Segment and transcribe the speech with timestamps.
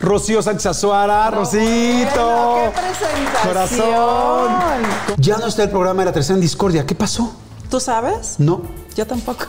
[0.00, 2.56] Rocío Sánchez Azuara, Rosito.
[2.56, 3.46] qué presentación.
[3.46, 4.52] Corazón.
[5.16, 6.84] Ya no está el programa de la tercera en discordia.
[6.86, 7.32] ¿Qué pasó?
[7.70, 8.36] ¿Tú sabes?
[8.38, 8.62] No.
[8.96, 9.44] Yo tampoco.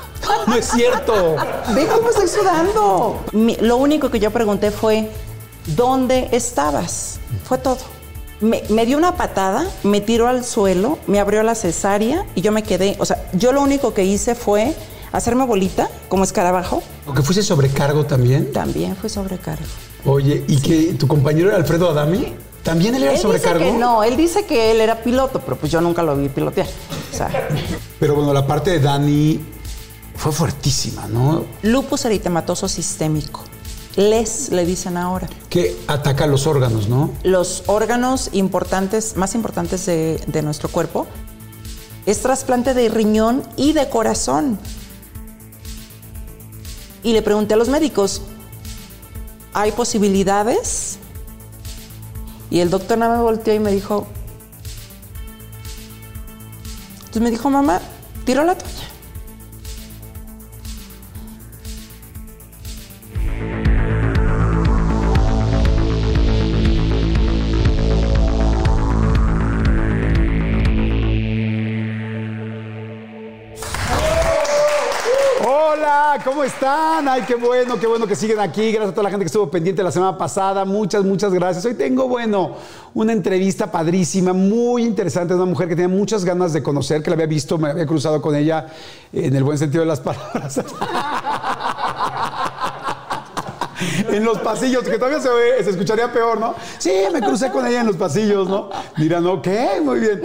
[0.48, 1.36] No es cierto.
[1.74, 3.20] Ve cómo estoy sudando.
[3.32, 5.12] Mi- lo único que yo pregunté fue,
[5.68, 7.20] ¿dónde estabas?
[7.46, 7.78] Fue todo.
[8.42, 12.52] Me, me dio una patada, me tiró al suelo, me abrió la cesárea y yo
[12.52, 12.96] me quedé.
[13.00, 14.76] O sea, yo lo único que hice fue
[15.12, 16.84] hacerme bolita como escarabajo.
[17.08, 18.52] ¿O que fuiste sobrecargo también?
[18.52, 19.66] También fue sobrecargo.
[20.10, 22.34] Oye, ¿y que tu compañero era Alfredo Adami?
[22.64, 23.60] ¿También él era Él dice sobrecargo?
[23.60, 26.68] que no, él dice que él era piloto, pero pues yo nunca lo vi pilotear.
[27.14, 27.30] O sea,
[28.00, 29.38] Pero bueno, la parte de Dani
[30.16, 31.44] fue fuertísima, ¿no?
[31.62, 33.44] lupus eritematoso sistémico.
[33.98, 35.28] Les le dicen ahora.
[35.50, 37.12] Que ataca los órganos, ¿no?
[37.24, 41.06] los órganos importantes, más importantes de, de nuestro cuerpo,
[42.06, 44.58] es trasplante de riñón y de corazón.
[47.04, 48.22] Y le pregunté a los médicos,
[49.58, 51.00] ¿hay posibilidades?
[52.52, 54.06] Y el doctor nada me volteó y me dijo,
[57.00, 57.82] entonces me dijo, mamá,
[58.24, 58.87] tiro la toalla.
[76.24, 77.08] ¿Cómo están?
[77.08, 78.72] Ay, qué bueno, qué bueno que siguen aquí.
[78.72, 80.66] Gracias a toda la gente que estuvo pendiente la semana pasada.
[80.66, 81.66] Muchas, muchas gracias.
[81.66, 82.56] Hoy tengo, bueno,
[82.94, 85.34] una entrevista padrísima, muy interesante.
[85.34, 88.22] Una mujer que tenía muchas ganas de conocer, que la había visto, me había cruzado
[88.22, 88.68] con ella
[89.12, 90.62] en el buen sentido de las palabras.
[94.12, 96.56] en los pasillos, que todavía se, ve- se escucharía peor, ¿no?
[96.78, 98.70] Sí, me crucé con ella en los pasillos, ¿no?
[98.98, 99.48] Dirán, ok,
[99.84, 100.22] muy bien.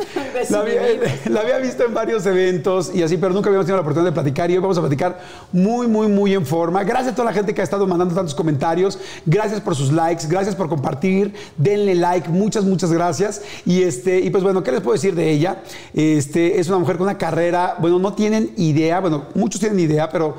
[0.51, 0.83] La había,
[1.27, 4.15] la había visto en varios eventos y así, pero nunca habíamos tenido la oportunidad de
[4.15, 5.21] platicar y hoy vamos a platicar
[5.53, 6.83] muy, muy, muy en forma.
[6.85, 8.99] Gracias a toda la gente que ha estado mandando tantos comentarios.
[9.27, 11.35] Gracias por sus likes, gracias por compartir.
[11.57, 13.43] Denle like, muchas, muchas gracias.
[13.67, 15.63] Y este, y pues bueno, ¿qué les puedo decir de ella?
[15.95, 20.09] Este, es una mujer con una carrera, bueno, no tienen idea, bueno, muchos tienen idea,
[20.09, 20.37] pero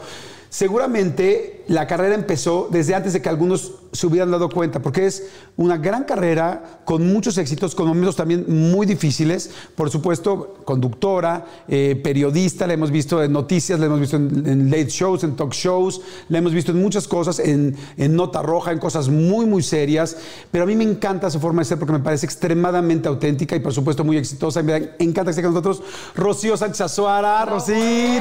[0.54, 5.28] Seguramente la carrera empezó desde antes de que algunos se hubieran dado cuenta, porque es
[5.56, 9.52] una gran carrera con muchos éxitos, con momentos también muy difíciles.
[9.76, 14.70] Por supuesto, conductora, eh, periodista, la hemos visto en noticias, la hemos visto en, en
[14.70, 18.72] late shows, en talk shows, la hemos visto en muchas cosas, en, en nota roja,
[18.72, 20.18] en cosas muy, muy serias.
[20.52, 23.60] Pero a mí me encanta su forma de ser porque me parece extremadamente auténtica y,
[23.60, 24.60] por supuesto, muy exitosa.
[24.60, 25.82] Y me encanta que esté con nosotros
[26.16, 27.46] Rocío Sánchez Azuara.
[27.46, 27.76] Rosito.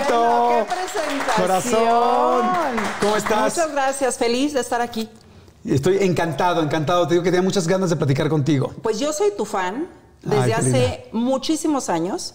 [0.09, 1.47] Bueno, ¡Qué presentación!
[1.47, 2.77] Corazón.
[3.01, 3.32] ¿Cómo estás?
[3.37, 5.09] Muchas gracias, feliz de estar aquí.
[5.65, 7.07] Estoy encantado, encantado.
[7.07, 8.73] Te digo que tenía muchas ganas de platicar contigo.
[8.83, 9.87] Pues yo soy tu fan
[10.23, 12.35] desde Ay, hace muchísimos años.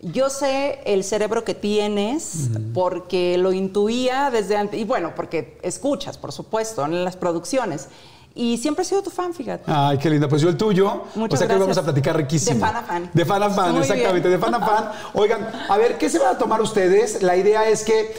[0.00, 4.78] Yo sé el cerebro que tienes porque lo intuía desde antes.
[4.78, 7.88] Y bueno, porque escuchas, por supuesto, en las producciones.
[8.34, 9.64] Y siempre he sido tu fan, fíjate.
[9.66, 10.28] Ay, qué linda.
[10.28, 11.02] Pues yo el tuyo.
[11.16, 12.54] Muchas o sea que hoy vamos a platicar riquísimo.
[12.54, 13.10] De fan a fan.
[13.12, 14.28] De fan a fan, Muy exactamente.
[14.28, 14.40] bien.
[14.40, 14.92] De fan a fan.
[15.14, 17.22] Oigan, a ver, ¿qué se van a tomar ustedes?
[17.22, 18.14] La idea es que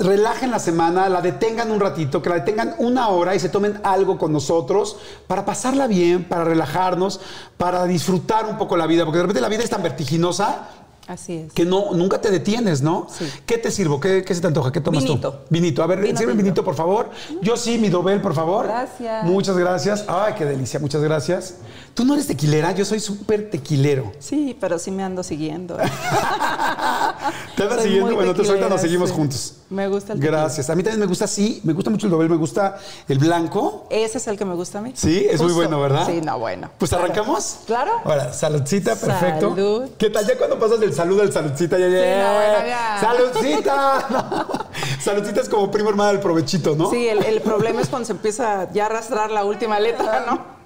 [0.00, 3.80] relajen la semana, la detengan un ratito, que la detengan una hora y se tomen
[3.84, 7.20] algo con nosotros para pasarla bien, para relajarnos,
[7.56, 10.68] para disfrutar un poco la vida, porque de repente la vida es tan vertiginosa
[11.06, 11.52] Así es.
[11.52, 13.08] que no, nunca te detienes, ¿no?
[13.10, 13.26] Sí.
[13.44, 13.98] ¿Qué te sirvo?
[14.00, 14.70] ¿Qué, qué se te antoja?
[14.70, 15.32] ¿Qué tomas Vinito.
[15.32, 15.38] tú?
[15.50, 15.82] Vinito.
[15.82, 17.10] A ver, Vino sirve vinito, por favor.
[17.42, 18.66] Yo sí, mi dobel, por favor.
[18.66, 19.24] Gracias.
[19.24, 20.04] Muchas gracias.
[20.08, 20.78] Ay, qué delicia.
[20.78, 21.56] Muchas gracias.
[21.94, 24.12] Tú no eres tequilera, yo soy súper tequilero.
[24.18, 25.76] Sí, pero sí me ando siguiendo.
[27.56, 28.14] ¿Te andas siguiendo?
[28.14, 29.56] Bueno, entonces ahorita nos seguimos juntos.
[29.70, 30.70] Me gusta el Gracias.
[30.70, 32.78] A mí también me gusta, sí, me gusta mucho el doble, me gusta
[33.08, 33.86] el blanco.
[33.90, 34.92] Ese es el que me gusta a mí.
[34.94, 36.06] Sí, es muy bueno, ¿verdad?
[36.06, 36.70] Sí, no, bueno.
[36.78, 37.58] Pues arrancamos.
[37.66, 37.92] Claro.
[38.04, 39.50] Ahora, saludcita, perfecto.
[39.50, 39.90] Salud.
[39.98, 40.26] ¿Qué tal?
[40.26, 42.22] Ya cuando pasas del saludo al saludcita, ya, ya.
[42.22, 42.98] no, bueno, ya.
[43.00, 44.46] ¡Saludcita!
[45.00, 46.90] saludcita es como primo hermana del provechito, ¿no?
[46.90, 50.60] Sí, el, el problema es cuando se empieza ya a arrastrar la última letra, ¿no?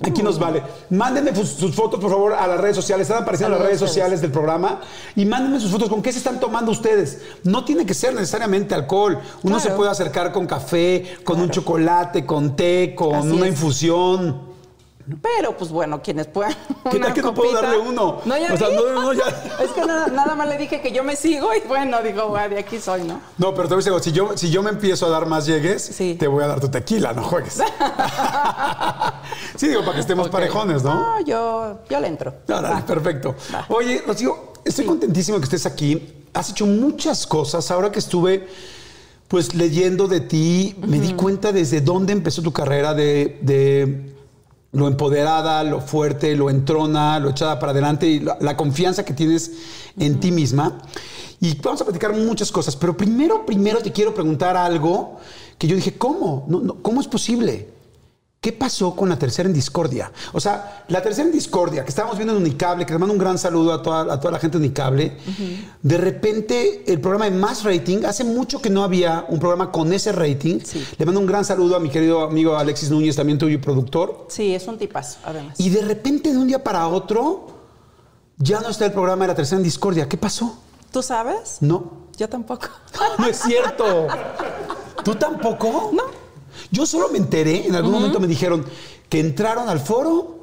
[0.00, 0.62] Aquí nos vale.
[0.90, 3.08] Mándenme sus, fotos, por favor, a las redes sociales.
[3.08, 4.80] Están apareciendo en las redes sociales del programa.
[5.16, 5.88] Y mándenme sus fotos.
[5.88, 7.20] ¿Con qué se están tomando ustedes?
[7.42, 9.18] No tiene que ser necesariamente alcohol.
[9.42, 9.60] Uno Claro.
[9.70, 13.52] se puede acercar con café, con un chocolate, con té, con Así una es.
[13.52, 14.47] infusión.
[15.22, 16.54] Pero, pues bueno, quienes puedan.
[16.90, 18.20] ¿Qué tal que no puedo darle uno?
[18.24, 18.76] No, ya O sea, vi.
[18.76, 19.24] no, no, ya.
[19.62, 22.48] Es que nada, nada más le dije que yo me sigo y bueno, digo, "Bueno,
[22.54, 23.20] de aquí soy, ¿no?
[23.38, 25.46] No, pero te voy a decir, si yo, si yo me empiezo a dar más
[25.46, 26.16] llegues, Sí.
[26.18, 27.54] te voy a dar tu tequila, no juegues.
[29.56, 30.94] sí, digo, para que estemos parejones, ¿no?
[30.94, 32.34] No, yo, yo le entro.
[32.50, 32.84] Va.
[32.86, 33.34] perfecto.
[33.54, 33.66] Va.
[33.68, 36.14] Oye, Rocío, estoy contentísimo que estés aquí.
[36.34, 37.70] Has hecho muchas cosas.
[37.70, 38.48] Ahora que estuve
[39.28, 44.14] pues leyendo de ti, me di cuenta desde dónde empezó tu carrera de, de
[44.72, 49.52] lo empoderada, lo fuerte, lo entrona, lo echada para adelante y la, confianza que tienes
[49.98, 50.78] en ti misma.
[51.40, 55.18] Y vamos a platicar muchas cosas, pero primero, primero te quiero preguntar algo
[55.56, 56.44] que yo dije, ¿cómo?
[56.48, 57.77] No, ¿Cómo es posible?
[58.40, 60.12] ¿Qué pasó con la tercera en discordia?
[60.32, 63.18] O sea, la tercera en discordia que estábamos viendo en Unicable, que le mando un
[63.18, 65.16] gran saludo a toda, a toda la gente de Unicable,
[65.82, 69.92] de repente el programa de más rating, hace mucho que no había un programa con
[69.92, 70.60] ese rating.
[70.64, 70.86] Sí.
[70.96, 74.26] Le mando un gran saludo a mi querido amigo Alexis Núñez, también tuyo productor.
[74.28, 75.58] Sí, es un tipazo, además.
[75.58, 77.48] Y de repente, de un día para otro,
[78.36, 80.08] ya no está el programa de la tercera en discordia.
[80.08, 80.60] ¿Qué pasó?
[80.92, 81.58] ¿Tú sabes?
[81.60, 82.06] No.
[82.16, 82.68] Yo tampoco.
[83.18, 84.06] No es cierto.
[85.04, 85.90] ¿Tú tampoco?
[85.92, 86.27] No.
[86.70, 88.64] Yo solo me enteré, en algún momento me dijeron
[89.08, 90.36] que entraron al foro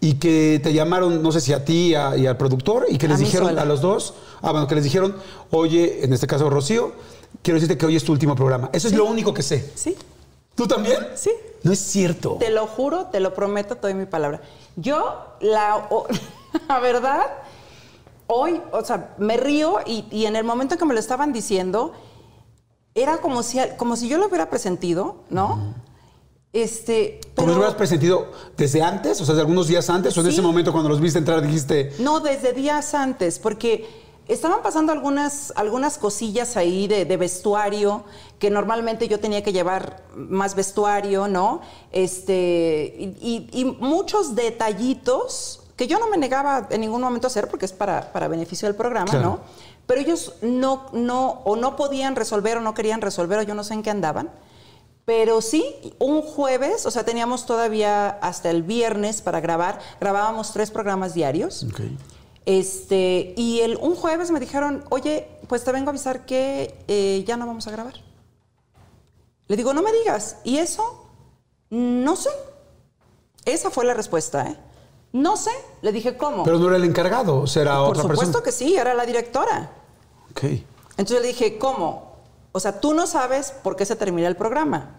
[0.00, 3.06] y que te llamaron, no sé si a ti a- y al productor, y que
[3.08, 3.62] les A dijeron sola.
[3.62, 5.14] a los dos, ah, bueno, que les dijeron,
[5.50, 6.92] oye, en este caso Rocío,
[7.42, 8.68] quiero decirte que hoy es tu último programa.
[8.72, 9.70] Eso es lo único que sé.
[9.74, 9.96] Sí,
[10.54, 10.98] ¿Tú también?
[11.14, 11.30] sí.
[11.62, 12.36] No es cierto.
[12.40, 14.40] Te lo juro, te lo prometo, te doy mi palabra.
[14.74, 16.06] Yo, la, o-
[16.68, 17.22] la verdad,
[18.26, 21.32] hoy, o sea, me río y, y en el momento en que me lo estaban
[21.32, 21.92] diciendo,
[22.94, 25.74] era como si, como si yo lo hubiera presentido, ¿no?
[26.52, 27.18] Este.
[27.22, 29.20] ¿Cómo pero- lo hubieras presentido desde antes?
[29.20, 30.32] O sea, de algunos días antes, o en Sí.
[30.32, 33.88] ese momento cuando los viste entrar dijiste, No, desde días antes, porque
[34.28, 38.04] estaban pasando algunas, algunas cosillas ahí de, de vestuario,
[38.38, 41.62] que normalmente yo tenía que llevar más vestuario, ¿no?
[41.90, 47.30] Este, y, y- y muchos detallitos que yo no me negaba en ningún momento a
[47.30, 49.24] hacer porque es para, para beneficio del programa, Claro.
[49.24, 49.40] ¿no?
[49.86, 53.64] Pero ellos no, no, o no podían resolver o no querían resolver, o yo no
[53.64, 54.30] sé en qué andaban.
[55.04, 60.70] Pero sí, un jueves, o sea, teníamos todavía hasta el viernes para grabar, grabábamos tres
[60.70, 61.66] programas diarios.
[62.46, 67.24] Este, y el, un jueves me dijeron, oye, pues te vengo a avisar que eh,
[67.26, 67.94] ya no vamos a grabar.
[69.48, 70.38] Le digo, no me digas.
[70.44, 71.08] ¿Y eso?
[71.70, 72.30] No sé.
[73.44, 74.56] Esa fue la respuesta, ¿eh?
[75.12, 75.50] No sé.
[75.82, 76.42] Le dije, ¿cómo?
[76.44, 78.44] pero no era el encargado, o sea, era Por otra supuesto persona.
[78.44, 79.70] que sí, era la directora.
[80.30, 80.44] Ok.
[80.96, 82.12] Entonces le dije, ¿cómo?
[82.52, 84.96] O sea, tú no sabes por qué se termina el programa.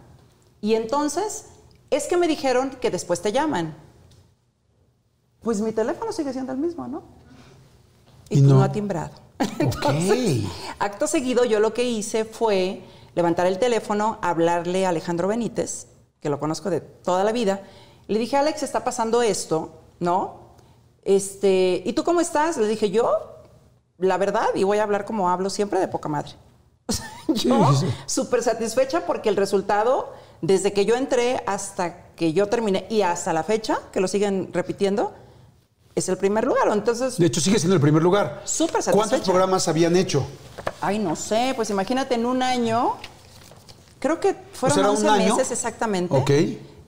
[0.61, 1.45] Y entonces,
[1.89, 3.75] es que me dijeron que después te llaman.
[5.41, 7.03] Pues mi teléfono sigue siendo el mismo, ¿no?
[8.29, 8.55] Y, Y no.
[8.55, 8.63] no.
[8.63, 9.11] ha timbrado.
[9.59, 10.43] Entonces,
[10.79, 12.81] acto seguido, yo lo que hice fue
[13.15, 15.87] levantar el teléfono, hablarle a Alejandro Benítez,
[16.21, 17.61] que lo conozco de toda la vida.
[18.07, 20.41] Le dije, Alex, está pasando esto, ¿no?
[21.03, 22.57] Este, ¿y tú cómo estás?
[22.57, 23.11] Le dije, yo,
[23.97, 26.31] la verdad, y voy a hablar como hablo siempre, de poca madre.
[27.25, 27.93] O yo Sí, sí, sí.
[28.05, 30.11] súper satisfecha porque el resultado,
[30.41, 34.49] desde que yo entré hasta que yo terminé y hasta la fecha, que lo siguen
[34.51, 35.13] repitiendo,
[35.95, 36.67] es el primer lugar.
[36.71, 38.41] Entonces, De hecho, sigue siendo el primer lugar.
[38.43, 39.23] Súper ¿Cuántos satisfecha.
[39.31, 40.25] programas habían hecho?
[40.81, 42.95] ay, no sé, pues imagínate en un año,
[43.99, 45.35] creo que fueron ¿era un 11 año?
[45.37, 46.15] meses exactamente.
[46.17, 46.31] Ok.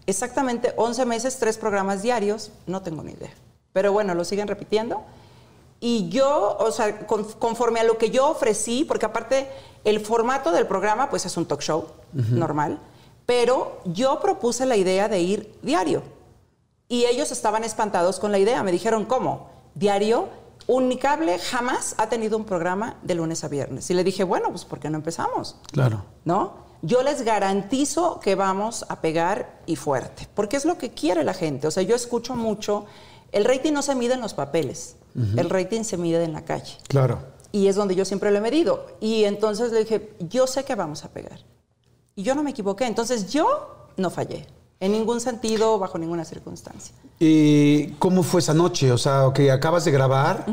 [0.07, 3.31] Exactamente 11 meses, tres programas diarios, no tengo ni idea.
[3.73, 5.03] Pero bueno, lo siguen repitiendo.
[5.79, 9.49] Y yo, o sea, con- conforme a lo que yo ofrecí, porque aparte
[9.83, 12.79] el formato del programa pues es un talk show normal,
[13.25, 16.01] pero yo propuse la idea de ir diario.
[16.87, 18.61] Y ellos estaban espantados con la idea.
[18.63, 19.49] Me dijeron, ¿cómo?
[19.73, 20.29] Diario.
[20.67, 23.89] Unicable jamás ha tenido un programa de lunes a viernes.
[23.89, 25.57] Y le dije, bueno, pues ¿por qué no empezamos?
[25.71, 26.03] Claro.
[26.23, 26.64] ¿no?
[26.85, 31.33] Yo les garantizo que vamos a pegar y fuerte, porque es lo que quiere la
[31.33, 31.65] gente.
[31.65, 32.85] O sea, yo escucho mucho,
[33.31, 34.95] el rating no se mide en los papeles,
[35.35, 36.77] el rating se mide en la calle.
[36.87, 37.19] Claro.
[37.51, 38.85] Y es donde yo siempre lo he medido.
[38.99, 41.39] Y entonces le dije, yo sé que vamos a pegar.
[42.15, 42.85] Y yo no me equivoqué.
[42.85, 44.45] Entonces yo no fallé.
[44.79, 46.93] En ningún sentido, bajo ninguna circunstancia.
[47.17, 48.91] ¿Y cómo fue esa noche?
[48.91, 50.45] O sea, que acabas de grabar,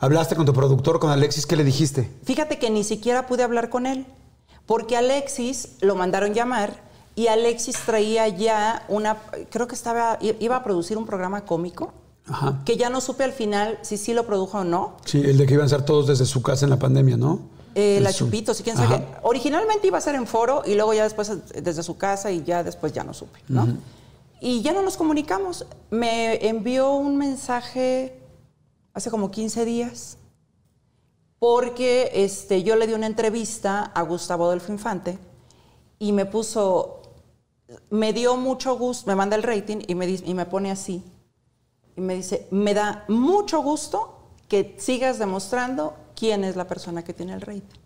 [0.00, 2.10] hablaste con tu productor, con Alexis, ¿qué le dijiste?
[2.24, 4.04] Fíjate que ni siquiera pude hablar con él,
[4.68, 6.74] porque Alexis lo mandaron llamar
[7.16, 9.16] y Alexis traía ya una,
[9.50, 11.94] creo que estaba, iba a producir un programa cómico,
[12.26, 12.60] Ajá.
[12.66, 14.98] que ya no supe al final si sí lo produjo o no.
[15.06, 17.40] Sí, el de que iban a ser todos desde su casa en la pandemia, ¿no?
[17.74, 18.26] Eh, la Eso.
[18.26, 19.20] Chupitos y quién sabe Ajá.
[19.22, 22.62] Originalmente iba a ser en foro y luego ya después desde su casa y ya
[22.62, 23.68] después ya no supe, ¿no?
[24.42, 25.64] Y ya no nos comunicamos.
[25.90, 28.20] Me envió un mensaje
[28.92, 30.17] hace como 15 días
[31.38, 35.18] porque este, yo le di una entrevista a Gustavo Adolfo Infante
[35.98, 37.02] y me puso,
[37.90, 41.02] me dio mucho gusto, me manda el rating y me, y me pone así.
[41.96, 44.14] Y me dice, me da mucho gusto
[44.48, 47.78] que sigas demostrando quién es la persona que tiene el rating.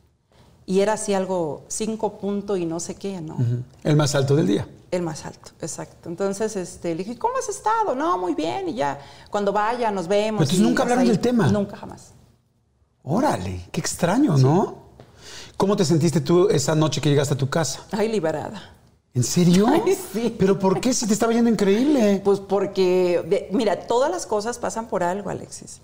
[0.64, 3.36] Y era así algo cinco punto y no sé qué, ¿no?
[3.82, 4.68] El más alto del día.
[4.90, 6.08] El más alto, exacto.
[6.08, 7.94] Entonces este, le dije, ¿cómo has estado?
[7.94, 8.68] No, muy bien.
[8.68, 8.98] Y ya,
[9.30, 10.40] cuando vaya, nos vemos.
[10.40, 11.48] Pero entonces nunca hablaron del tema.
[11.48, 12.12] Nunca, jamás.
[13.04, 14.76] Órale, qué extraño, ¿no?
[15.56, 17.80] ¿Cómo te sentiste tú esa noche que llegaste a tu casa?
[17.92, 18.70] Ay, liberada.
[19.14, 19.66] ¿En serio?
[19.86, 20.34] Ay, sí.
[20.38, 22.20] ¿Pero por qué si te estaba yendo increíble?
[22.24, 25.80] Pues porque, mira, todas las cosas pasan por algo, Alexis.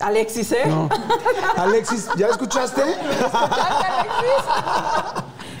[0.00, 0.66] Alexis, ¿eh?
[0.66, 0.88] No.
[1.56, 2.82] Alexis, ¿ya escuchaste?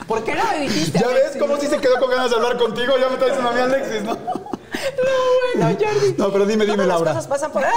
[0.06, 0.98] ¿Por qué no me dijiste?
[0.98, 1.42] ¿Ya ves Alexis?
[1.42, 2.94] cómo sí se quedó con ganas de hablar contigo?
[3.00, 4.14] Ya me está diciendo a mí Alexis, ¿no?
[4.14, 6.14] No, bueno, Jordi.
[6.18, 7.14] No, pero dime, dime, Todas Laura.
[7.14, 7.62] Las cosas pasan por.
[7.62, 7.68] Me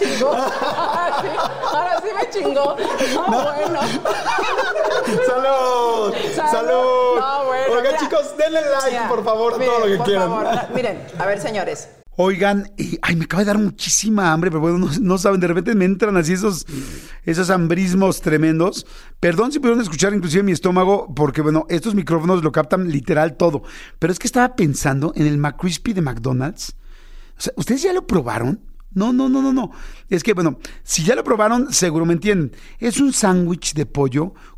[0.00, 0.28] chingó.
[0.34, 1.28] Ahora sí,
[1.72, 2.76] ahora sí me chingó.
[3.14, 3.80] No, bueno.
[5.26, 6.14] ¡Salud!
[6.34, 6.50] Salud.
[6.50, 7.18] ¡Salud!
[7.18, 7.98] No, bueno, Oigan, mira.
[7.98, 10.28] chicos, denle like, Mira, por favor, miren, todo lo que por quieran.
[10.28, 11.88] favor, miren, a ver, señores.
[12.16, 15.46] Oigan, y, ay, me acaba de dar muchísima hambre, pero bueno, no, no saben, de
[15.46, 16.66] repente me entran así esos,
[17.24, 18.86] esos hambrismos tremendos.
[19.20, 23.62] Perdón si pudieron escuchar inclusive mi estómago, porque bueno, estos micrófonos lo captan literal todo.
[23.98, 26.74] Pero es que estaba pensando en el McCrispy de McDonald's.
[27.38, 28.60] O sea, ¿ustedes ya lo probaron?
[28.92, 29.70] No, no, no, no, no.
[30.08, 32.52] Es que, bueno, si ya lo probaron, seguro me entienden.
[32.78, 34.34] Es un sándwich de pollo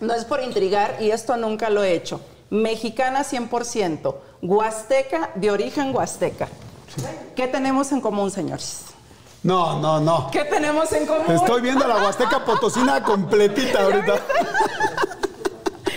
[0.00, 2.20] No es por intrigar y esto nunca lo he hecho.
[2.50, 6.48] Mexicana 100%, huasteca de origen huasteca.
[7.36, 8.82] ¿Qué tenemos en común, señores?
[9.42, 10.30] No, no, no.
[10.32, 11.24] ¿Qué tenemos en común?
[11.28, 14.14] Estoy viendo la Huasteca Potosina completita ahorita.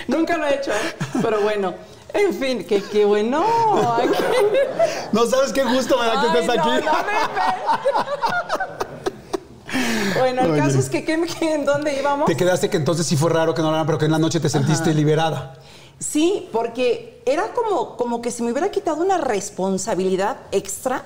[0.07, 0.95] Nunca lo he hecho, ¿eh?
[1.21, 1.73] pero bueno.
[2.13, 3.43] En fin, qué, qué bueno.
[5.11, 6.85] No sabes qué gusto me da que estés no, aquí.
[6.85, 6.91] no
[10.19, 10.59] Bueno, el Oye.
[10.61, 11.13] caso es que, ¿qué-
[11.53, 12.25] ¿en dónde íbamos?
[12.27, 14.39] Te quedaste que entonces sí fue raro que no hablaran, pero que en la noche
[14.39, 15.55] te sentiste liberada.
[15.99, 21.03] Sí, porque era como, como que se me hubiera quitado una responsabilidad extra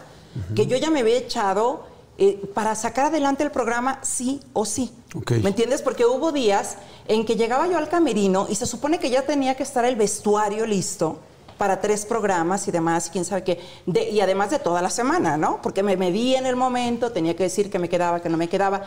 [0.56, 1.86] que yo ya me había echado
[2.18, 4.92] eh, para sacar adelante el programa sí o sí.
[5.14, 5.32] Ok.
[5.44, 5.82] ¿Me entiendes?
[5.82, 6.76] Porque hubo días
[7.08, 9.96] en que llegaba yo al camerino y se supone que ya tenía que estar el
[9.96, 11.20] vestuario listo
[11.58, 15.38] para tres programas y demás, quién sabe qué, De- y además de toda la semana,
[15.38, 15.62] ¿no?
[15.62, 18.50] Porque me medí en el momento, tenía que decir que me quedaba, que no me
[18.50, 18.84] quedaba.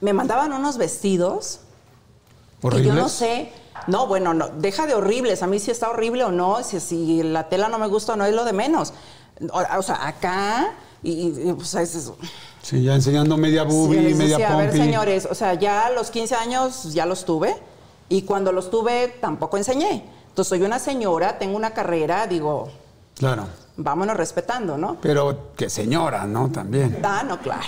[0.00, 1.60] Me mandaban unos vestidos
[2.60, 2.94] que yo ¿Horribles?
[2.94, 3.52] no sé.
[3.86, 5.42] No, bueno, no, deja de horribles.
[5.42, 8.16] A mí si está horrible o no, si, si la tela no me gusta o
[8.16, 8.92] no, es lo de menos.
[9.52, 10.72] O, o sea, acá,
[11.02, 12.16] y, y, pues es eso.
[12.62, 15.88] Sí, ya enseñando media Sí, boobie, les media decía, a ver, señores, o sea, ya
[15.90, 17.56] los 15 años ya los tuve,
[18.10, 20.04] y cuando los tuve tampoco enseñé.
[20.30, 22.68] Entonces soy una señora, tengo una carrera, digo,
[23.18, 23.44] Claro.
[23.76, 24.96] vámonos respetando, ¿no?
[25.02, 26.50] Pero que señora, ¿no?
[26.50, 26.98] También.
[27.02, 27.66] Ah, no, claro.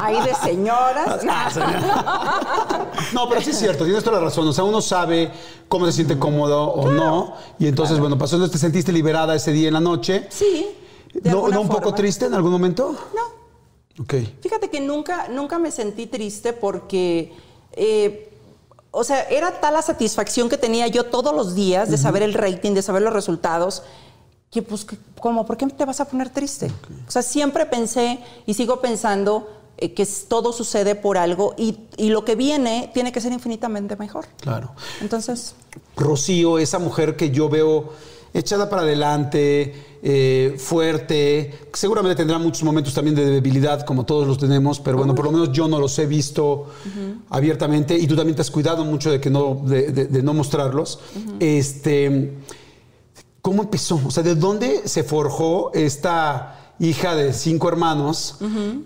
[0.00, 1.22] Ahí de señoras.
[3.12, 4.48] No, pero sí es cierto, tienes toda la razón.
[4.48, 5.30] O sea, uno sabe
[5.68, 7.34] cómo se siente cómodo o no.
[7.58, 10.26] Y entonces, bueno, pasó, entonces te sentiste liberada ese día en la noche.
[10.30, 10.66] Sí.
[11.12, 12.92] de ¿No, alguna ¿no un poco triste en algún momento?
[13.14, 14.02] No.
[14.02, 14.14] Ok.
[14.40, 17.34] Fíjate que nunca, nunca me sentí triste porque
[17.72, 18.31] eh,
[18.92, 22.34] o sea, era tal la satisfacción que tenía yo todos los días de saber el
[22.34, 23.82] rating, de saber los resultados,
[24.50, 24.86] que pues,
[25.18, 25.46] ¿cómo?
[25.46, 26.70] ¿Por qué te vas a poner triste?
[27.08, 32.10] O sea, siempre pensé y sigo pensando eh, que todo sucede por algo y, y
[32.10, 34.26] lo que viene tiene que ser infinitamente mejor.
[34.42, 34.72] Claro.
[35.00, 35.54] Entonces,
[35.96, 37.94] Rocío, esa mujer que yo veo
[38.34, 44.38] echada para adelante, eh, fuerte, seguramente tendrá muchos momentos también de debilidad, como todos los
[44.38, 46.66] tenemos, pero bueno, por lo menos yo no los he visto
[47.30, 50.34] abiertamente y tú también te has cuidado mucho de que no, de, de- de no
[50.34, 50.98] mostrarlos.
[51.40, 52.32] Este,
[53.42, 54.00] ¿cómo empezó?
[54.06, 58.36] O sea, ¿de dónde se forjó esta hija de cinco hermanos?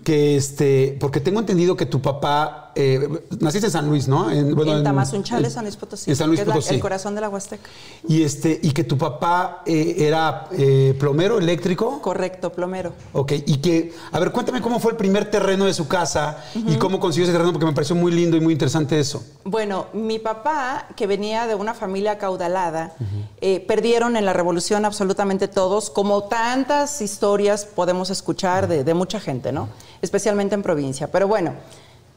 [0.03, 3.07] Que este, porque tengo entendido que tu papá, eh,
[3.39, 4.29] naciste en San Luis, ¿no?
[4.29, 6.75] En, en Tamazunchale, San Luis Potosí, En San Luis que es la- Potosí.
[6.75, 7.67] el corazón de la Huasteca.
[8.07, 11.99] Y este, y que tu papá eh, era eh, plomero eléctrico.
[12.01, 12.93] Correcto, plomero.
[13.13, 16.75] Ok, y que, a ver, cuéntame cómo fue el primer terreno de su casa y
[16.75, 19.23] cómo consiguió ese terreno, porque me pareció muy lindo y muy interesante eso.
[19.43, 22.93] Bueno, mi papá, que venía de una familia acaudalada,
[23.67, 29.53] perdieron en la revolución absolutamente todos, como tantas historias podemos escuchar de, de mucha gente,
[29.53, 29.69] ¿no?
[30.01, 31.09] Especialmente en provincia.
[31.09, 31.53] Pero bueno,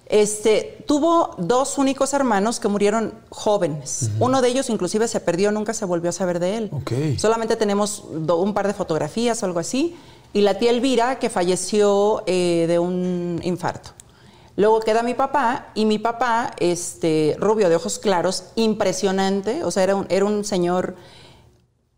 [0.07, 4.11] este, tuvo dos únicos hermanos que murieron jóvenes.
[4.19, 6.71] Uno de ellos inclusive se perdió, nunca se volvió a saber de él.
[6.73, 6.91] Ok.
[7.19, 9.97] Solamente tenemos do- un par de fotografías o algo así.
[10.33, 13.91] Y la tía Elvira, que falleció eh, de un infarto.
[14.57, 19.85] Luego queda mi papá, y mi papá, este, rubio de ojos claros, impresionante, o sea,
[19.85, 20.97] era un, era un señor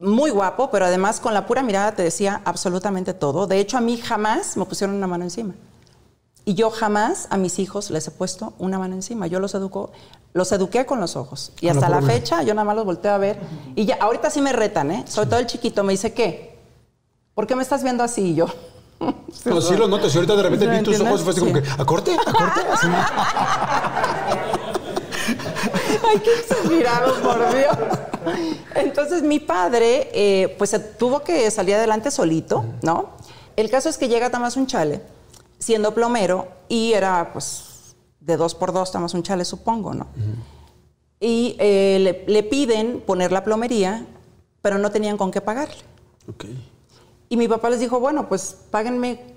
[0.02, 3.47] muy guapo, pero además con la pura mirada te decía absolutamente todo.
[3.47, 5.54] De hecho, a mí jamás me pusieron una mano encima.
[6.44, 9.28] Y yo jamás a mis hijos les he puesto una mano encima.
[9.28, 9.92] Yo los educo,
[10.32, 11.52] los eduqué con los ojos.
[11.61, 13.38] Y hasta la fecha yo nada más los volteo a ver.
[13.76, 15.04] Y ya, ahorita sí me retan, ¿eh?
[15.06, 16.59] Sobre todo el chiquito me dice, ¿qué?
[17.35, 18.30] ¿Por qué me estás viendo así?
[18.30, 18.47] Y yo.
[19.44, 21.32] No, sí lo noto, si ahorita de repente ¿Sí me vi tus ojos y fue
[21.32, 22.14] así como que, ¿a corte?
[22.14, 22.61] ¿A corte?
[22.73, 22.87] Así.
[26.04, 27.76] Ay, qué exagerado, por Dios.
[28.75, 33.11] Entonces mi padre, eh, pues tuvo que salir adelante solito, ¿no?
[33.56, 35.02] El caso es que llega a Tamazunchale,
[35.58, 40.06] siendo plomero, y era pues de dos por dos Tamazunchale, supongo, ¿no?
[41.20, 44.06] Y eh, le, le piden poner la plomería,
[44.61, 45.82] pero no tenían con qué pagarle.
[46.28, 46.46] Ok.
[47.28, 49.32] Y mi papá les dijo, bueno, pues páguenme,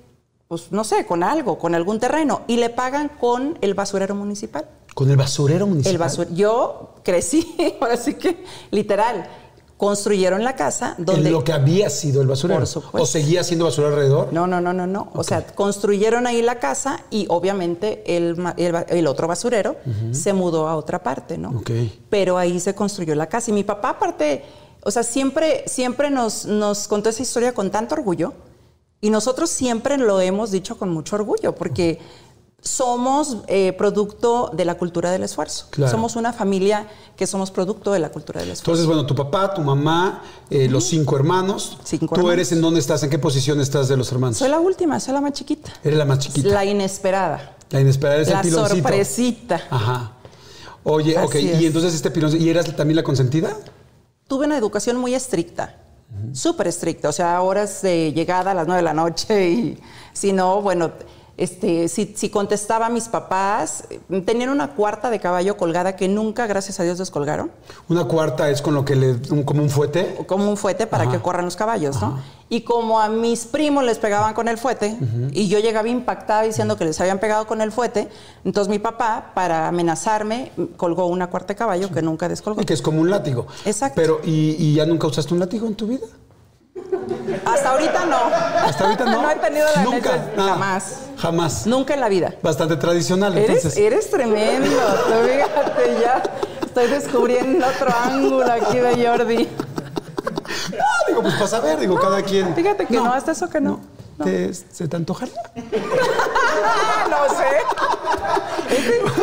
[0.47, 2.41] pues no sé, con algo, con algún terreno.
[2.47, 4.67] Y le pagan con el basurero municipal.
[4.93, 5.93] Con el basurero municipal.
[5.93, 9.27] El basur Yo crecí, ahora sí que, literal,
[9.77, 11.27] construyeron la casa donde...
[11.27, 12.59] En lo que había sido el basurero.
[12.59, 13.01] Por supuesto.
[13.01, 14.31] ¿O seguía siendo basurero alrededor?
[14.31, 15.09] No, no, no, no, no.
[15.13, 19.75] O sea, construyeron ahí la casa y obviamente el, el el otro basurero
[20.11, 21.49] se mudó a otra parte, ¿no?
[21.49, 21.71] Ok.
[22.09, 23.51] Pero ahí se construyó la casa.
[23.51, 24.45] Y mi papá, aparte,
[24.83, 28.33] o sea, siempre, siempre nos, nos contó esa historia con tanto orgullo.
[29.01, 31.99] Y nosotros siempre lo hemos dicho con mucho orgullo, porque
[32.61, 35.67] somos eh, producto de la cultura del esfuerzo.
[35.69, 35.91] Claro.
[35.91, 38.71] Somos una familia que somos producto de la cultura del esfuerzo.
[38.71, 41.77] Entonces, bueno, tu papá, tu mamá, eh, los cinco hermanos.
[41.83, 42.33] Cinco ¿Tú hermanos.
[42.33, 43.03] eres en dónde estás?
[43.03, 44.37] ¿En qué posición estás de los hermanos?
[44.37, 45.71] Soy la última, soy la más chiquita.
[45.83, 46.47] Eres la más chiquita.
[46.49, 47.55] La inesperada.
[47.69, 48.75] La inesperada es La el piloncito.
[48.75, 49.61] sorpresita.
[49.69, 50.11] Ajá.
[50.83, 51.35] Oye, ok.
[51.35, 51.61] Así es.
[51.61, 53.55] Y entonces este pilón, ¿y eras también la consentida?
[54.27, 55.75] tuve una educación muy estricta,
[56.33, 59.79] súper estricta, o sea, horas de llegada a las nueve de la noche y
[60.13, 60.91] si no, bueno,
[61.37, 66.07] este, si, si contestaba a mis papás, eh, tenían una cuarta de caballo colgada que
[66.07, 67.51] nunca, gracias a Dios, descolgaron,
[67.89, 69.11] Una cuarta es con lo que le.
[69.31, 70.15] un- como un fuete.
[70.27, 71.11] como un fuete para Ajá.
[71.13, 72.19] que corran los caballos, ¿no?
[72.47, 74.95] Y como a mis primos les pegaban con el fuete
[75.31, 78.07] y yo llegaba impactada diciendo que les habían pegado con el fuete,
[78.45, 82.61] entonces mi papá, para amenazarme, colgó una cuarta de caballo que nunca descolgó.
[82.63, 83.47] Que es como un látigo.
[83.65, 83.95] Exacto.
[83.99, 86.05] Pero, ¿y, y ya nunca usaste un látigo en tu vida?
[87.45, 88.17] Hasta ahorita no.
[88.65, 89.21] Hasta ahorita no.
[89.21, 90.11] no he tenido la Nunca.
[90.17, 90.33] necesidad.
[90.37, 90.95] Ah, Jamás.
[91.17, 91.67] Jamás.
[91.67, 92.33] Nunca en la vida.
[92.41, 93.77] Bastante tradicional, Eres, entonces.
[93.77, 94.69] eres tremendo.
[95.25, 96.23] Fíjate, ya
[96.65, 99.49] estoy descubriendo otro ángulo aquí de Jordi.
[100.79, 102.53] Ah, digo, pues para saber, digo, cada quien.
[102.55, 103.79] Fíjate que no, hasta eso que no.
[104.23, 105.33] ¿Te- ¿Se te antojaría?
[105.55, 107.45] no sé.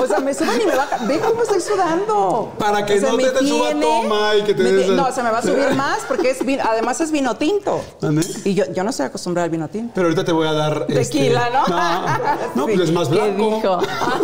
[0.00, 1.06] O sea, me suben y me bajan.
[1.08, 2.52] Ve cómo estoy sudando.
[2.58, 5.22] Para que O sea, no te te suba toma y que te des No, se
[5.22, 7.80] me va a subir más porque es vino- además es vino tinto.
[8.02, 8.26] ¿Ande?
[8.44, 9.92] Y yo, yo no estoy acostumbrada al vino tinto.
[9.94, 10.86] Pero ahorita te voy a dar.
[10.88, 11.66] este, Tequila, ¿no?
[11.68, 12.06] No,
[12.54, 12.72] no, Sí.
[12.76, 13.56] pues es más ¿Qué blanco.
[13.56, 13.78] dijo?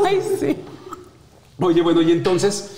[0.04, 0.56] Ay, sí.
[1.60, 2.70] Oye, bueno, y entonces.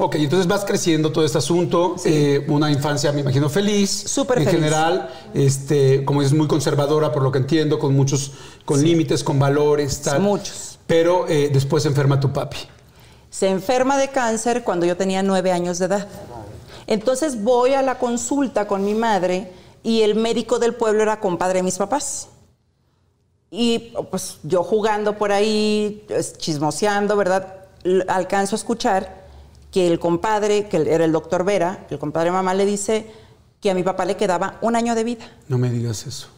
[0.00, 3.90] Ok, entonces vas creciendo todo este asunto, eh, una infancia, me imagino, feliz.
[3.90, 4.60] Súper En feliz.
[4.60, 8.30] general, este, como dices, muy conservadora, por lo que entiendo, con muchos,
[8.64, 10.20] con límites, con valores, tal.
[10.20, 10.77] Muchos.
[10.88, 12.58] Pero eh, después se enferma tu papi.
[13.30, 16.08] Se enferma de cáncer cuando yo tenía nueve años de edad.
[16.88, 21.58] Entonces voy a la consulta con mi madre y el médico del pueblo era compadre
[21.58, 22.28] de mis papás.
[23.50, 26.06] Y pues yo jugando por ahí,
[26.38, 27.54] chismoseando, ¿verdad?
[28.08, 29.26] Alcanzo a escuchar
[29.70, 33.10] que el compadre, que era el doctor Vera, el compadre mamá le dice
[33.60, 35.30] que a mi papá le quedaba un año de vida.
[35.48, 36.28] No me digas eso.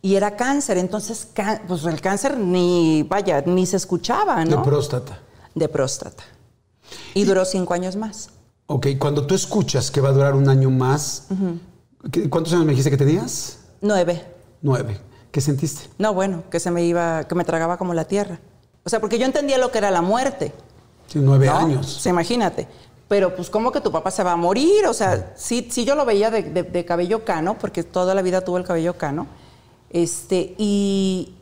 [0.00, 1.28] Y era cáncer, entonces
[1.66, 4.58] pues el cáncer ni, vaya, ni se escuchaba, ¿no?
[4.58, 5.18] De próstata.
[5.54, 6.22] De próstata.
[7.14, 8.30] Y, duró cinco años más.
[8.66, 11.26] Ok, cuando tú escuchas que va a durar un año más,
[12.30, 13.58] ¿cuántos años me dijiste que tenías?
[13.80, 14.24] Nueve.
[14.62, 15.00] Nueve.
[15.30, 15.88] ¿Qué sentiste?
[15.98, 18.40] No, bueno, que se me iba, que me tragaba como la tierra.
[18.84, 20.54] O sea, porque yo entendía lo que era la muerte.
[21.08, 22.00] Sí, nueve años.
[22.02, 22.68] Sí, imagínate.
[23.08, 24.86] Pero pues, ¿cómo que tu papá se va a morir?
[24.86, 28.58] O sea, sí, sí yo lo veía de, cabello cano, porque toda la vida tuvo
[28.58, 29.26] el cabello cano.
[29.90, 31.32] Este, y,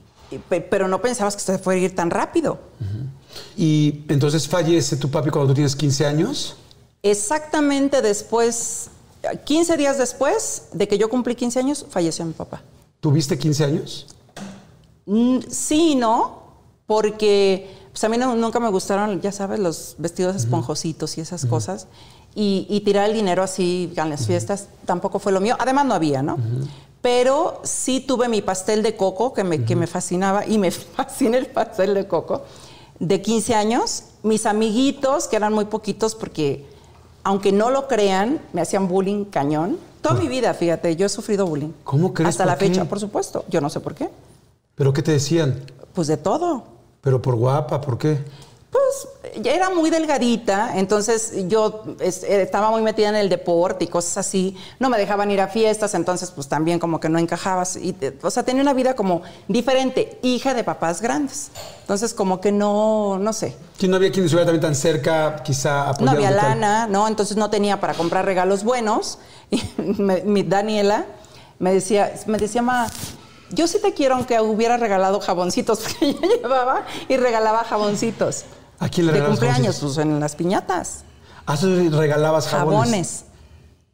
[0.70, 2.58] pero no pensabas que se fuera a ir tan rápido.
[3.56, 6.56] Y entonces fallece tu papi cuando tú tienes 15 años.
[7.02, 8.90] Exactamente después,
[9.44, 12.62] 15 días después de que yo cumplí 15 años, falleció mi papá.
[13.00, 14.06] ¿Tuviste 15 años?
[15.06, 16.42] Mm, sí no,
[16.86, 21.86] porque pues a mí nunca me gustaron, ya sabes, los vestidos esponjositos y esas cosas.
[22.34, 25.56] Y, tirar el dinero así en las fiestas tampoco fue lo mío.
[25.58, 26.36] Además no había, ¿no?
[27.06, 31.38] Pero sí tuve mi pastel de coco que me, que me fascinaba y me fascina
[31.38, 32.42] el pastel de coco
[32.98, 34.02] de 15 años.
[34.24, 36.66] Mis amiguitos, que eran muy poquitos porque,
[37.22, 39.78] aunque no lo crean, me hacían bullying cañón.
[40.02, 41.70] Toda mi vida, fíjate, yo he sufrido bullying.
[41.84, 42.30] ¿Cómo crees?
[42.30, 43.44] Hasta la fecha, por supuesto.
[43.48, 44.10] Yo no sé por qué.
[44.74, 45.62] ¿Pero qué te decían?
[45.94, 46.64] Pues de todo.
[47.02, 47.80] ¿Pero por guapa?
[47.80, 48.18] ¿Por qué?
[48.76, 53.88] Pues ya era muy delgadita, entonces yo eh, estaba muy metida en el deporte y
[53.88, 54.56] cosas así.
[54.78, 57.76] No me dejaban ir a fiestas, entonces pues también como que no encajabas.
[57.76, 61.50] Y, o sea, tenía una vida como diferente, hija de papás grandes.
[61.80, 63.56] Entonces como que no, no sé.
[63.78, 67.08] Si no había quien estuviera también tan cerca, quizá No había lana, ¿no?
[67.08, 69.18] Entonces no tenía para comprar regalos buenos.
[69.50, 69.62] Y
[70.02, 71.06] mi Daniela
[71.58, 72.88] me decía, me decía, ma,
[73.50, 78.44] yo sí te quiero aunque hubiera regalado jaboncitos, porque yo llevaba y regalaba jaboncitos.
[78.78, 81.04] ¿A quién le De cumpleaños, pues en las piñatas.
[81.46, 82.78] Ah, regalabas jabones.
[82.78, 83.24] Jabones.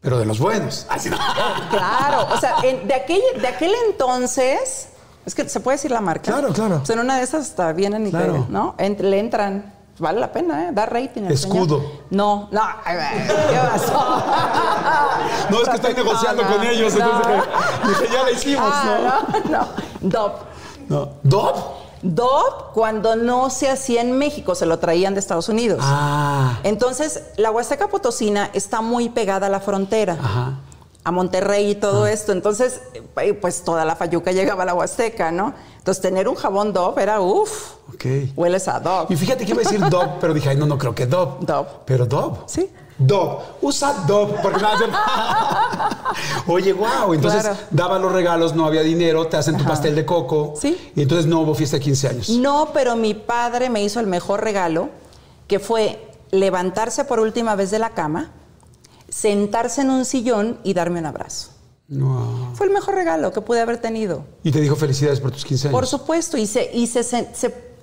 [0.00, 0.86] Pero de los buenos.
[1.70, 4.88] Claro, o sea, de, aquel, de aquel entonces,
[5.24, 6.32] es que se puede decir la marca.
[6.32, 6.78] Claro, claro.
[6.78, 8.46] Pues en una de esas hasta vienen y claro.
[8.48, 8.74] ¿no?
[8.78, 10.72] le entran vale la pena, ¿eh?
[10.72, 11.22] Da rating.
[11.22, 11.82] Escudo.
[12.10, 12.60] No, no.
[12.84, 14.22] ¿Qué pasó?
[15.50, 16.94] no, es que estoy negociando con ellos.
[16.94, 17.42] Entonces,
[17.86, 19.50] dije, ya la hicimos, ah, ¿no?
[19.50, 19.68] No, no.
[20.00, 20.40] DOP.
[20.88, 21.08] No.
[21.22, 21.81] ¿DOP?
[22.02, 25.80] DOP cuando no se hacía en México, se lo traían de Estados Unidos.
[25.82, 26.58] Ah.
[26.64, 30.14] Entonces, la Huasteca Potosina está muy pegada a la frontera.
[30.14, 30.58] Ajá
[31.04, 32.10] a Monterrey y todo ah.
[32.10, 32.32] esto.
[32.32, 32.80] Entonces,
[33.16, 35.54] eh, pues toda la fayuca llegaba a la Huasteca, ¿no?
[35.78, 37.72] Entonces, tener un jabón Dove era uff.
[37.92, 38.04] Ok.
[38.36, 39.06] Hueles a Dove.
[39.08, 41.44] Y fíjate que iba a decir Dove, pero dije, ay, no, no creo que Dove.
[41.44, 41.68] Dove.
[41.84, 42.38] Pero Dove.
[42.46, 42.70] Sí.
[42.98, 43.44] Dove.
[43.60, 44.34] Usa Dove.
[44.42, 45.90] Porque nada
[46.46, 47.14] Oye, wow.
[47.14, 50.54] Entonces, daba los regalos, no había dinero, te hacen tu pastel de coco.
[50.60, 50.92] Sí.
[50.94, 52.28] Y entonces no hubo fiesta de 15 años.
[52.30, 54.90] No, pero mi padre me hizo el mejor regalo,
[55.48, 58.32] que fue levantarse por última vez de la cama
[59.12, 61.50] sentarse en un sillón y darme un abrazo.
[62.54, 64.24] Fue el mejor regalo que pude haber tenido.
[64.42, 65.78] ¿Y te dijo felicidades por tus 15 años?
[65.78, 67.04] Por supuesto, y se, y se,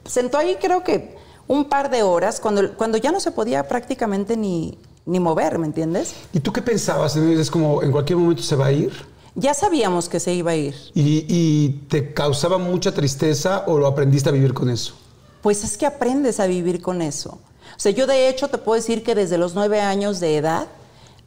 [0.06, 1.16] sentó ahí creo que
[1.48, 5.68] un par de horas cuando, cuando ya no se podía prácticamente ni, ni mover, ¿me
[5.68, 6.14] entiendes?
[6.34, 7.16] ¿Y tú qué pensabas?
[7.16, 8.92] ¿Es como en cualquier momento se va a ir?
[9.36, 10.76] Ya sabíamos que se iba a ir.
[10.94, 14.94] ¿Y, ¿Y, te causaba mucha tristeza o lo aprendiste a vivir con eso?
[15.42, 17.40] Pues es que aprendes a vivir con eso.
[17.78, 20.68] O sea, yo de hecho te puedo decir que desde los nueve años de edad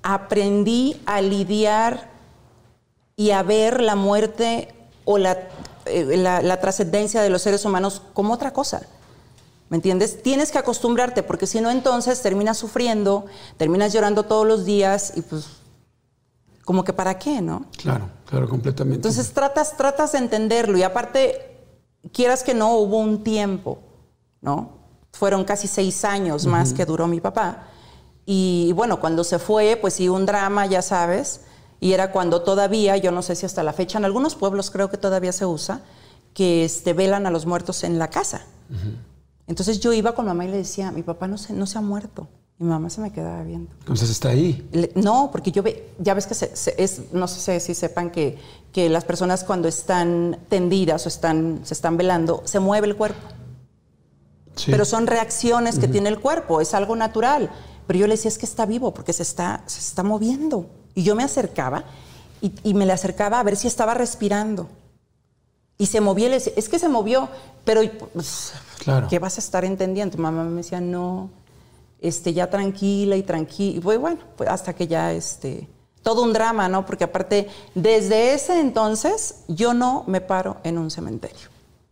[0.03, 2.11] aprendí a lidiar
[3.17, 8.53] y a ver la muerte o eh, la, trascendencia de los seres humanos como otra
[8.53, 8.83] cosa.
[9.73, 10.23] ¿Me entiendes?
[10.23, 13.25] Tienes que acostumbrarte, porque si no, entonces terminas sufriendo,
[13.57, 15.47] terminas llorando todos los días y pues,
[16.63, 17.65] como que para qué, ¿no?
[17.79, 18.97] Claro, claro, completamente.
[18.97, 21.57] Entonces tratas, tratas de entenderlo y aparte,
[22.13, 23.79] quieras que no, hubo un tiempo,
[24.43, 24.73] ¿no?
[25.11, 27.69] Fueron casi seis años más que duró mi papá.
[28.27, 31.41] Y bueno, cuando se fue, pues sí, un drama, ya sabes.
[31.81, 34.91] Y era cuando todavía, yo no sé si hasta la fecha, en algunos pueblos creo
[34.91, 35.81] que todavía se usa,
[36.35, 38.45] que este, velan a los muertos en la casa.
[39.47, 41.81] Entonces yo iba con mamá y le decía, mi papá no se, no se ha
[41.81, 42.29] muerto.
[42.59, 43.73] Mi mamá se me quedaba viendo.
[43.81, 44.69] Entonces está ahí.
[44.95, 46.35] no, porque yo ve, ya ves que
[46.77, 48.39] es, no sé si sepan que,
[48.73, 53.21] que las personas cuando están tendidas o están, se están velando, se mueve el cuerpo.
[54.67, 57.51] Pero son reacciones que tiene el cuerpo, es algo natural.
[57.87, 60.67] Pero yo le decía, es que está vivo porque se está, se está moviendo.
[60.95, 61.85] Y yo me acercaba
[62.41, 64.69] y, me le acercaba a ver si estaba respirando.
[65.79, 67.29] Y se movía, le decía, es que se movió,
[67.65, 67.81] pero
[68.13, 68.53] pues,
[68.83, 69.07] claro.
[69.09, 70.19] ¿qué vas a estar entendiendo?
[70.19, 71.31] Mamá me decía, no,
[72.01, 73.79] este, ya tranquila y tranquila.
[73.79, 75.69] Y pues bueno, pues hasta que ya, este,
[76.03, 76.85] todo un drama, ¿no?
[76.85, 81.49] Porque aparte, desde ese entonces, yo no me paro en un cementerio.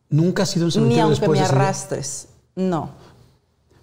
[0.08, 2.90] ¿Nunca ha sido un cementerio Ni aunque me arrastres, no.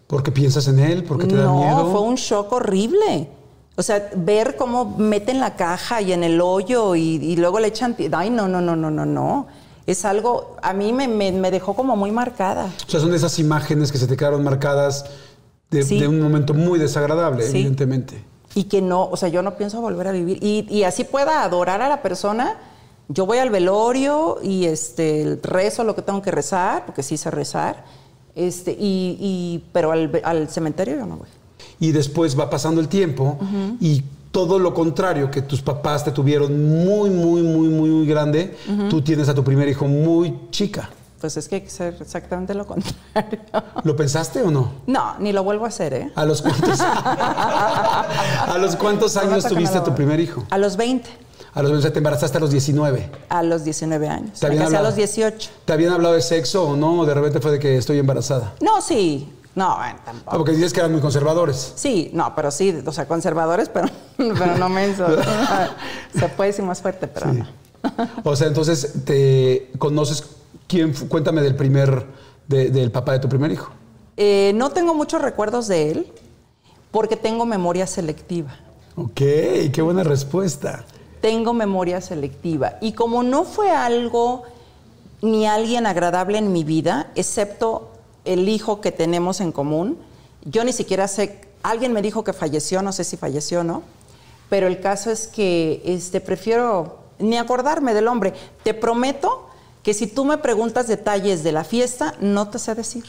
[0.08, 1.04] ¿Por qué piensas en él?
[1.04, 1.92] ¿Por qué te da no, miedo?
[1.92, 3.30] fue un shock horrible.
[3.76, 7.68] O sea, ver cómo meten la caja y en el hoyo y, y luego le
[7.68, 7.96] echan...
[8.12, 9.48] Ay, no, no, no, no, no, no.
[9.88, 10.56] Es algo...
[10.62, 12.72] A mí me, me- me dejó como muy marcada.
[12.88, 15.06] O sea, son esas imágenes que se te quedaron marcadas
[15.72, 16.00] de, Sí.
[16.00, 17.58] de un momento muy desagradable, Sí.
[17.58, 18.24] evidentemente.
[18.54, 20.38] Y que no, o sea, yo no pienso volver a vivir.
[20.44, 22.58] Y, y así pueda adorar a la persona.
[23.08, 27.32] Yo voy al velorio y este, rezo lo que tengo que rezar, porque sí sé
[27.32, 27.86] rezar.
[28.36, 31.28] Este, y, y- pero al, al cementerio yo no voy.
[31.80, 33.38] Y después va pasando el tiempo
[33.80, 38.56] y todo lo contrario, que tus papás te tuvieron muy, muy, muy, muy, muy grande,
[38.90, 40.90] tú tienes a tu primer hijo muy chica.
[41.20, 43.40] Pues es que hay que ser exactamente lo contrario.
[43.84, 44.74] ¿Lo pensaste o no?
[44.86, 46.12] No, ni lo vuelvo a hacer, ¿eh?
[46.14, 50.44] ¿A los cuántos, ¿A los cuántos años tuviste a tu primer hijo?
[50.50, 51.10] A los 20,
[51.56, 53.10] A los, o sea, te embarazaste a los 19.
[53.30, 54.40] a los 19 años.
[54.40, 54.86] ¿Te habían casé a hablado?
[54.92, 55.50] los 18.
[55.66, 57.00] ¿Te habían hablado de sexo o no?
[57.00, 58.54] ¿O de repente fue de que estoy embarazada?
[58.62, 59.28] No, sí.
[59.58, 60.38] No, bueno, Ah, tampoco.
[60.38, 61.74] Porque dices que eran muy conservadores.
[61.76, 65.20] Sí, no, pero sí, o sea, conservadores, pero, pero no mensos.
[66.18, 67.40] Se puede decir más fuerte, pero Sí.
[67.40, 67.48] no.
[68.24, 70.24] O sea, entonces te conoces
[70.68, 72.06] quién cuéntame del primer
[72.48, 73.72] de- del papá de tu primer hijo.
[74.16, 76.14] Eh, no tengo muchos recuerdos de él
[76.92, 78.56] porque tengo memoria selectiva.
[78.96, 79.16] Ok,
[79.74, 80.86] qué buena respuesta.
[81.22, 82.74] Tengo memoria selectiva.
[82.80, 84.44] Y como no fue algo
[85.22, 87.92] ni alguien agradable en mi vida, excepto
[88.28, 89.98] el hijo que tenemos en común,
[90.44, 93.84] yo ni siquiera sé, alguien me dijo que falleció, no sé si falleció o no,
[94.50, 98.34] pero el caso es que este, prefiero ni acordarme del hombre.
[98.64, 99.50] Te prometo
[99.84, 103.06] que si tú me preguntas detalles de la fiesta, no te sé decir.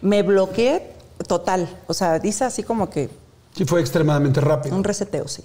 [0.00, 0.92] Me bloqueé
[1.26, 1.68] total.
[1.86, 3.10] O sea, dice así como que
[3.58, 4.76] Sí, fue extremadamente rápido.
[4.76, 5.42] un reseteo, sí.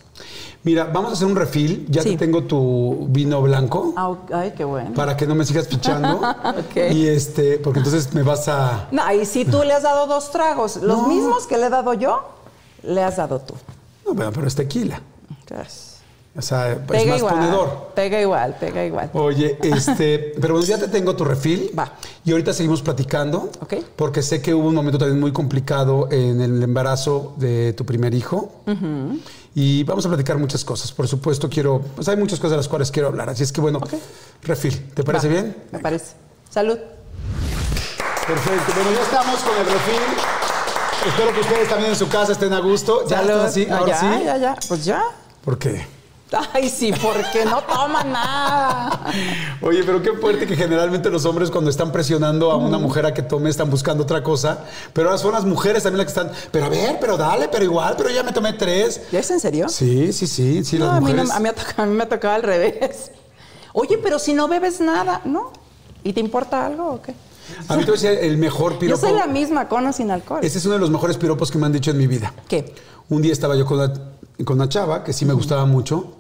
[0.64, 1.88] Mira, vamos a hacer un refill.
[1.90, 2.12] Ya Sí.
[2.12, 4.94] te tengo tu vino blanco Ah, Ay, qué bueno.
[4.94, 6.22] para que no me sigas pichando.
[6.46, 6.92] Ok.
[6.92, 8.88] Y este, porque entonces me vas a.
[8.92, 11.08] No, y si tú le has dado dos tragos, los No.
[11.08, 12.30] mismos que le he dado yo,
[12.84, 13.56] le has dado tú.
[14.06, 15.02] No, pero, pero es tequila.
[15.40, 15.93] Entonces,
[16.36, 17.36] O sea, es pega más igual.
[17.36, 17.92] ponedor.
[17.94, 19.10] Pega igual, pega igual.
[19.14, 21.70] Oye, este, pero bueno, ya te tengo tu refil.
[21.78, 21.94] Va.
[22.26, 23.52] Y ahorita seguimos platicando.
[23.62, 23.76] Ok.
[23.96, 28.16] Porque sé que hubo un momento también muy complicado en el embarazo de tu primer
[28.16, 28.52] hijo.
[29.54, 30.92] Y vamos a platicar muchas cosas.
[30.92, 31.82] Por supuesto, quiero.
[31.96, 33.30] Pues hay muchas cosas de las cuales quiero hablar.
[33.30, 33.80] Así es que bueno,
[34.42, 34.90] refil.
[34.96, 35.56] ¿Te parece Va, bien?
[35.72, 36.14] Me parece.
[36.50, 36.80] Salud.
[38.28, 38.74] Perfecto.
[38.76, 40.02] Bueno, ya estamos con el refil.
[41.08, 43.06] Espero que ustedes también en su casa estén a gusto.
[43.08, 43.42] ¿Ya Salud.
[43.42, 43.68] así?
[43.70, 44.24] Ah, Ahora ya, sí.
[44.26, 44.56] ya, ya.
[44.68, 45.04] Pues ya.
[45.44, 45.86] ¿Por qué?
[46.54, 49.00] Ay, sí, porque no toma nada.
[49.62, 53.14] Oye, pero qué fuerte que generalmente los hombres cuando están presionando a una mujer a
[53.14, 56.32] que tome están buscando otra cosa, pero ahora son las mujeres también las que están,
[56.52, 59.02] pero a ver, pero dale, pero igual, pero ya me tomé tres.
[59.12, 59.70] ¿Ya es en serio?
[59.70, 61.86] Sí, sí, sí, sí, no, las a mí, no- a, mí, me ha tocado- a
[61.86, 63.12] mí me ha tocado al revés.
[63.74, 65.52] Oye, pero si no bebes nada, ¿no?
[66.04, 67.14] ¿Y te importa algo o qué?
[67.68, 69.06] A mí te voy a decir el mejor Yo piropo.
[69.06, 70.40] soy la misma, con o sin alcohol.
[70.44, 72.34] Ese es uno de los mejores piropos que me han dicho en mi vida.
[72.48, 72.74] ¿Qué?
[73.10, 73.94] Un día estaba yo con una,
[74.46, 76.16] con una chava que sí me gustaba mucho.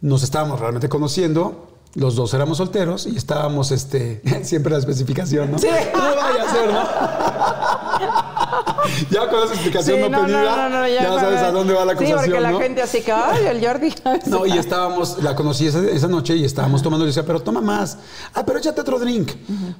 [0.00, 1.66] Nos estábamos realmente conociendo.
[1.94, 5.58] Los dos éramos solteros y estábamos, este, siempre la especificación, ¿no?
[5.58, 5.66] Sí.
[5.92, 6.82] No vaya a ser, ¿no?
[9.10, 11.50] ya con esa explicación Sí, no, no, pedida, no, no, no, ya, para sabes a
[11.50, 13.92] dónde va la Sí, acusación, porque la gente así que, ay, el Jordi.
[14.26, 17.60] No, y estábamos, la conocí esa, esa noche y estábamos tomando y decía, pero toma
[17.60, 17.98] más.
[18.34, 19.32] Ah, pero échate otro drink.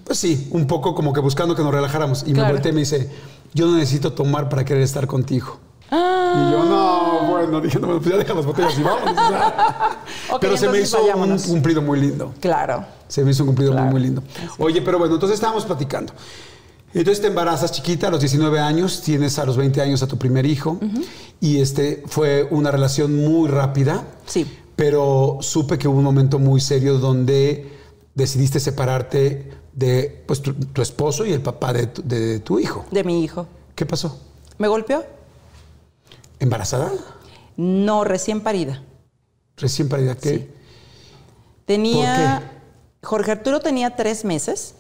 [0.04, 2.24] Pues sí, un poco como que buscando que nos relajáramos.
[2.26, 3.08] Y me volteé y me dice,
[3.54, 5.58] yo no necesito tomar para querer estar contigo.
[5.90, 6.46] Ah.
[6.48, 9.00] Y yo, no, bueno, dije, no, pues ya deja las botellas y vamos.
[10.40, 12.32] Pero se me hizo un cumplido muy lindo.
[12.40, 12.84] Claro.
[13.08, 13.86] Se me hizo un cumplido Claro.
[13.86, 14.22] muy, muy lindo.
[14.58, 16.12] Oye, pero bueno, entonces estábamos platicando.
[16.94, 20.16] Entonces te embarazas chiquita a los 19 años, tienes a los 20 años a tu
[20.18, 20.78] primer hijo
[21.40, 24.04] y este fue una relación muy rápida.
[24.26, 24.46] Sí.
[24.76, 27.70] Pero supe que hubo un momento muy serio donde
[28.14, 32.84] decidiste separarte de pues, tu, tu esposo y el papá de tu, de tu hijo.
[32.90, 33.46] De mi hijo.
[33.74, 34.18] ¿Qué pasó?
[34.58, 35.04] ¿Me golpeó?
[36.40, 36.90] ¿Embarazada?
[37.56, 38.82] No, recién parida.
[39.56, 40.16] Recién parida.
[40.16, 40.28] ¿Qué?
[40.30, 40.48] Sí.
[41.66, 42.52] Tenía.
[43.02, 44.74] Jorge Arturo tenía tres meses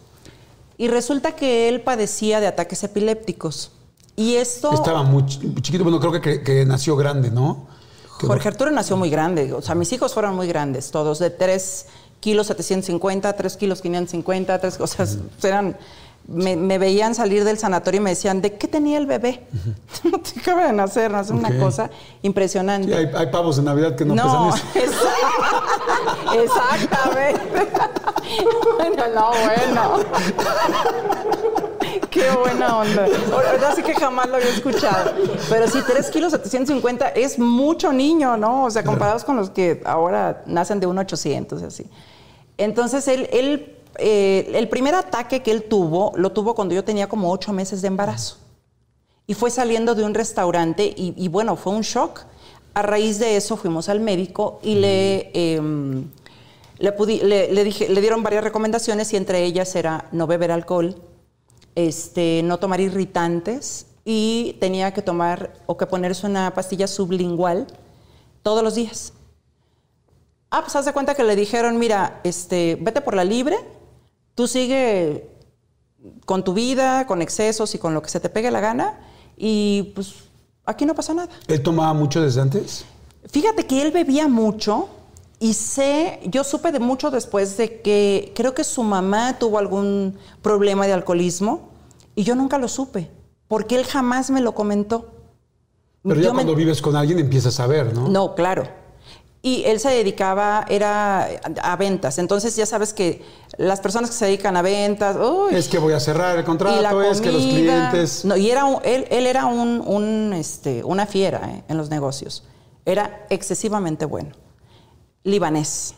[0.76, 3.72] y resulta que él padecía de ataques epilépticos.
[4.16, 4.72] Y esto.
[4.74, 5.84] Estaba muy ch- chiquito.
[5.84, 7.68] Bueno, creo que, que- que nació grande, ¿no?
[8.08, 9.52] Jorge Arturo nació muy grande.
[9.54, 11.86] O sea, mis hijos fueron muy grandes, todos, de 3
[12.20, 15.18] kilos 750, 3 kilos 550, 3 cosas.
[15.42, 15.78] Eran.
[16.28, 19.46] Me, me veían salir del sanatorio y me decían, ¿de qué tenía el bebé?
[20.04, 21.38] No te acaba de nacer, nace Ok.
[21.40, 21.90] una cosa
[22.22, 22.86] impresionante.
[22.88, 24.94] Sí, hay, hay pavos de Navidad que no, No, pesan eso.
[26.34, 27.40] exa- exactamente.
[28.78, 30.04] bueno, no, bueno.
[32.10, 33.06] Qué buena onda.
[33.32, 35.12] Ahora sí que jamás lo había escuchado.
[35.48, 38.64] Pero sí, 3 kilos 750 es mucho niño, ¿no?
[38.64, 41.86] O sea, comparados con los que ahora nacen de 1,800 y así.
[42.58, 47.08] Entonces, él, él eh, el primer ataque que él tuvo, lo tuvo cuando yo tenía
[47.08, 48.38] como 8 meses de embarazo.
[49.26, 52.22] y fue saliendo de un restaurante y, bueno, fue un shock.
[52.74, 56.08] A raíz de eso fuimos al médico y le, em,
[56.78, 60.96] le, dije, le dieron varias recomendaciones y entre ellas era no beber alcohol,
[61.76, 67.68] este, no tomar irritantes y tenía que tomar o que ponerse una pastilla sublingual
[68.42, 69.12] todos los días.
[70.50, 73.56] Ah, pues haz de cuenta que le dijeron, mira, este, vete por la libre,
[74.40, 75.28] tú sigue
[76.24, 78.98] con tu vida, con excesos y con lo que se te pegue la gana,
[79.36, 80.14] y pues
[80.64, 81.28] aquí no pasa nada.
[81.46, 82.86] ¿Él tomaba mucho desde antes?
[83.30, 84.88] Fíjate que él bebía mucho
[85.40, 90.16] y sé, yo supe de mucho después de que creo que su mamá tuvo algún
[90.40, 91.68] problema de alcoholismo
[92.14, 93.10] y yo nunca lo supe,
[93.46, 95.10] porque él jamás me lo comentó.
[96.02, 98.08] Pero ya cuando vives con alguien empiezas a ver, ¿no?
[98.08, 98.66] No, claro.
[99.42, 101.26] Y él se dedicaba, era
[101.62, 102.18] a ventas.
[102.18, 103.22] Entonces ya sabes que
[103.56, 105.16] las personas que se dedican a ventas...
[105.50, 108.24] es que voy a cerrar el contrato, es que los clientes...
[108.26, 112.44] No, y era él, él, era un, este, una fiera eh, en los negocios.
[112.84, 114.32] Era excesivamente bueno.
[115.24, 115.94] Libanés.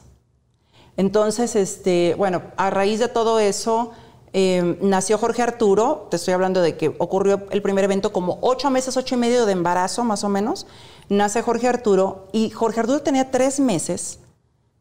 [0.97, 3.91] Entonces, este, bueno, a raíz de todo eso,
[4.33, 6.07] em, nació Jorge Arturo.
[6.11, 9.47] Te estoy hablando de que ocurrió el primer evento como ocho meses, ocho y medio
[9.47, 10.67] de embarazo, más o menos
[11.12, 14.18] nace Jorge Arturo y Jorge Arturo tenía tres meses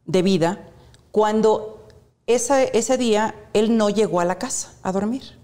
[0.05, 0.69] de vida
[1.11, 1.87] cuando
[2.27, 5.41] ese, ese día él no llegó a la casa a dormir.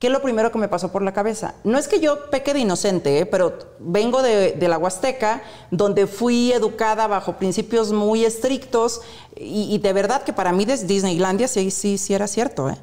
[0.00, 1.56] ¿Qué es lo primero que me pasó por la cabeza?
[1.62, 3.26] No es que yo peque de inocente, ¿eh?
[3.26, 9.02] pero vengo de, la Huasteca, donde fui educada bajo principios muy estrictos
[9.36, 12.70] y, de verdad que para mí desde Disneylandia sí, sí, sí era cierto.
[12.70, 12.78] ¿eh?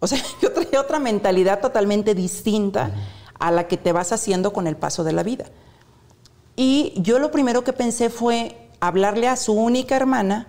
[0.00, 2.90] O sea, yo traía otra mentalidad totalmente distinta
[3.38, 5.44] a la que te vas haciendo con el paso de la vida.
[6.56, 10.48] Y yo lo primero que pensé fue hablarle a su única hermana,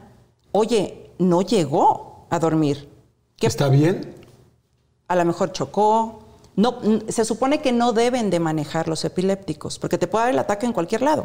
[0.52, 2.90] oye, no llegó a dormir.
[3.40, 4.16] ¿Está bien?
[5.08, 6.22] A lo mejor chocó.
[6.56, 10.40] No, se supone que no deben de manejar los epilépticos, porque te puede dar el
[10.40, 11.24] ataque en cualquier lado.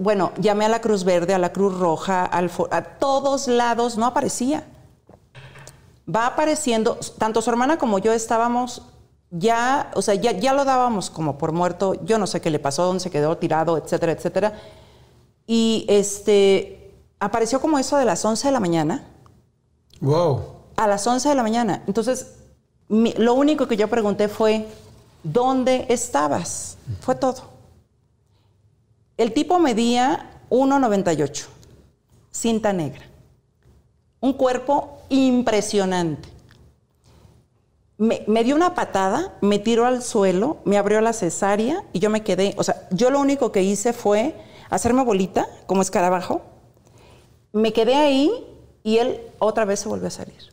[0.00, 4.64] bueno, llamé a la Cruz Verde, a la Cruz Roja, a todos lados, no aparecía.
[6.12, 8.82] Va apareciendo, tanto su hermana como yo estábamos
[9.30, 12.58] ya, o sea, ya, ya lo dábamos como por muerto, yo no sé qué le
[12.58, 14.52] pasó, dónde se quedó tirado, etcétera, etcétera.
[15.46, 19.04] Y este, apareció como eso de las 11 de la mañana.
[20.00, 20.42] Wow.
[20.76, 21.82] A las 11 de la mañana.
[21.86, 22.36] Entonces,
[22.88, 24.66] lo único que yo pregunté fue,
[25.22, 26.78] ¿dónde estabas?
[27.00, 27.54] Fue todo.
[29.16, 31.46] El tipo medía 1,98,
[32.30, 33.04] cinta negra.
[34.20, 36.33] Un cuerpo impresionante
[37.96, 42.24] me, dio una patada, me tiró al suelo, me abrió la cesárea y yo me
[42.24, 42.54] quedé.
[42.56, 44.34] O sea, yo lo único que hice fue
[44.70, 46.42] hacerme bolita como escarabajo.
[47.52, 48.30] Me quedé ahí
[48.82, 50.52] y él otra vez se volvió a salir.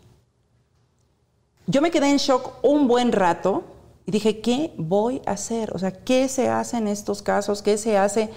[1.66, 3.64] Yo me quedé en shock un buen rato
[4.06, 5.74] y dije, ¿qué voy a hacer?
[5.74, 7.62] O sea, ¿qué se hace en estos casos?
[7.62, 8.30] ¿Qué se hace?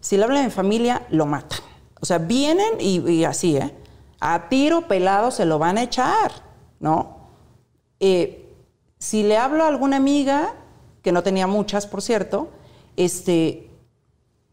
[0.00, 1.60] Si le hablan en familia, lo matan.
[2.00, 3.74] O sea, vienen y, y así, ¿eh?
[4.20, 6.30] A tiro pelado se lo van a echar,
[6.78, 7.24] ¿no?
[8.00, 8.43] Eh,
[9.04, 10.54] si le hablo a alguna amiga,
[11.02, 12.48] que no tenía muchas, por cierto,
[12.96, 13.68] este,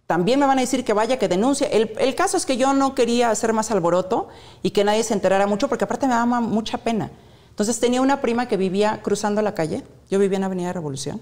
[0.07, 1.69] también me van a decir que vaya, que denuncie.
[1.71, 4.27] El, caso es que yo no quería hacer más alboroto
[4.61, 7.11] y que nadie se enterara mucho, porque aparte me daba mucha pena.
[7.47, 11.21] Entonces tenía una prima que vivía cruzando la calle, yo vivía en Avenida Revolución,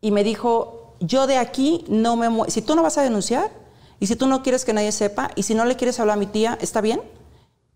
[0.00, 3.52] y me dijo, yo de aquí no me muevo, si tú no vas a denunciar,
[4.00, 6.18] y si tú no quieres que nadie sepa, y si no le quieres hablar a
[6.18, 7.02] mi tía, está bien,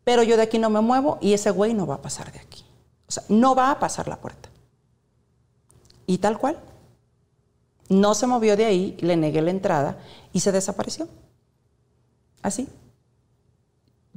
[0.02, 2.40] pero yo de aquí no me muevo y ese güey no va a pasar de
[2.40, 2.63] aquí.
[3.08, 4.48] O sea, no va a pasar la puerta.
[6.06, 6.58] Y tal cual.
[7.88, 9.98] No se movió de ahí, le negué la entrada
[10.32, 11.08] y se desapareció.
[12.42, 12.68] Así.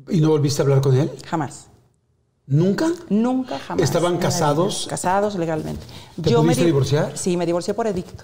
[0.10, 1.12] ¿Y no volviste a hablar con él?
[1.26, 1.68] Jamás.
[2.46, 2.90] ¿Nunca?
[3.10, 3.84] Nunca, jamás.
[3.84, 4.88] ¿Estaban casados?
[4.90, 5.86] Casados legalmente.
[6.22, 7.18] ¿Te Yo pudiste divorciar?
[7.18, 8.24] Sí, me divorcié por edicto.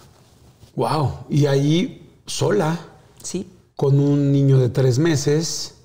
[0.75, 1.25] Wow.
[1.29, 2.79] ¿Y ahí sola?
[3.21, 3.49] Sí.
[3.75, 5.75] Con un niño de tres meses.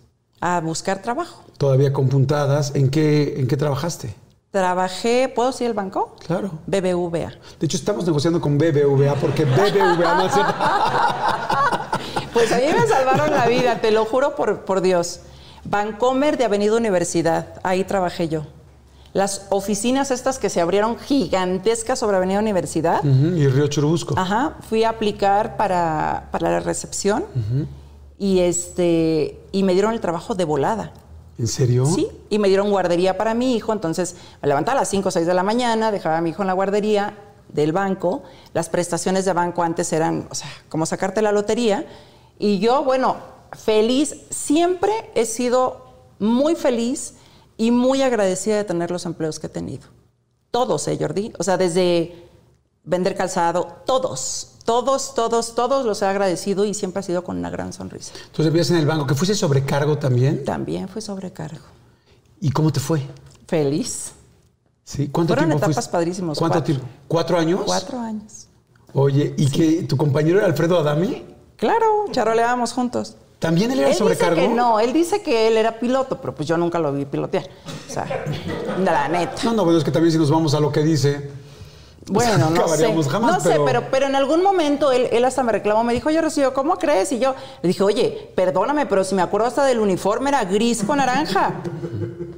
[0.41, 1.43] A buscar trabajo.
[1.59, 2.77] Todavía con puntadas.
[2.77, 4.15] ¿En qué, en qué trabajaste?
[4.51, 6.17] Trabajé, ¿puedo decir el banco?
[6.27, 6.51] Claro.
[6.67, 7.33] BBVA.
[7.61, 10.41] De hecho, estamos negociando con BBVA porque BBVA no hace...
[12.33, 15.21] Pues a mí me salvaron la vida, te lo juro por, por Dios.
[15.65, 18.45] Bancomer de Avenida Universidad, ahí trabajé yo.
[19.13, 23.03] Las oficinas estas que se abrieron gigantescas sobre Avenida Universidad.
[23.03, 24.15] y Río Churubusco.
[24.17, 27.25] Ajá, fui a aplicar para, la recepción
[28.19, 30.93] y, este, y me dieron el trabajo de volada.
[31.39, 31.87] ¿En serio?
[31.87, 35.13] Sí, y me dieron guardería para mi hijo, entonces me levantaba a las 5 o
[35.13, 37.17] 6 de la mañana, dejaba a mi hijo en la guardería
[37.49, 41.87] del banco, las prestaciones de banco antes eran, o sea, como sacarte la lotería,
[42.39, 43.17] y yo, bueno,
[43.53, 45.87] feliz, siempre he sido
[46.19, 47.15] muy feliz
[47.57, 49.87] y muy agradecida de tener los empleos que he tenido.
[50.51, 51.33] Todos, ¿eh, Jordi?
[51.39, 52.28] O sea, desde
[52.89, 57.51] vender calzado, todos, todos, todos, todos los he agradecido y siempre ha sido con una
[57.51, 58.13] gran sonrisa.
[58.27, 60.45] Entonces empiezas en el banco, que fuiste sobrecargo también.
[60.45, 61.65] También fue sobrecargo.
[62.41, 63.03] ¿Y cómo te fue?
[63.47, 64.13] Feliz.
[64.85, 65.93] Sí, ¿cuánto Fueron tiempo etapas fuiste?
[65.93, 66.75] padrísimos, ¿Cuánto cuatro.
[66.75, 66.89] tiempo?
[67.07, 67.61] ¿Cuatro años?
[67.67, 68.47] Cuatro años.
[68.95, 71.25] Oye, ¿y que tu compañero era Alfredo Adame?
[71.57, 73.17] Claro, charoleábamos juntos.
[73.39, 74.35] ¿También él era Él sobrecargo?
[74.37, 77.05] dice que no, él dice que él era piloto, pero pues yo nunca lo vi
[77.05, 77.45] pilotear.
[77.89, 78.07] O sea,
[78.83, 79.35] la neta.
[79.45, 81.31] No, no, bueno, es que también si nos vamos a lo que dice.
[82.07, 82.93] Bueno, no sé.
[83.09, 85.93] jamás, no sé, pero- pero, pero en algún momento él, él hasta me reclamó, me
[85.93, 87.13] dijo, oye, Rocío, ¿cómo crees?
[87.13, 90.83] Y yo le dije, oye, perdóname, pero si me acuerdo hasta del uniforme era gris
[90.85, 91.55] con naranja.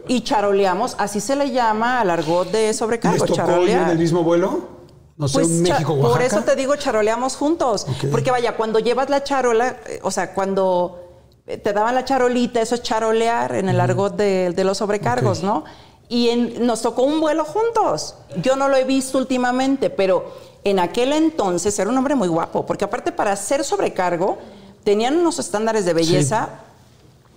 [0.08, 3.98] Y charoleamos, así se le llama al argot de ¿Les sobrecargo, tocó ir en el
[3.98, 4.80] mismo vuelo?
[5.16, 7.86] No sé, Pues, México, por eso te digo, charoleamos juntos.
[8.10, 10.98] Porque vaya, cuando llevas la charola, eh, o sea, cuando
[11.46, 15.42] eh, te daban la charolita, eso es charolear en el argot de, de los sobrecargos.
[15.42, 15.64] ¿no?
[16.10, 18.16] Y en- nos tocó un vuelo juntos.
[18.42, 20.34] Yo no lo he visto últimamente, pero
[20.64, 24.36] en aquel entonces era un hombre muy guapo, porque aparte para ser sobrecargo
[24.84, 26.48] tenían unos estándares de belleza.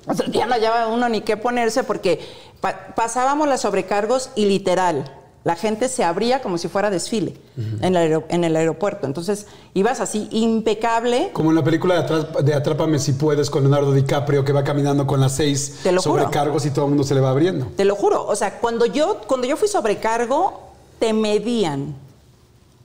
[0.08, 2.20] O sea, ya no hallaba uno ni qué ponerse porque
[2.60, 5.10] pa- pasábamos las sobrecargos y literal,
[5.44, 9.06] la gente se abría como si fuera desfile en, el aero- en el aeropuerto.
[9.08, 11.32] Entonces ibas así impecable.
[11.34, 14.64] Como en la película de, Atráp- de Atrápame si puedes con Leonardo DiCaprio, que va
[14.64, 16.22] caminando con las seis Te lo juro.
[16.24, 17.66] sobrecargos y todo el mundo se le va abriendo.
[17.76, 18.26] Te lo juro.
[18.26, 20.62] O sea, cuando yo, cuando yo fui sobrecargo,
[21.00, 21.96] te medían.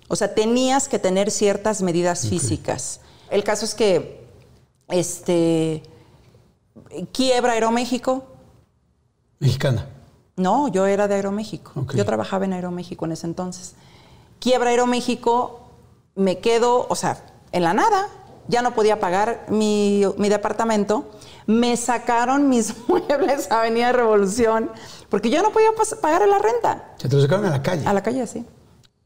[0.09, 3.01] O sea, tenías que tener ciertas medidas físicas.
[3.31, 4.27] El caso es que,
[4.89, 5.83] este,
[7.13, 8.25] quiebra Aeroméxico.
[9.39, 9.87] Mexicana.
[10.39, 11.73] No, yo era de Aeroméxico.
[11.75, 11.95] Ok.
[11.95, 13.75] Yo trabajaba en Aeroméxico en ese entonces.
[14.39, 15.61] Quiebra Aeroméxico,
[16.15, 17.23] me quedo, o sea,
[17.53, 18.09] en la nada.
[18.47, 21.11] Ya no podía pagar mi, mi departamento.
[21.47, 24.71] Me sacaron mis muebles a Avenida Revolución
[25.11, 25.71] porque yo no podía
[26.01, 26.95] pagar la renta.
[26.97, 27.87] Se te lo sacaron a la calle.
[27.87, 28.45] A la calle, sí.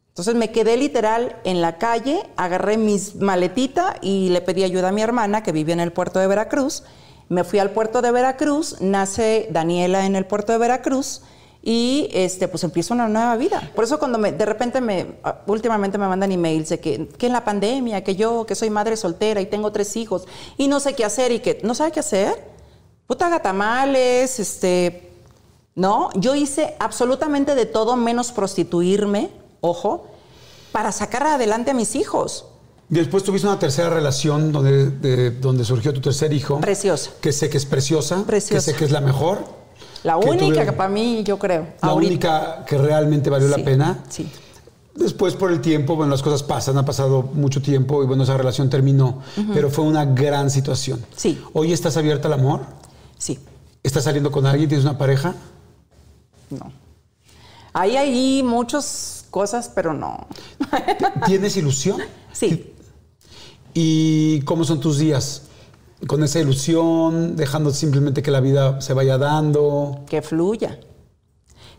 [0.09, 4.93] Entonces me quedé literal en la calle, agarré mis maletita y le pedí ayuda a
[4.93, 6.85] mi hermana que vivía en el puerto de Veracruz.
[7.29, 11.23] Me fui al puerto de Veracruz, nace Daniela en el puerto de Veracruz
[11.62, 13.70] y este pues empiezo una nueva vida.
[13.75, 17.27] Por eso cuando me, de repente me ah, últimamente me mandan emails de que, que
[17.27, 20.81] en la pandemia, que yo que soy madre soltera y tengo tres hijos y no
[20.81, 22.53] sé qué hacer y que no sabe qué hacer.
[23.07, 25.12] Puta haga tamales, este
[25.75, 30.07] no, yo hice absolutamente de todo menos prostituirme, ojo,
[30.70, 32.47] para sacar adelante a mis hijos.
[32.89, 36.61] Después tuviste una tercera relación donde, de- donde surgió tu tercer hijo.
[36.61, 37.11] Preciosa.
[37.20, 38.22] Que sé que es preciosa.
[38.26, 38.55] Preciosa.
[38.66, 39.39] Que sé que es la mejor.
[40.05, 41.68] La que única tuve- que para mí, yo creo.
[41.80, 42.11] La ahorita.
[42.11, 44.05] única que realmente valió Sí, la pena.
[44.11, 44.30] Sí.
[44.95, 48.37] Después, por el tiempo, bueno, las cosas pasan, ha pasado mucho tiempo y bueno, esa
[48.37, 49.22] relación terminó,
[49.55, 51.03] pero fue una gran situación.
[51.16, 51.41] Sí.
[51.55, 52.61] ¿Hoy estás abierta al amor?
[53.16, 53.39] Sí.
[53.83, 54.68] ¿Estás saliendo con alguien?
[54.68, 55.35] ¿Tienes una pareja?
[56.51, 56.70] No.
[57.72, 60.26] Hay ahí muchas cosas, pero no.
[61.24, 61.97] ¿Tienes ilusión?
[62.33, 62.74] Sí.
[63.74, 65.43] ¿Y cómo son tus días?
[66.07, 70.01] Con esa ilusión, dejando simplemente que la vida se vaya dando.
[70.09, 70.78] Que fluya.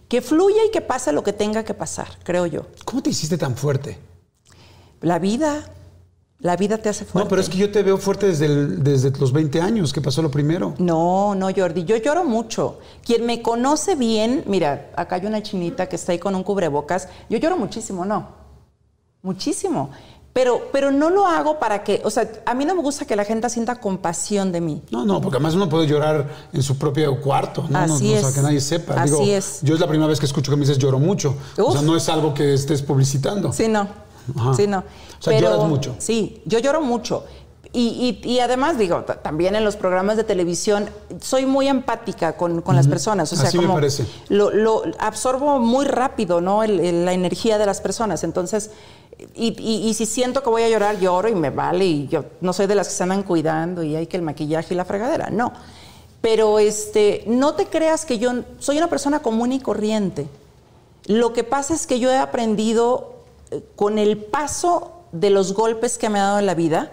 [0.08, 2.68] Que fluya y que pase lo que tenga que pasar, creo yo.
[2.86, 3.98] ¿Cómo te hiciste tan fuerte?
[5.02, 5.70] La vida,
[6.40, 7.26] la vida te hace fuerte.
[7.26, 10.02] No, pero es que yo te veo fuerte desde, el- desde los 20 años, que
[10.02, 10.76] pasó lo primero.
[10.78, 12.80] No, no, Jordi, yo lloro mucho.
[13.04, 17.10] Quien me conoce bien, mira, acá hay una chinita que está ahí con un cubrebocas.
[17.30, 18.42] Yo lloro muchísimo, no.
[19.22, 19.90] Muchísimo.
[20.34, 23.16] Pero, pero no lo hago para que, o sea, a mí no me gusta que
[23.16, 24.82] la gente sienta compasión de mí.
[24.90, 27.86] No, no, porque además uno puede llorar en su propio cuarto, ¿no?
[27.86, 28.36] No- Así no, o sea, es.
[28.36, 28.96] que nadie sepa.
[28.96, 29.60] Así Digo, es.
[29.62, 31.36] Yo es la primera vez que escucho que me dices lloro mucho.
[31.60, 33.54] O sea, no es algo que estés publicitando.
[33.54, 33.88] Sí, no.
[34.36, 34.54] Ajá.
[34.56, 34.80] Sí, no.
[34.80, 35.96] O sea, lloras mucho.
[36.00, 37.26] Sí, yo lloro mucho.
[37.76, 40.90] Y, y- y además, digo, ta- también en los programas de televisión,
[41.22, 43.32] soy muy empática con, con las personas.
[43.34, 44.06] O sea, Así me parece.
[44.30, 46.64] Lo, lo absorbo muy rápido, ¿no?
[46.64, 48.24] El- el- la energía de las personas.
[48.24, 48.70] Entonces,
[49.36, 51.86] y, si siento que voy a llorar, lloro y me vale.
[51.86, 54.74] Y yo no soy de las que se andan cuidando y hay que el maquillaje
[54.74, 55.30] y la fregadera.
[55.30, 55.54] No.
[56.22, 60.28] Pero este, no te creas que yo soy una persona común y corriente.
[61.06, 63.16] Lo que pasa es que yo he aprendido
[63.52, 66.92] eh, con el paso de los golpes que me ha dado en la vida,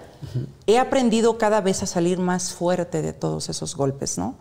[0.66, 4.34] he aprendido cada vez a salir más fuerte de todos esos golpes, ¿no?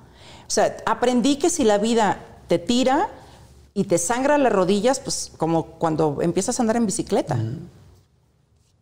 [0.46, 2.20] O sea, aprendí que si la vida
[2.50, 3.08] te tira
[3.80, 7.40] y te sangra las rodillas, pues como cuando empiezas a andar en bicicleta.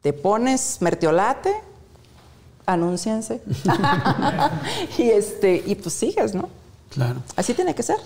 [0.02, 1.54] Te pones mertiolate,
[2.66, 3.40] anúnciense.
[4.98, 6.50] y este, y pues sigues, ¿no?
[6.90, 7.22] Claro.
[7.36, 7.98] Así tiene que ser.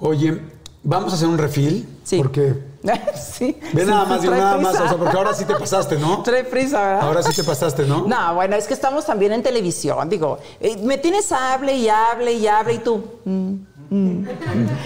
[0.00, 0.40] Oye,
[0.82, 1.88] vamos a hacer un refil.
[2.02, 2.18] Sí.
[2.18, 2.60] Porque.
[3.14, 3.56] sí.
[3.72, 4.74] Ve nada más, digo nada más.
[4.74, 6.24] O sea, porque ahora sí te pasaste, ¿no?
[6.24, 7.02] Trae prisa, ¿verdad?
[7.02, 8.08] Ahora sí te pasaste, ¿no?
[8.08, 12.32] No, bueno, es que estamos también en televisión, digo, eh, me tienes hable y hable
[12.32, 13.04] y hable y tú.
[13.24, 13.54] mm,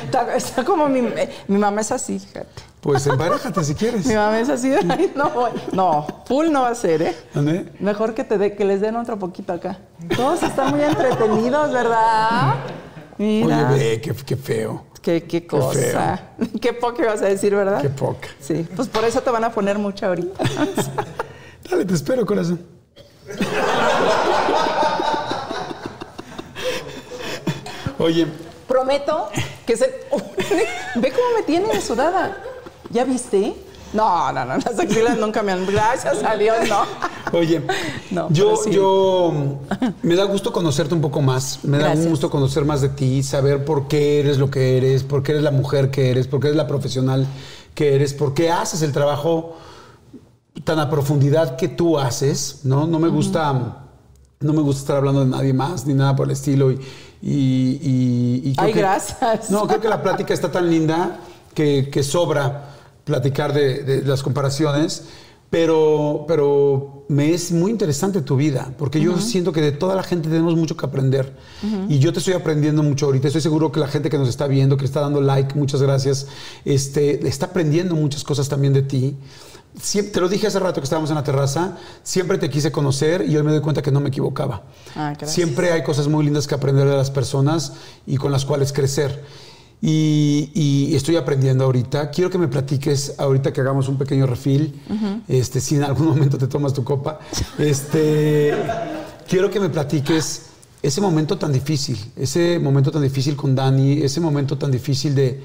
[0.05, 2.63] Está, está como mi, mi mamá es así, fíjate.
[2.81, 4.05] Pues emparejate si quieres.
[4.07, 4.69] Mi mamá es así.
[4.69, 5.31] de, Ay, no,
[5.73, 7.17] no, full no va a ser, ¿eh?
[7.33, 7.71] ¿Dónde?
[7.81, 9.79] Mejor que, te dé- que les den otro poquito acá.
[10.15, 12.55] Todos están muy entretenidos, ¿verdad?
[13.17, 13.71] Mira.
[13.73, 14.85] Oye, ve, qué, qué feo.
[15.01, 16.21] Qué, qué cosa.
[16.61, 17.81] Qué, poco ibas a decir, ¿verdad?
[17.83, 18.29] Qué poca.
[18.41, 20.43] Sí, pues por eso te van a poner mucho ahorita.
[21.71, 22.61] Dale, te espero, corazón.
[27.99, 28.27] Oye,
[28.75, 29.29] Prometo
[29.65, 29.85] que se.
[30.97, 32.37] Ve cómo me tiene sudada.
[32.91, 33.55] ¿Ya viste?
[33.93, 35.65] No, no, no, las axilas nunca me han.
[35.65, 37.39] Gracias a Dios, no.
[37.39, 37.63] Oye,
[38.11, 38.73] No, yo, sí.
[38.73, 39.33] yo
[40.03, 42.09] me da gusto conocerte un poco más, me da Gracias.
[42.09, 45.45] gusto conocer más de ti, saber por qué eres lo que eres, por qué eres
[45.45, 47.29] la mujer que eres, por qué eres la profesional
[47.77, 49.57] que eres, por qué haces el trabajo
[50.65, 52.89] tan a profundidad que tú haces, ¿no?
[52.89, 53.87] No me gusta,
[54.41, 56.81] no me gusta estar hablando de nadie más ni nada por el estilo y,
[57.27, 57.79] y-
[58.45, 59.51] y- y creo Ay, que- gracias.
[59.51, 61.21] No, creo que la plática está tan linda
[61.55, 62.71] que, que sobra
[63.05, 65.05] platicar de, de las comparaciones,
[65.51, 70.03] pero, pero me es muy interesante tu vida, porque yo siento que de toda la
[70.03, 71.33] gente tenemos mucho que aprender.
[71.89, 73.29] Y yo te estoy aprendiendo mucho ahorita.
[73.29, 76.27] Estoy seguro que la gente que nos está viendo, que está dando like, muchas gracias,
[76.65, 79.17] este, está aprendiendo muchas cosas también de ti.
[79.81, 83.25] Siempre, te lo dije hace rato que estábamos en la terraza, siempre te quise conocer
[83.29, 84.63] y hoy me doy cuenta que no me equivocaba.
[84.95, 85.15] Ah.
[85.25, 87.73] Siempre hay cosas muy lindas que aprender de las personas
[88.07, 89.25] y con las cuales crecer.
[89.83, 92.11] Y, y estoy aprendiendo ahorita.
[92.11, 94.81] Quiero que me platiques, ahorita que hagamos un pequeño refil,
[95.29, 97.19] este, si en algún momento te tomas tu copa,
[97.59, 98.55] este,
[99.29, 100.43] quiero que me platiques
[100.83, 105.43] ese momento tan difícil, ese momento tan difícil con Dani, ese momento tan difícil de,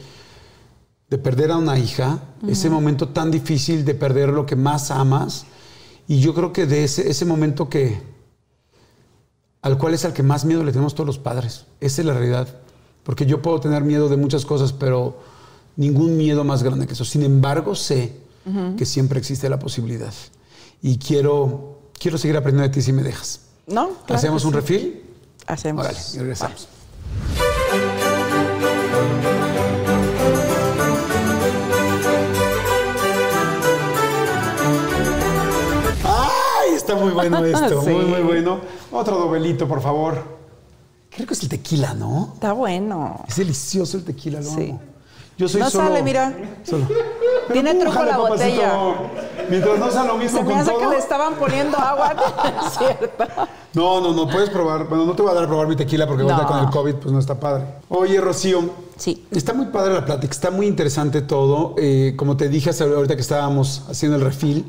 [1.10, 5.46] de perder a una hija, ese momento tan difícil de perder lo que más amas.
[6.08, 8.02] Y yo creo que de ese, ese momento que,
[9.62, 11.66] al cual es al que más miedo le tenemos todos los padres.
[11.80, 12.48] Esa es la realidad.
[13.04, 15.18] Porque yo puedo tener miedo de muchas cosas, pero
[15.76, 17.06] ningún miedo más grande que eso.
[17.06, 18.14] Sin embargo, sé
[18.78, 20.14] que siempre existe la posibilidad.
[20.82, 23.42] Y quiero, quiero seguir aprendiendo de ti si me dejas.
[23.68, 23.90] ¿No?
[23.90, 24.56] Claro ¿Hacemos un sí.
[24.56, 25.04] refil?
[25.46, 25.86] Hacemos.
[25.86, 26.68] Órale, y regresamos.
[36.90, 37.90] Está muy bueno esto, Sí.
[37.92, 38.60] muy, muy bueno.
[38.92, 40.24] Otro dobelito, por favor.
[41.10, 42.32] Qué rico es el tequila, ¿no?
[42.34, 43.24] Está bueno.
[43.28, 44.70] Es delicioso el tequila, lo Sí.
[44.70, 44.82] amo.
[45.38, 45.88] Yo soy No solo...
[45.88, 46.34] sale, mira.
[46.64, 46.86] Solo.
[47.54, 48.30] Tiene truco la papacito.
[48.30, 48.74] botella.
[49.50, 50.80] Mientras no sea lo mismo Se me con hace todo.
[50.82, 52.14] que le estaban poniendo agua.
[52.68, 53.26] Es cierto.
[53.74, 54.88] No, no, no, puedes probar.
[54.90, 56.46] Bueno, no te voy a dar a probar mi tequila porque No.
[56.48, 57.66] con el COVID pues no está padre.
[57.90, 58.62] Oye, Rocío.
[58.98, 59.26] Sí.
[59.32, 61.74] Está muy padre la plática, está muy interesante todo.
[61.78, 64.66] Eh, como te dije hace- ahorita que estábamos haciendo el refil,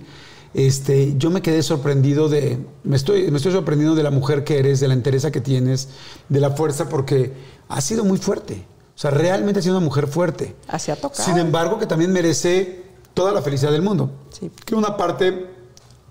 [0.53, 4.59] este, yo me quedé sorprendido de, me estoy, me estoy sorprendiendo de la mujer que
[4.59, 5.89] eres, de la entereza que tienes,
[6.29, 7.33] de la fuerza, porque
[7.69, 8.67] has sido muy fuerte.
[8.95, 10.57] O sea, realmente has sido una mujer fuerte.
[10.69, 11.25] Así ha tocado.
[11.25, 12.83] Sin embargo, que también merece
[13.15, 14.11] toda la felicidad del mundo.
[14.31, 14.51] Sí.
[14.65, 15.47] Que una parte,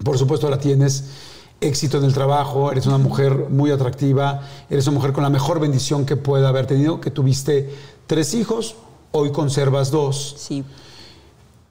[0.03, 1.05] por supuesto, la tienes.
[1.61, 5.59] Éxito en el trabajo, eres una mujer muy atractiva, eres una mujer con la mejor
[5.59, 7.69] bendición que pueda haber tenido, que tuviste
[8.07, 8.77] tres hijos,
[9.11, 10.35] hoy conservas dos.
[10.37, 10.63] Sí.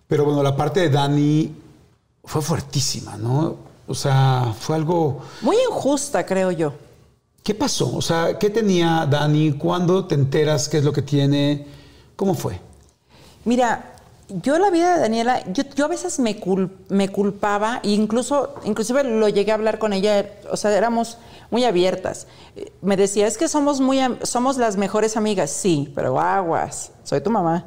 [0.07, 1.55] Pero bueno, la parte de Dani
[2.29, 3.57] fue fuertísima, ¿no?
[3.87, 5.22] O sea, fue algo...
[5.41, 6.74] Muy injusta, creo yo.
[7.43, 7.97] ¿Qué pasó?
[7.97, 9.53] O sea, ¿qué tenía Dani?
[9.53, 11.66] ¿Cuándo te enteras qué es lo que tiene?
[12.14, 12.61] ¿Cómo fue?
[13.47, 13.95] Mira,
[14.29, 18.57] yo la vida de Daniela, yo, yo a veces me, cul- me culpaba, e incluso,
[18.64, 21.16] inclusive lo llegué a hablar con ella, o sea, éramos
[21.51, 22.26] muy abiertas.
[22.83, 25.51] Me decía, es que somos, muy, somos las mejores amigas.
[25.51, 27.64] Sí, pero aguas, soy tu mamá.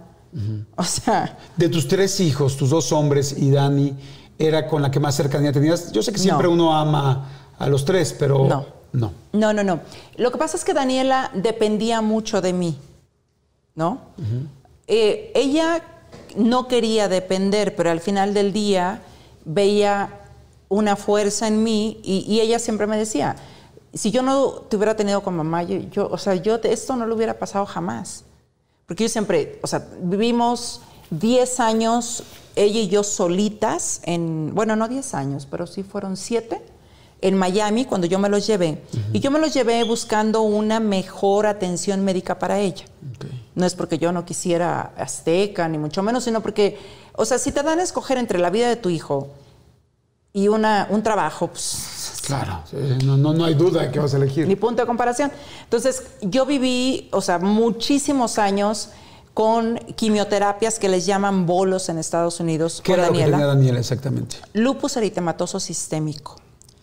[0.77, 3.95] O sea, De tus tres hijos, tus dos hombres y Dani,
[4.45, 5.91] ¿era con la que más cercanía tenías?
[5.91, 6.53] Yo sé que siempre No.
[6.53, 8.65] uno ama a los tres, pero No.
[8.93, 9.11] no.
[9.33, 9.79] no, no, no.
[10.17, 12.77] Lo que pasa es que Daniela dependía mucho de mí,
[13.75, 13.99] ¿no?
[14.87, 15.83] Eh, ella
[16.35, 19.01] no quería depender, pero al final del día
[19.45, 20.17] veía
[20.69, 23.35] una fuerza en mí y, y ella siempre me decía,
[23.93, 27.05] si yo no te hubiera tenido con mamá, yo, yo- o sea, yo esto no
[27.05, 28.23] lo hubiera pasado jamás.
[28.87, 32.23] Porque yo siempre, o sea, vivimos 10 años,
[32.63, 36.61] ella y yo solitas, en, bueno, no 10 años, pero sí fueron 7,
[37.21, 38.81] en Miami, cuando yo me los llevé.
[39.13, 42.85] Y yo me los llevé buscando una mejor atención médica para ella.
[43.53, 46.79] No es porque yo no quisiera azteca, ni mucho menos, sino porque,
[47.15, 49.29] o sea, si te dan a escoger entre la vida de tu hijo
[50.33, 52.63] y una, un trabajo, pues, Claro,
[53.03, 54.47] no, no, no hay duda de que vas a elegir.
[54.47, 55.31] ni punto de comparación.
[55.63, 58.89] Entonces, yo viví, o sea, muchísimos años
[59.33, 63.37] con quimioterapias que les llaman bolos en Estados Unidos ¿Qué era lo que Daniela.
[63.37, 64.37] tenía Daniela exactamente?
[64.53, 66.35] Lupus eritematoso sistémico.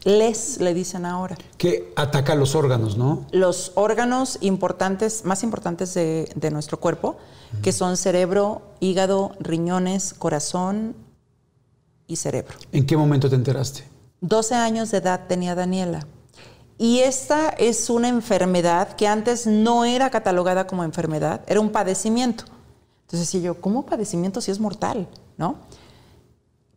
[0.05, 1.37] Les le dicen ahora.
[1.59, 3.27] Que ataca los órganos, ¿no?
[3.33, 7.17] Los órganos importantes, más importantes de, de nuestro cuerpo,
[7.63, 10.95] que son cerebro, hígado, riñones, corazón
[12.07, 12.55] y cerebro.
[12.73, 13.85] ¿En qué momento te enteraste?
[14.21, 16.07] 12 años de edad tenía Daniela.
[16.79, 22.45] Y esta es una enfermedad que antes no era catalogada como enfermedad, era un padecimiento.
[23.03, 25.09] Entonces decía yo, ¿cómo padecimiento si es mortal?
[25.37, 25.57] ¿No?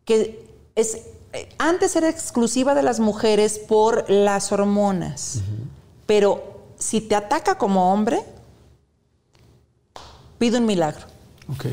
[0.04, 0.44] Que
[0.74, 0.98] es,
[1.32, 5.40] eh, antes era exclusiva de las mujeres por las hormonas,
[6.06, 8.24] pero si te ataca como hombre,
[10.38, 11.06] pide un milagro.
[11.48, 11.66] Ok.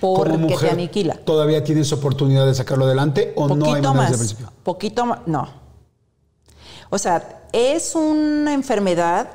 [0.00, 1.14] Porque Como te aniquila.
[1.14, 4.52] ¿Todavía tienes oportunidad de sacarlo adelante o no hay más, desde el principio?
[4.62, 5.48] poquito más, no.
[6.90, 9.28] O sea, es una enfermedad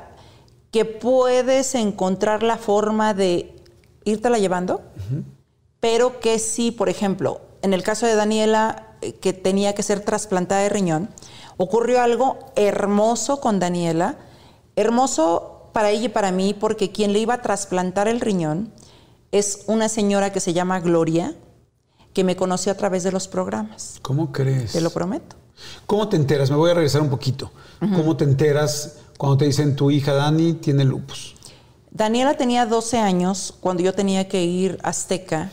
[0.70, 3.54] que puedes encontrar la forma de
[4.04, 4.82] irtela llevando,
[5.80, 10.00] pero que sí, por ejemplo, en el caso de Daniela, eh, que tenía que ser
[10.00, 11.08] trasplantada de riñón,
[11.56, 14.16] ocurrió algo hermoso con Daniela,
[14.76, 18.72] hermoso para ella y para mí, porque quien le iba a trasplantar el riñón
[19.32, 21.34] es una señora que se llama Gloria,
[22.12, 23.98] que me conoció a través de los programas.
[24.02, 24.72] ¿Cómo crees?
[24.72, 25.36] Te lo prometo.
[25.86, 26.50] ¿Cómo te enteras?
[26.50, 27.50] Me voy a regresar un poquito.
[27.80, 31.34] ¿Cómo te enteras cuando te dicen tu hija Dani tiene lupus?
[31.90, 35.50] Daniela tenía 12 años cuando yo tenía que ir a Azteca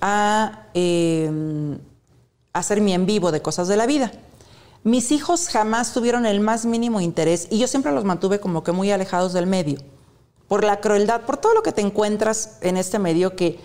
[0.00, 1.30] a eh,
[2.52, 4.12] hacer mi en vivo de cosas de la vida.
[4.82, 8.72] Mis hijos jamás tuvieron el más mínimo interés y yo siempre los mantuve como que
[8.72, 9.78] muy alejados del medio.
[10.46, 13.58] Por la crueldad, por todo lo que te encuentras en este medio que,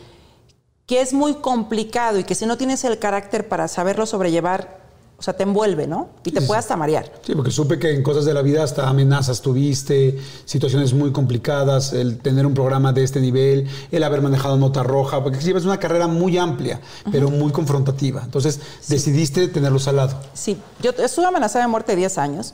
[0.86, 4.80] que es muy complicado y que si no tienes el carácter para saberlo sobrellevar,
[5.20, 6.08] o sea, te envuelve, ¿no?
[6.24, 7.12] Y te Sí, puede hasta marear.
[7.26, 11.92] Sí, porque supe que en cosas de la vida hasta amenazas tuviste, situaciones muy complicadas,
[11.94, 15.78] el tener un programa de este nivel, el haber manejado nota roja, porque llevas una
[15.78, 16.80] carrera muy amplia,
[17.12, 18.22] pero muy confrontativa.
[18.24, 20.18] Entonces decidiste tenerlos al lado.
[20.34, 22.54] Sí, yo estuve amenazada de muerte 10 años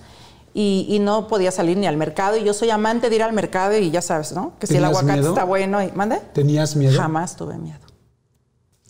[0.54, 3.34] y, y no podía salir ni al mercado y yo soy amante de ir al
[3.34, 4.54] mercado y ya sabes, ¿no?
[4.60, 5.34] Que si el ¿Tenías aguacate miedo?
[5.34, 5.92] está bueno y...
[5.92, 6.20] ¿Mande?
[6.34, 6.98] ¿Tenías miedo?
[7.00, 7.80] Jamás tuve miedo.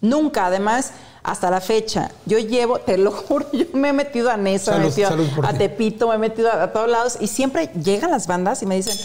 [0.10, 0.92] Nunca, además,
[1.24, 2.12] hasta la fecha.
[2.26, 5.28] Yo llevo, te lo juro, yo me he metido a Nesa, me he metido salud
[5.44, 5.54] a.
[5.54, 8.76] Tepito, me he metido a, a todos lados y siempre llegan las bandas y me
[8.76, 8.98] dicen,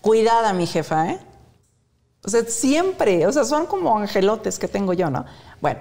[0.00, 1.20] cuidada mi jefa, ¿eh?
[2.22, 5.24] O sea, siempre, o sea, son como angelotes que tengo yo, ¿no?
[5.60, 5.80] Bueno.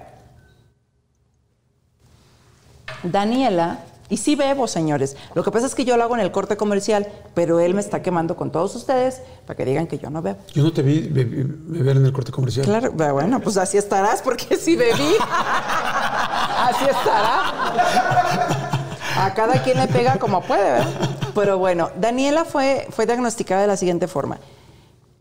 [3.03, 5.15] Daniela, y sí bebo, señores.
[5.35, 7.81] Lo que pasa es que yo lo hago en el corte comercial, pero él me
[7.81, 10.39] está quemando con todos ustedes para que digan que yo no bebo.
[10.53, 12.65] Yo no te vi be- be- beber en el corte comercial.
[12.65, 15.13] Claro, bueno, pues así estarás, porque sí bebí.
[15.21, 18.69] así estará.
[19.17, 20.87] A cada quien le pega como puede, ¿verdad?
[21.35, 24.39] Pero bueno, Daniela fue, fue diagnosticada de la siguiente forma.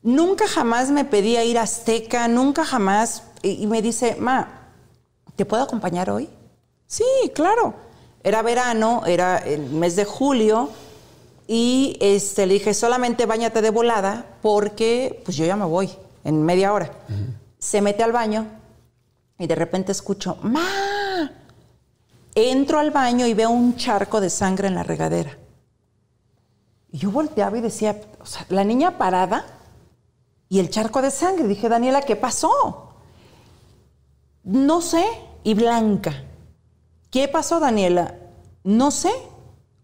[0.02, 3.24] Nunca jamás me pedía ir a Azteca, nunca jamás.
[3.42, 4.48] Y, y me dice, Ma,
[5.36, 6.28] ¿te puedo acompañar hoy?
[6.86, 7.74] Sí, claro.
[8.22, 10.70] Era verano, era el mes de julio.
[11.46, 15.90] Y este, le dije, solamente bañate de volada porque pues yo ya me voy
[16.24, 16.90] en media hora.
[17.58, 18.46] Se mete al baño
[19.38, 21.32] y de repente escucho, ¡Ma!
[22.34, 25.36] Entro al baño y veo un charco de sangre en la regadera.
[26.90, 29.44] Y yo volteaba y decía, o sea, la niña parada
[30.48, 31.48] y el charco de sangre.
[31.48, 32.94] Dije, Daniela, ¿qué pasó?
[34.44, 35.04] No sé.
[35.44, 36.24] Y blanca.
[37.10, 38.14] ¿Qué pasó, Daniela?
[38.64, 39.10] No sé.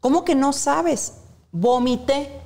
[0.01, 1.15] ¿Cómo que no sabes?
[1.53, 2.41] Vomité.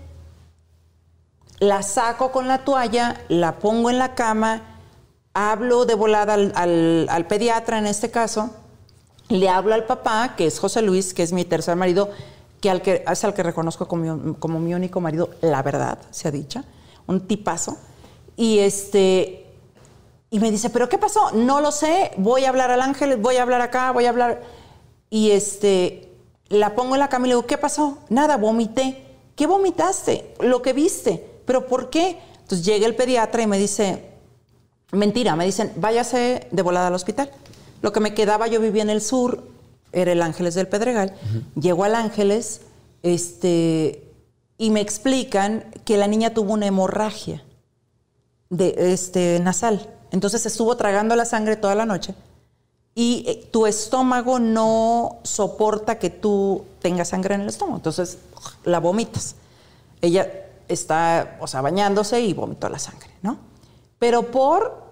[1.58, 4.62] La saco con la toalla, la pongo en la cama,
[5.34, 8.50] hablo de volada al, pediatra en este caso,
[9.28, 12.10] le hablo al papá, que es José Luis, que es mi tercer marido,
[12.60, 16.62] que, al que es al que reconozco como mi único marido, la verdad, sea dicha,
[17.08, 17.76] un tipazo.
[18.36, 19.48] Y este
[20.30, 21.30] y me dice, ¿pero qué pasó?
[21.32, 24.42] No lo sé, voy a hablar al ángel, voy a hablar acá, voy a hablar.
[25.10, 26.10] Y este,
[26.48, 27.98] la pongo en la cama y le digo, ¿qué pasó?
[28.08, 29.04] Nada, vomité.
[29.36, 30.34] ¿Qué vomitaste?
[30.40, 31.24] Lo que viste.
[31.44, 32.18] ¿Pero por qué?
[32.42, 34.04] Entonces llega el pediatra y me dice,
[34.92, 37.30] mentira, me dicen, váyase de volada al hospital.
[37.82, 39.44] Lo que me quedaba, yo vivía en el sur,
[39.92, 41.14] era el Ángeles del Pedregal.
[41.58, 42.62] Llego al Ángeles,
[43.02, 44.12] este,
[44.58, 47.44] y me explican que la niña tuvo una hemorragia
[48.50, 49.88] de este nasal.
[50.10, 52.14] Entonces estuvo tragando la sangre toda la noche
[52.98, 58.18] y eh, tu estómago no soporta que tú tengas sangre en el estómago, entonces
[58.64, 59.36] la vomitas.
[60.00, 63.38] Ella está, o sea, bañándose y vomitó la sangre, ¿no?
[64.00, 64.82] Pero por,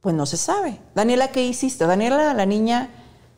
[0.00, 0.78] pues no se sabe.
[0.94, 1.88] Daniela, ¿qué hiciste?
[1.88, 2.90] Daniela, la niña,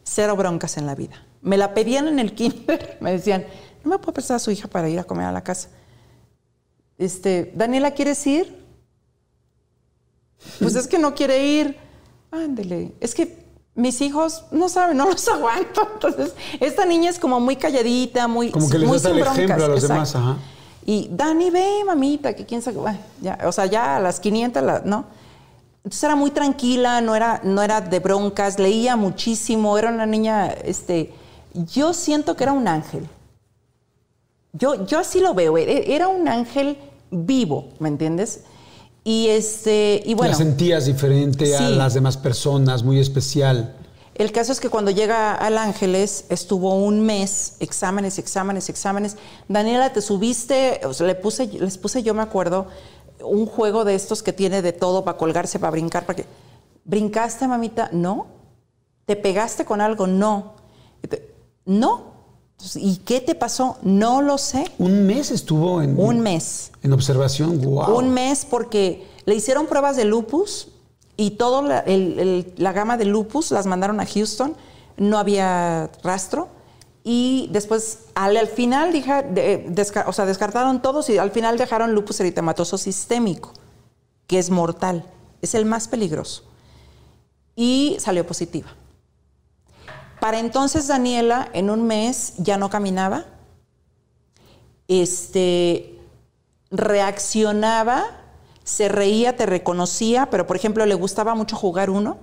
[0.03, 1.25] cero broncas en la vida.
[1.41, 3.47] Me la pedían en el kinder, me decían,
[3.83, 5.71] ¿no me puede prestar a su hija para ir a comer a la casa?
[6.99, 8.63] Este, Daniela, ¿quieres ir?
[10.61, 11.79] Pues es que no quiere ir.
[12.31, 12.93] Ándele.
[13.01, 13.46] Es que
[13.77, 15.89] mis hijos no saben, no los aguanto.
[15.95, 19.35] Entonces, esta niña es como muy calladita, muy Como que les muy das el broncas,
[19.39, 19.93] ejemplo a los exacto.
[19.95, 20.37] demás, ajá.
[20.85, 24.63] Y Dani, ve, mamita, que quién sabe, bueno, ya, o sea, ya a las 500,
[24.63, 25.05] la- ¿no?
[25.79, 30.49] Entonces era muy tranquila, no era, no era de broncas, leía muchísimo, era una niña,
[30.49, 31.13] este,
[31.55, 33.09] yo siento que era un ángel.
[34.53, 36.79] Yo, yo así lo veo, e- era un ángel
[37.11, 38.45] vivo, ¿me entiendes?
[39.07, 40.33] Y este, y bueno.
[40.33, 43.73] la sentías diferente a las demás personas, muy especial.
[44.17, 49.17] El caso es que cuando llega al Ángeles estuvo un mes, exámenes, exámenes, exámenes.
[49.47, 52.67] Daniela, te subiste, o sea, le puse, les puse, yo me acuerdo,
[53.21, 56.27] un juego de estos que tiene de todo para colgarse, para brincar, para que.
[56.85, 57.91] ¿Brincaste, mamita?
[57.93, 58.27] No.
[59.05, 60.09] ¿Te pegaste con algo?
[60.09, 60.55] No.
[61.65, 62.16] No.
[62.77, 63.77] ¿Y qué te pasó?
[63.83, 64.65] No lo sé.
[64.79, 66.73] Un mes estuvo en, Un mes.
[66.83, 67.61] en observación.
[67.61, 67.99] Wow.
[67.99, 70.69] Un mes porque le hicieron pruebas de lupus
[71.17, 74.55] y toda la, gama de lupus las mandaron a Houston,
[74.97, 76.49] no había rastro
[77.05, 81.57] y después al, al final dija- de- desca- o sea, descartaron todos y al final
[81.59, 83.53] dejaron lupus eritematoso sistémico,
[84.27, 85.05] que es mortal,
[85.43, 86.43] es el más peligroso.
[87.55, 88.69] Y salió positiva.
[90.21, 93.25] Para entonces Daniela en un mes ya no caminaba,
[94.89, 95.99] este,
[96.71, 98.05] reaccionaba,
[98.65, 102.19] se reía, te reconocía, pero por ejemplo le gustaba mucho jugar uno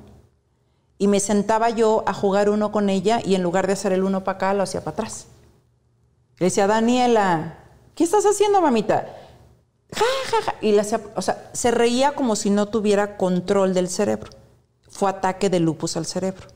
[0.97, 4.03] y me sentaba yo a jugar uno con ella y en lugar de hacer el
[4.03, 5.27] uno para acá, lo hacía para atrás.
[6.39, 7.57] Le decía, Daniela,
[7.95, 9.07] ¿qué estás haciendo, mamita?
[9.91, 10.55] Ja, ja, ja.
[10.61, 14.31] Y hacía, o sea, se reía como si no tuviera control del cerebro.
[14.89, 16.47] Fue ataque de lupus al cerebro.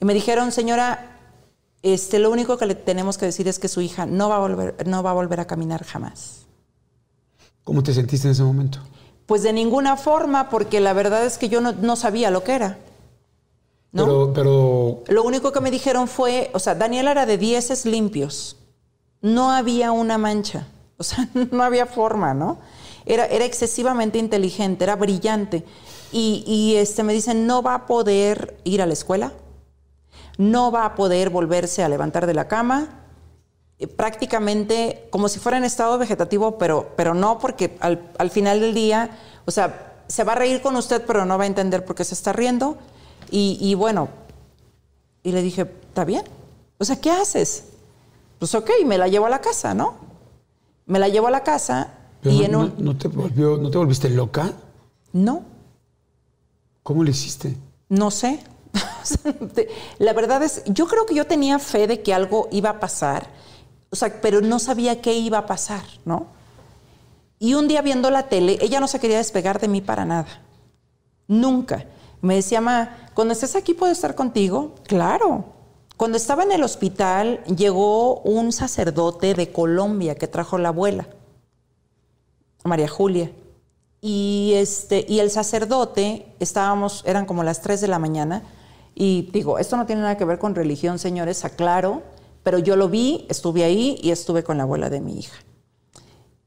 [0.00, 1.18] Y me dijeron, señora,
[1.82, 4.40] este, lo único que le tenemos que decir es que su hija no va a
[4.40, 6.46] volver, no va a, volver a caminar jamás.
[7.64, 8.78] ¿Cómo te sentiste en ese momento?
[9.26, 12.52] Pues de ninguna forma, porque la verdad es que yo no, no sabía lo que
[12.54, 12.78] era.
[13.92, 14.04] ¿no?
[14.04, 18.56] Pero, pero Lo único que me dijeron fue, o sea, Daniela era de dieces limpios.
[19.20, 20.68] No había una mancha.
[20.98, 22.58] O sea, no había forma, ¿no?
[23.04, 25.64] Era, era excesivamente inteligente, era brillante.
[26.12, 29.32] Y, y, este, me dicen, no va a poder ir a la escuela,
[30.38, 33.02] no va a poder volverse a levantar de la cama,
[33.78, 38.60] eh, prácticamente como si fuera en estado vegetativo, pero, pero no, porque al, al final
[38.60, 41.84] del día, o sea, se va a reír con usted, pero no va a entender
[41.84, 42.76] por qué se está riendo.
[43.30, 44.08] Y, y bueno,
[45.22, 46.22] y le dije, ¿está bien?
[46.78, 47.64] O sea, ¿qué haces?
[48.38, 49.94] Pues ok, me la llevo a la casa, ¿no?
[50.86, 52.74] Me la llevo a la casa pero y no, en no- un...
[52.84, 54.52] no te volvió, ¿no te volviste loca?
[55.12, 55.42] No,
[56.82, 57.56] ¿Cómo le hiciste?
[57.88, 58.40] no sé.
[59.98, 63.28] La verdad es, yo creo que yo tenía fe de que algo iba a pasar,
[63.90, 66.26] o sea, pero no sabía qué iba a pasar, ¿no?
[67.38, 70.42] Y un día viendo la tele, ella no se quería despegar de mí para nada.
[71.28, 71.84] Nunca.
[72.22, 74.74] Me decía, ma, cuando estés aquí puedo estar contigo.
[74.84, 75.44] Claro.
[75.96, 81.08] Cuando estaba en el hospital, llegó un sacerdote de Colombia que trajo la abuela,
[82.64, 83.32] María Julia.
[84.02, 88.42] Y, este, y el sacerdote, estábamos, eran como las 3 de la mañana,
[88.98, 92.02] y digo, esto no tiene nada que ver con religión, señores, aclaro,
[92.42, 95.36] pero yo lo vi, estuve ahí y estuve con la abuela de mi hija.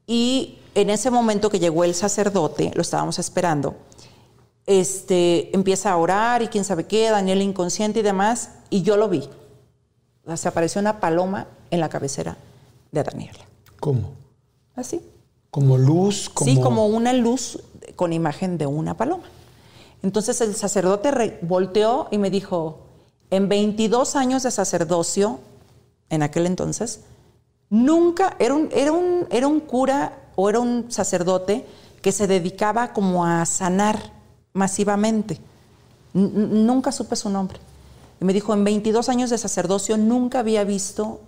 [0.04, 3.76] Y en ese momento que llegó el sacerdote, lo estábamos esperando,
[4.66, 9.08] este, empieza a orar y quién sabe qué, Daniel inconsciente y demás, y yo lo
[9.08, 9.28] vi.
[10.34, 12.36] Se apareció una paloma en la cabecera
[12.90, 13.46] de Daniela.
[13.78, 14.10] ¿Cómo?
[14.74, 15.00] Así.
[15.52, 16.28] ¿Como luz?
[16.28, 16.50] Como...
[16.50, 17.62] Sí, como una luz
[17.94, 19.24] con imagen de una paloma.
[20.02, 22.80] Entonces el sacerdote volteó y me dijo,
[23.30, 25.40] en 22 años de sacerdocio,
[26.08, 27.00] en aquel entonces,
[27.68, 31.66] nunca, era un, era un, era un cura o era un sacerdote
[32.02, 34.12] que se dedicaba como a sanar
[34.52, 35.38] masivamente.
[36.12, 37.60] Nunca supe su nombre.
[38.20, 41.20] Y me dijo, en 22 años de sacerdocio nunca había visto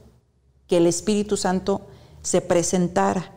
[0.66, 1.82] que el Espíritu Santo
[2.22, 3.30] se presentara.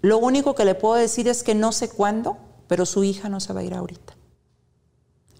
[0.00, 2.36] Lo único que le puedo decir es que no sé cuándo,
[2.66, 4.14] pero su hija no se va a ir ahorita.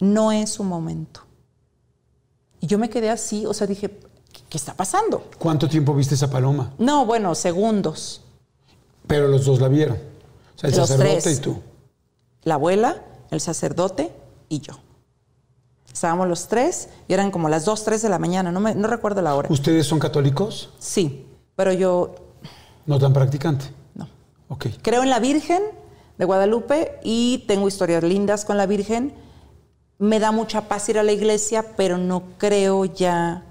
[0.03, 1.21] No es su momento.
[2.61, 3.89] Y yo me quedé así, o sea, dije,
[4.33, 5.25] ¿qué, qué está pasando?
[5.39, 6.73] ¿Cuánto tiempo viste esa paloma?
[6.79, 8.23] No, bueno, segundos.
[9.07, 9.97] Pero los dos la vieron.
[9.97, 11.39] O sea, el Los sacerdote tres.
[11.39, 11.63] y tú.
[12.43, 13.01] La abuela,
[13.31, 14.13] el sacerdote
[14.49, 14.73] y yo.
[15.93, 18.89] Estábamos los tres y eran como las 2, 3 de la mañana, no, me, no
[18.89, 19.49] recuerdo la hora.
[19.53, 20.71] ¿Ustedes son católicos?
[20.81, 22.15] Sí, pero yo
[22.87, 23.67] No tan practicante.
[23.95, 24.09] no.
[24.49, 24.67] Ok.
[24.83, 25.63] Creo en la Virgen
[26.19, 29.15] de Guadalupe y tengo historias lindas con la Virgen.
[30.03, 33.45] Me da mucha paz ir a la iglesia, pero no creo ya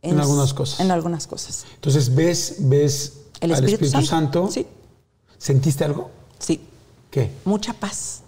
[0.00, 0.80] En algunas cosas.
[0.80, 1.66] En algunas cosas.
[1.74, 4.48] Entonces, ¿ves, ves El al Espíritu, Espíritu Santo?
[4.50, 4.66] Sí,
[5.36, 6.10] ¿Sentiste algo?
[6.38, 6.62] sí.
[7.10, 7.30] ¿Qué?
[7.44, 8.22] Mucha paz.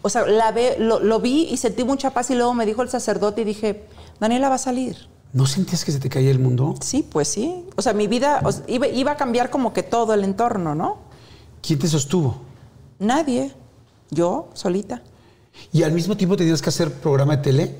[0.00, 2.80] O sea, la ve, lo, lo vi y sentí mucha paz y luego me dijo
[2.80, 3.84] el sacerdote y dije,
[4.18, 4.96] Daniela va a salir.
[5.34, 6.74] ¿No sentías que se te caía el mundo?
[6.80, 7.66] Sí, pues sí.
[7.76, 10.74] O sea, mi vida o sea, iba, iba a cambiar como que todo el entorno,
[10.74, 10.96] ¿no?
[11.60, 12.36] ¿Quién te sostuvo?
[12.98, 13.52] Nadie.
[14.10, 15.02] Yo, solita.
[15.72, 17.76] ¿Y al mismo tiempo tenías que hacer programa de tele?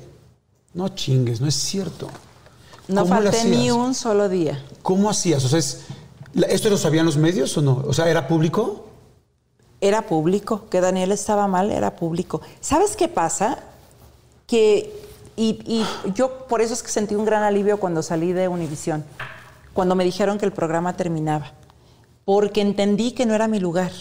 [0.73, 2.07] No chingues, no es cierto.
[2.87, 4.63] No ¿Cómo le falté ni un solo día.
[4.81, 5.43] ¿Cómo hacías?
[5.43, 5.81] O sea, es-
[6.49, 7.83] ¿esto lo sabían los medios o no?
[7.87, 8.85] O sea, ¿era público?
[9.81, 12.41] Era público, que Daniel estaba mal, era público.
[12.61, 13.59] ¿Sabes qué pasa?
[14.47, 14.93] Que,
[15.35, 19.03] y, y yo por eso es que sentí un gran alivio cuando salí de Univisión,
[19.73, 21.51] cuando me dijeron que el programa terminaba,
[22.25, 23.91] porque entendí que no era mi lugar.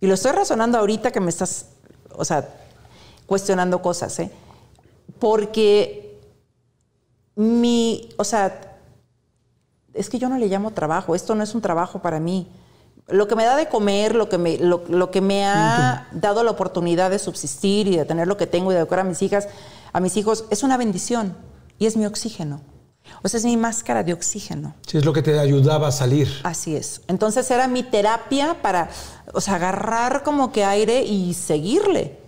[0.00, 1.66] Y lo estoy razonando ahorita que me estás,
[2.16, 2.48] o sea,
[3.26, 4.30] cuestionando cosas, ¿eh?
[5.18, 6.20] Porque
[7.36, 8.78] mi, o sea,
[9.92, 12.48] es que yo no le llamo trabajo, esto no es un trabajo para mí.
[13.08, 16.42] Lo que me da de comer, lo que me, lo, lo que me ha dado
[16.42, 19.20] la oportunidad de subsistir y de tener lo que tengo y de educar a mis
[19.22, 19.48] hijas,
[19.92, 21.36] a mis hijos, es una bendición
[21.78, 22.60] y es mi oxígeno.
[23.22, 24.74] O sea, es mi máscara de oxígeno.
[24.86, 26.28] Sí, es lo que te ayudaba a salir.
[26.42, 27.02] Así es.
[27.06, 28.88] Entonces era mi terapia para,
[29.34, 32.18] o sea, agarrar como que aire y seguirle.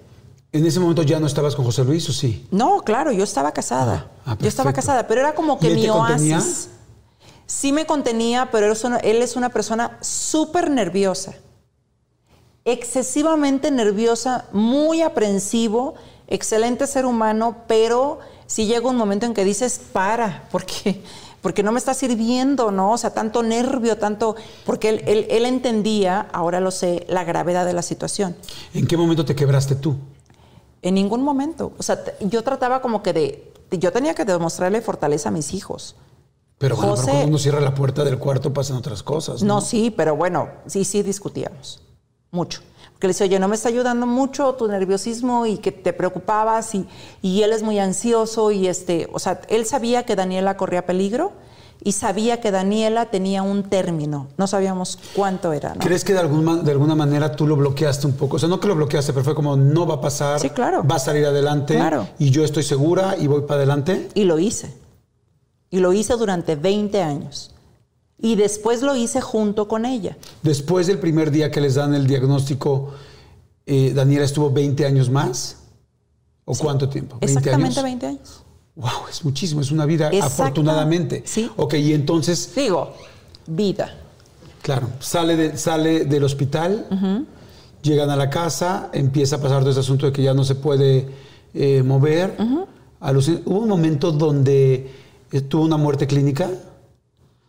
[0.53, 2.47] ¿En ese momento ya no estabas con José Luis o sí?
[2.51, 4.09] No, claro, yo estaba casada.
[4.25, 6.37] Ah, ah, yo estaba casada, pero era como que ¿Y él mi te contenía?
[6.37, 6.69] oasis.
[7.47, 11.35] Sí me contenía, pero él es una, él es una persona súper nerviosa.
[12.65, 15.95] Excesivamente nerviosa, muy aprensivo,
[16.27, 21.03] excelente ser humano, pero si llega un momento en que dices, para, porque,
[21.43, 22.93] porque no me está sirviendo, ¿no?
[22.93, 24.37] O sea, tanto nervio, tanto...
[24.65, 28.37] Porque él, él- él entendía, ahora lo sé, la gravedad de la situación.
[28.75, 29.97] ¿En qué momento te quebraste tú?
[30.83, 31.73] En ningún momento.
[31.79, 33.53] O sea, yo trataba como que de.
[33.73, 35.97] Yo tenía que demostrarle fortaleza a mis hijos.
[36.59, 39.43] Pero bueno, pero José- cuando uno cierra la puerta del cuarto pasan otras cosas.
[39.43, 41.81] No, No, sí, pero bueno, sí, sí discutíamos.
[42.31, 42.61] Mucho.
[43.07, 46.75] Porque le decía, oye, no me está ayudando mucho tu nerviosismo y que te preocupabas
[46.75, 46.89] y,
[47.23, 51.31] y él es muy ansioso y este, o sea, él sabía que Daniela corría peligro
[51.85, 54.27] y sabía que Daniela tenía un término.
[54.37, 55.79] No sabíamos cuánto era, ¿no?
[55.79, 58.37] ¿Crees que de, algún de alguna manera tú lo bloqueaste un poco?
[58.37, 60.41] O sea, no que lo bloqueaste, pero fue como no va a pasar.
[60.41, 60.83] Sí, claro.
[60.85, 61.77] Va a salir adelante.
[61.77, 62.09] Claro.
[62.19, 64.09] Y yo estoy segura y voy para adelante.
[64.15, 64.75] Y lo hice.
[65.71, 67.55] Y lo hice durante 20 años.
[68.19, 70.17] Y después lo hice junto con ella.
[70.43, 72.91] Después del primer día que les dan el diagnóstico,
[73.67, 75.57] eh, Daniela estuvo 20 años más.
[76.45, 77.17] ¿O cuánto tiempo?
[77.17, 77.83] ¿20 Exactamente años?
[77.83, 78.43] 20 años.
[78.77, 80.43] Wow, es muchísimo, es una vida, Exacto.
[80.45, 81.23] afortunadamente.
[81.27, 81.51] Sí.
[81.57, 82.93] Ok, y entonces, Digo,
[83.47, 83.95] vida.
[84.63, 87.27] claro, sale, de- sale del hospital,
[87.83, 90.55] llegan a la casa, empieza a pasar todo ese asunto de que ya no se
[90.55, 91.09] puede
[91.55, 92.37] eh, mover.
[93.01, 94.91] ¿Hubo un momento donde
[95.33, 96.51] eh, tuvo una muerte clínica?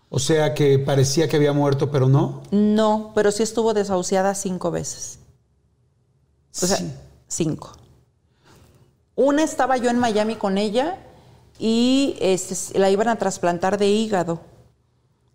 [0.09, 2.43] O sea, que parecía que había muerto, pero no.
[2.51, 5.19] No, pero sí estuvo desahuciada cinco veces.
[6.61, 6.79] O sea,
[7.27, 7.73] cinco.
[9.15, 10.97] Una estaba yo en Miami con ella
[11.59, 14.41] y este, la iban a trasplantar de hígado.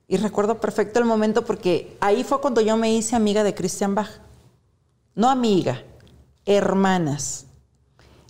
[0.09, 3.95] Y recuerdo perfecto el momento porque ahí fue cuando yo me hice amiga de Christian
[3.95, 4.11] Bach.
[5.15, 5.83] No amiga,
[6.47, 7.47] hermanas.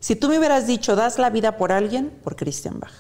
[0.01, 2.93] Si tú me hubieras dicho, das la vida por alguien, por Christian Bach.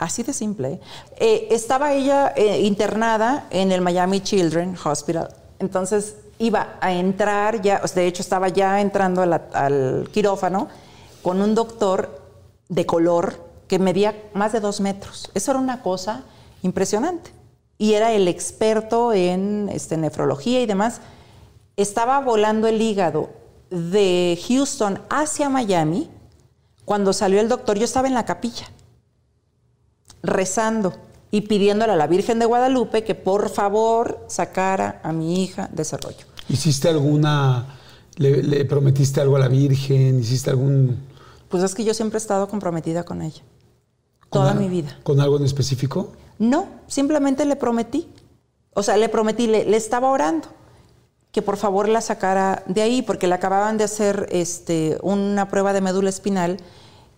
[0.00, 0.80] Así de simple.
[1.18, 1.48] ¿eh?
[1.50, 5.28] Estaba ella eh, internada en el Miami Children Hospital.
[5.58, 10.68] Entonces iba a entrar, ya, de hecho estaba ya entrando al quirófano
[11.22, 12.18] con un doctor
[12.70, 15.30] de color que medía más de dos metros.
[15.34, 16.24] Eso era una cosa
[16.62, 17.30] impresionante.
[17.76, 21.02] Y era el experto en este, nefrología y demás.
[21.76, 23.28] Estaba volando el hígado
[23.68, 26.08] de Houston hacia Miami.
[26.86, 28.66] Cuando salió el doctor, yo estaba en la capilla
[30.22, 30.94] rezando
[31.30, 35.82] y pidiéndole a la Virgen de Guadalupe que por favor sacara a mi hija de
[35.82, 36.26] ese rollo.
[36.48, 37.78] ¿Hiciste alguna,
[38.16, 40.20] le, le prometiste algo a la Virgen?
[40.20, 40.98] ¿Hiciste algún...
[41.48, 43.42] Pues es que yo siempre he estado comprometida con ella.
[44.28, 44.98] con Toda mi vida.
[45.02, 46.12] ¿Con algo en específico?
[46.38, 48.08] No, simplemente le prometí.
[48.74, 50.48] O sea, le prometí, le, le estaba orando
[51.32, 55.72] que por favor la sacara de ahí, porque le acababan de hacer este, una prueba
[55.72, 56.56] de médula espinal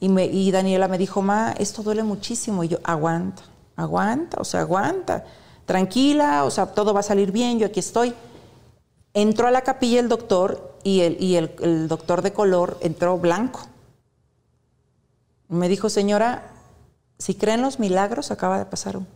[0.04, 2.64] y, Daniela me dijo, ma, esto duele muchísimo.
[2.64, 3.44] Y yo, aguanta,
[3.76, 5.24] aguanta, o sea, aguanta,
[5.64, 8.12] tranquila, o sea, todo va a salir bien, yo aquí estoy.
[9.14, 13.60] Entró a la capilla el doctor y el, y el, doctor de color entró blanco.
[15.48, 16.50] Me dijo, señora,
[17.18, 19.06] si creen los milagros, acaba de pasar uno.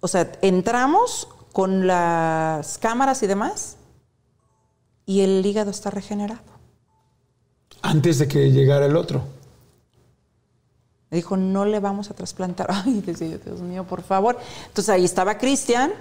[0.00, 3.76] O sea, entramos con las cámaras y demás
[5.06, 6.49] y el hígado está regenerado.
[7.82, 9.22] Antes de que llegara el otro.
[11.10, 12.68] Me dijo, no le vamos a trasplantar.
[12.70, 14.38] Ay, decía Dios mío, por favor.
[14.68, 15.92] Entonces ahí estaba Cristian,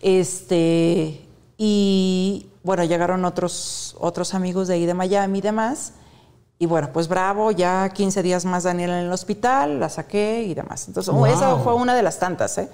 [0.00, 1.26] este,
[1.58, 5.92] Y bueno, llegaron otros, otros amigos de ahí de Miami y demás.
[6.58, 10.54] Y bueno, pues bravo, ya 15 días más Daniela en el hospital, la saqué y
[10.54, 10.88] demás.
[10.88, 11.26] Entonces, Wow.
[11.26, 12.68] esa fue una de las tantas, ¿eh?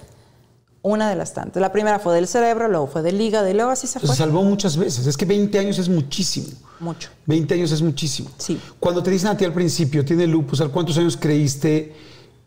[0.89, 1.61] Una de las tantas.
[1.61, 4.14] La primera fue del cerebro, luego fue del hígado y luego así se Se fue.
[4.14, 5.05] salvó muchas veces.
[5.09, 6.47] Es que 20 años es muchísimo.
[6.78, 7.09] Mucho.
[7.26, 8.30] 20 años es muchísimo.
[8.39, 8.57] Sí.
[8.78, 11.93] Cuando te dicen a ti al principio, tiene lupus, ¿a cuántos años creíste,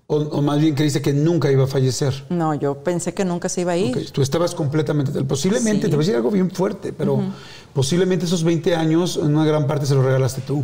[0.08, 2.14] o, o más bien creíste que nunca iba a fallecer?
[2.30, 4.10] No, yo pensé que nunca se iba a ir.
[4.12, 5.90] Tú estabas completamente, posiblemente, Sí.
[5.92, 7.20] te voy a decir algo bien fuerte, pero
[7.74, 10.64] posiblemente esos 20 años, en una gran parte se los regalaste tú.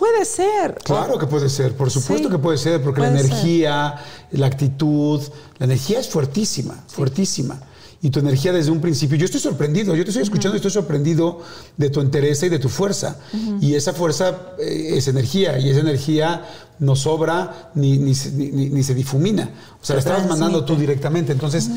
[0.00, 0.78] Puede ser.
[0.82, 3.26] Claro que puede ser, por supuesto Sí, que puede ser, porque la ser.
[3.26, 3.94] energía,
[4.32, 5.20] la actitud,
[5.58, 7.60] la energía es fuertísima, fuertísima.
[8.02, 10.70] Y tu energía desde un principio, yo estoy sorprendido, yo te estoy escuchando y estoy
[10.70, 11.40] sorprendido
[11.76, 13.18] de tu entereza y de tu fuerza.
[13.60, 16.46] Y esa fuerza eh, es energía, y esa energía
[16.78, 19.50] no sobra ni, ni, se- ni- se difumina.
[19.82, 21.32] O sea, la estabas mandando tú directamente.
[21.32, 21.68] Entonces,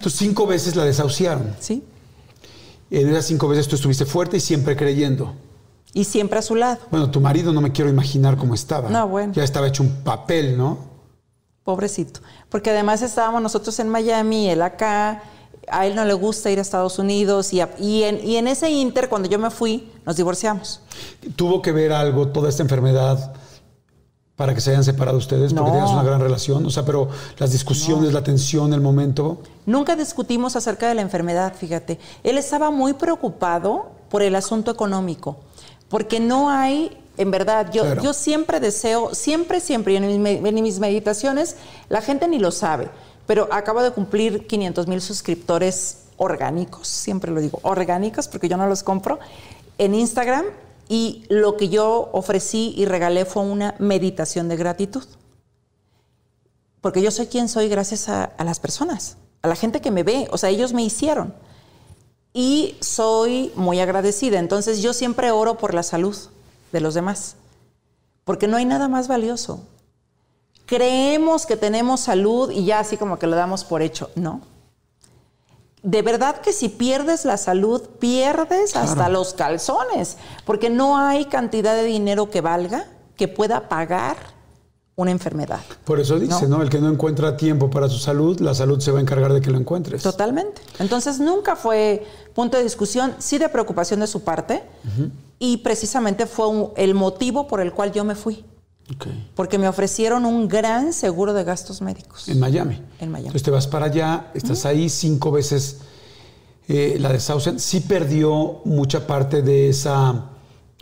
[0.00, 1.56] tú cinco veces la desahuciaron.
[1.58, 1.82] Sí.
[2.92, 5.34] En esas cinco veces tú estuviste fuerte y siempre creyendo.
[5.94, 6.78] Y siempre a su lado.
[6.90, 8.88] Bueno, tu marido no me quiero imaginar cómo estaba.
[8.88, 9.32] No, bueno.
[9.34, 10.78] Ya estaba hecho un papel, ¿no?
[11.64, 12.20] Pobrecito.
[12.48, 15.22] Porque además estábamos nosotros en Miami, él acá.
[15.68, 17.52] A él no le gusta ir a Estados Unidos.
[17.52, 20.80] Y, a- y en, y en ese inter, cuando yo me fui, nos divorciamos.
[21.36, 23.34] ¿Tuvo que ver algo toda esta enfermedad
[24.34, 25.52] para que se hayan separado ustedes?
[25.54, 25.76] Porque No.
[25.76, 26.66] tenías una gran relación.
[26.66, 29.40] O sea, pero las discusiones, la tensión, el momento.
[29.66, 32.00] Nunca discutimos acerca de la enfermedad, fíjate.
[32.24, 35.36] Él estaba muy preocupado por el asunto económico,
[35.92, 38.02] porque no hay, en verdad, yo, Claro.
[38.02, 41.56] yo siempre deseo, siempre, siempre, y en mis, en mis meditaciones,
[41.90, 42.88] la gente ni lo sabe,
[43.26, 48.66] pero acabo de cumplir 500 mil suscriptores orgánicos, siempre lo digo, orgánicos, porque yo no
[48.68, 49.18] los compro,
[49.76, 50.46] en Instagram,
[50.88, 55.04] y lo que yo ofrecí y regalé fue una meditación de gratitud.
[56.80, 60.04] Porque yo soy quien soy gracias a, a las personas, a la gente que me
[60.04, 60.26] ve.
[60.30, 61.34] O sea, ellos me hicieron.
[62.32, 64.38] Y soy muy agradecida.
[64.38, 66.16] Entonces yo siempre oro por la salud
[66.72, 67.36] de los demás.
[68.24, 69.60] Porque no hay nada más valioso.
[70.66, 74.10] Creemos que tenemos salud y ya así como que lo damos por hecho.
[74.14, 74.40] No.
[75.82, 80.16] De verdad que si pierdes la salud, pierdes hasta los calzones.
[80.46, 84.16] Porque no hay cantidad de dinero que valga que pueda pagar
[85.02, 85.60] una enfermedad.
[85.84, 86.62] Por eso dice, ¿no?
[86.62, 89.40] El que no encuentra tiempo para su salud, la salud se va a encargar de
[89.40, 90.02] que lo encuentres.
[90.02, 90.62] Totalmente.
[90.78, 94.62] Entonces nunca fue punto de discusión, sí de preocupación de su parte,
[95.38, 98.44] y precisamente fue un- el motivo por el cual yo me fui,
[98.94, 99.06] Ok.
[99.34, 102.28] porque me ofrecieron un gran seguro de gastos médicos.
[102.28, 102.80] En Miami.
[103.00, 103.26] En Miami.
[103.28, 105.78] Entonces te vas para allá, estás ahí cinco veces
[106.68, 107.58] eh, la desahucian.
[107.58, 110.26] Sí perdió mucha parte de esa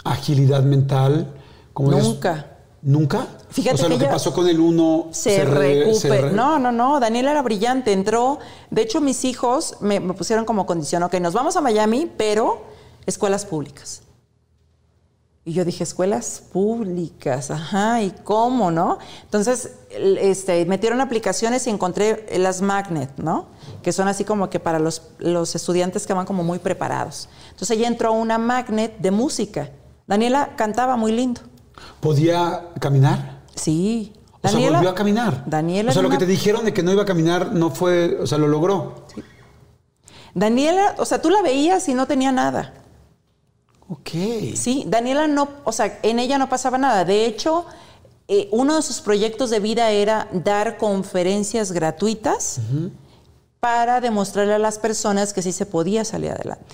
[0.05, 1.33] agilidad mental.
[1.73, 2.50] Como Nunca.
[2.83, 3.27] ¿Nunca?
[3.51, 5.85] Fíjate o sea, que lo que pasó con el uno se, se re-
[6.33, 6.99] No, no, no.
[6.99, 7.93] Daniel era brillante.
[7.93, 8.39] Entró.
[8.71, 12.63] De hecho, mis hijos me, me pusieron como condición, ok, nos vamos a Miami, pero
[13.05, 14.03] escuelas públicas.
[15.45, 18.99] Y yo dije, escuelas públicas, ajá, ¿y cómo, no?
[19.25, 23.47] Entonces, este, metieron aplicaciones y encontré las Magnet, ¿no?
[23.83, 27.29] Que son así como que para los, los estudiantes que van como muy preparados.
[27.51, 29.71] Entonces, ella entró a una Magnet de música.
[30.07, 31.41] Daniela cantaba muy lindo.
[32.01, 33.41] ¿Podía caminar?
[33.55, 34.13] Sí.
[34.43, 35.45] O sea, volvió a caminar.
[35.47, 38.19] Daniela O sea, lo que te dijeron de que no iba a caminar no fue,
[38.21, 39.05] o sea, lo logró.
[40.35, 42.75] Daniela, o sea, tú la veías y no tenía nada.
[43.89, 44.11] Ok.
[44.55, 47.05] Sí, Daniela no, o sea, en ella no pasaba nada.
[47.05, 47.67] De hecho,
[48.29, 52.61] eh, uno de sus proyectos de vida era dar conferencias gratuitas
[53.59, 56.65] para demostrarle a las personas que sí se podía salir adelante.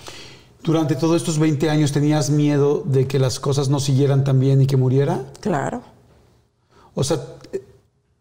[0.66, 4.60] Durante todos estos 20 años tenías miedo de que las cosas no siguieran tan bien
[4.60, 5.20] y que muriera.
[5.40, 5.80] Claro.
[6.94, 7.20] O sea,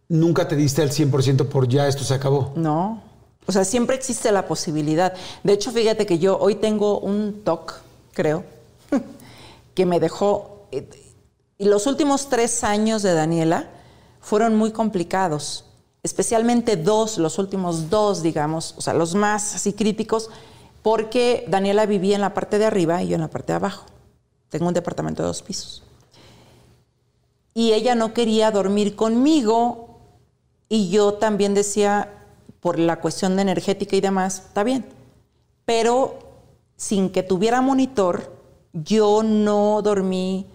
[0.07, 2.51] nunca te diste al 100% por ya esto se acabó.
[2.55, 3.01] No.
[3.47, 5.13] O sea, siempre existe la posibilidad.
[5.43, 7.73] De hecho, fíjate que yo hoy tengo un TOC,
[8.13, 8.43] creo,
[9.73, 10.67] que me dejó...
[10.71, 10.87] eh,
[11.57, 13.69] Y los últimos tres años de Daniela
[14.21, 15.65] fueron muy complicados.
[16.03, 20.29] Especialmente dos, los últimos dos, digamos, o sea, los más así críticos,
[20.85, 23.87] porque Daniela vivía en la parte de arriba y yo en la parte de abajo.
[24.49, 25.81] Tengo un departamento de dos pisos.
[27.55, 29.97] Y ella no quería dormir conmigo
[30.69, 32.13] y yo también decía,
[32.59, 34.85] por la cuestión de energética y demás, está bien.
[35.65, 36.19] Pero
[36.77, 38.31] sin que tuviera monitor,
[38.71, 40.45] yo no dormí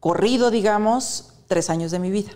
[0.00, 2.30] corrido, digamos, tres años de mi vida.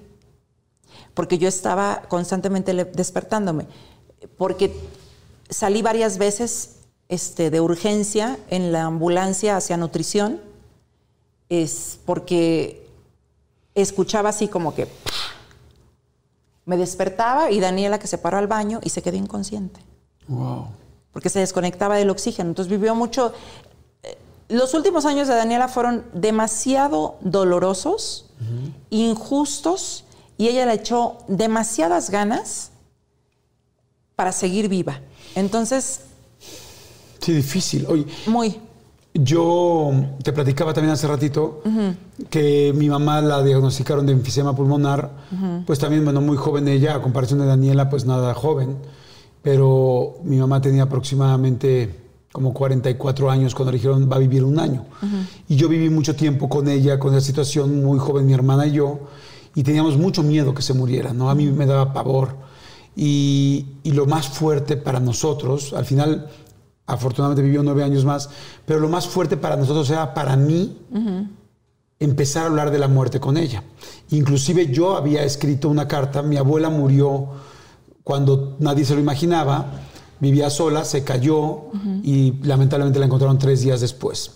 [1.14, 3.68] Porque yo estaba constantemente despertándome.
[4.36, 4.76] Porque
[5.48, 6.76] salí varias veces
[7.10, 10.40] este, de urgencia en la ambulancia hacia nutrición.
[11.50, 12.86] Es porque
[13.74, 14.88] escuchaba así como que
[16.64, 19.80] me despertaba y Daniela que se paró al baño y se quedó inconsciente
[20.28, 20.68] Wow.
[21.12, 22.50] porque se desconectaba del oxígeno.
[22.50, 23.32] Entonces vivió mucho.
[24.04, 24.16] eh,
[24.48, 28.26] Los últimos años de Daniela fueron demasiado dolorosos,
[28.90, 30.04] injustos,
[30.38, 32.70] y ella le echó demasiadas ganas
[34.14, 35.00] para seguir viva.
[35.34, 36.02] Entonces,
[37.20, 37.86] Sí, difícil.
[37.88, 38.56] Oye, muy.
[39.14, 39.92] yo
[40.22, 41.62] te platicaba también hace ratito
[42.30, 45.10] que mi mamá la diagnosticaron de enfisema pulmonar,
[45.66, 48.76] pues también, bueno, muy joven ella, a comparación de Daniela, pues nada joven,
[49.42, 51.94] pero mi mamá tenía aproximadamente
[52.32, 54.84] como 44 años cuando le dijeron va a vivir un año.
[55.48, 58.72] Y yo viví mucho tiempo con ella, con esa situación, muy joven mi hermana y
[58.72, 59.00] yo,
[59.54, 61.30] y teníamos mucho miedo que se muriera, ¿no?
[61.30, 62.36] A mí me daba pavor.
[62.96, 66.28] Y, y lo más fuerte para nosotros, al final,
[66.90, 68.28] afortunadamente vivió nueve años más,
[68.66, 70.76] pero lo más fuerte para nosotros era para mí
[71.98, 73.62] empezar a hablar de la muerte con ella.
[74.10, 77.28] Inclusive yo había escrito una carta, mi abuela murió
[78.02, 79.66] cuando nadie se lo imaginaba,
[80.18, 81.66] vivía sola, se cayó
[82.02, 84.32] y lamentablemente la encontraron tres días después.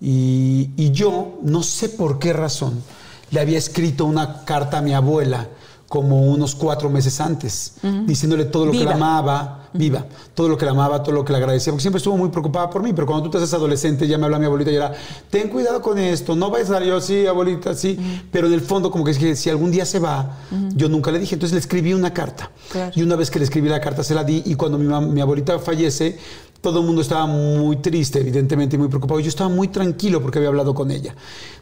[0.00, 2.82] Y, y yo, no sé por qué razón,
[3.30, 5.48] le había escrito una carta a mi abuela
[5.88, 7.74] como unos cuatro meses antes,
[8.06, 11.30] diciéndole todo lo que la amaba, viva, todo lo que la amaba, todo lo que
[11.32, 14.08] la agradecía, porque siempre estuvo muy preocupada por mí, pero cuando tú te haces adolescente,
[14.08, 14.92] ya me habla mi abuelita y era,
[15.30, 17.96] ten cuidado con esto, no vayas a salir yo, sí, abuelita, sí,
[18.32, 20.38] pero en el fondo como que que si algún día se va,
[20.74, 22.92] yo nunca le dije, entonces le escribí una carta, Claro.
[22.96, 25.20] y una vez que le escribí la carta se la di, y cuando mi, mi
[25.20, 26.18] abuelita fallece,
[26.60, 30.38] todo el mundo estaba muy triste, evidentemente, y muy preocupado, yo estaba muy tranquilo porque
[30.38, 31.14] había hablado con ella.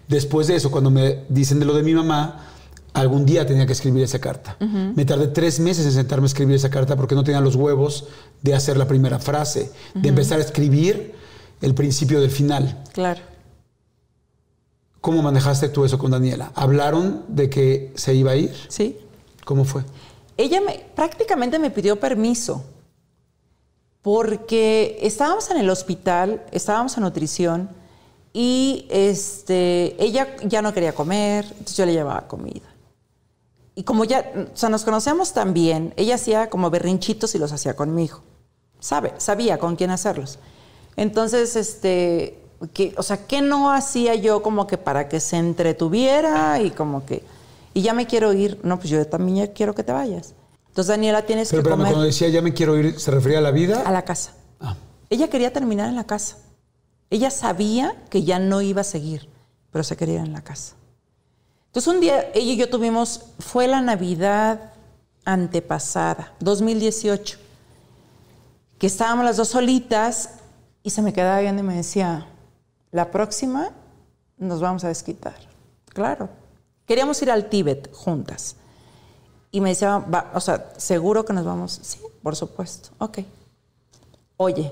[0.09, 2.53] Después de eso, cuando me dicen de lo de mi mamá,
[2.95, 4.57] algún día tenía que escribir esa carta.
[4.61, 8.07] Me tardé tres meses en sentarme a escribir esa carta porque no tenía los huevos
[8.41, 11.15] de hacer la primera frase, de empezar a escribir
[11.61, 12.83] el principio del final.
[12.93, 13.21] Claro.
[15.01, 16.53] ¿Cómo manejaste tú eso con Daniela?
[16.55, 18.55] ¿Hablaron de que se iba a ir?
[18.69, 18.97] Sí.
[19.45, 19.83] ¿Cómo fue?
[20.37, 22.65] Ella me, prácticamente me pidió permiso
[24.03, 27.71] porque estábamos en el hospital, estábamos en nutrición
[28.33, 32.74] y este, ella ya no quería comer, entonces yo le llevaba comida.
[33.75, 37.53] Y como ya, o sea, nos conocemos tan bien, ella hacía como berrinchitos y los
[37.53, 38.23] hacía conmigo.
[38.79, 40.39] Sabe, sabía con quién hacerlos.
[40.97, 42.39] Entonces, este,
[42.73, 47.05] que, o sea, ¿qué no hacía yo como que para que se entretuviera y como
[47.05, 47.25] que,
[47.73, 48.61] y ya me quiero ir?
[48.63, 50.35] No, pues yo también ya quiero que te vayas.
[50.69, 53.39] Entonces, Daniela, tienes Pero, que espérame, comer cuando decía ya me quiero ir, ¿se refería
[53.39, 53.83] a la vida?
[53.85, 54.35] a la casa.
[54.61, 54.77] Ah.
[55.11, 56.39] Ella quería terminar en la casa.
[57.11, 59.29] Ella sabía que ya no iba a seguir,
[59.71, 60.75] pero se quería ir en la casa.
[61.75, 64.71] Entonces un día ella y yo tuvimos, fue la Navidad
[65.25, 67.37] antepasada, 2018,
[68.79, 70.35] que estábamos las dos solitas
[70.85, 72.29] y se me quedaba viendo y me decía,
[72.93, 73.73] la próxima
[74.39, 75.35] nos vamos a desquitar.
[75.87, 76.29] Claro.
[76.87, 78.55] Queríamos ir al Tíbet juntas.
[79.51, 81.81] Y me decía, "Va, o sea, ¿seguro que nos vamos?
[81.83, 82.91] Sí, por supuesto.
[82.99, 83.19] Ok.
[84.37, 84.71] Oye,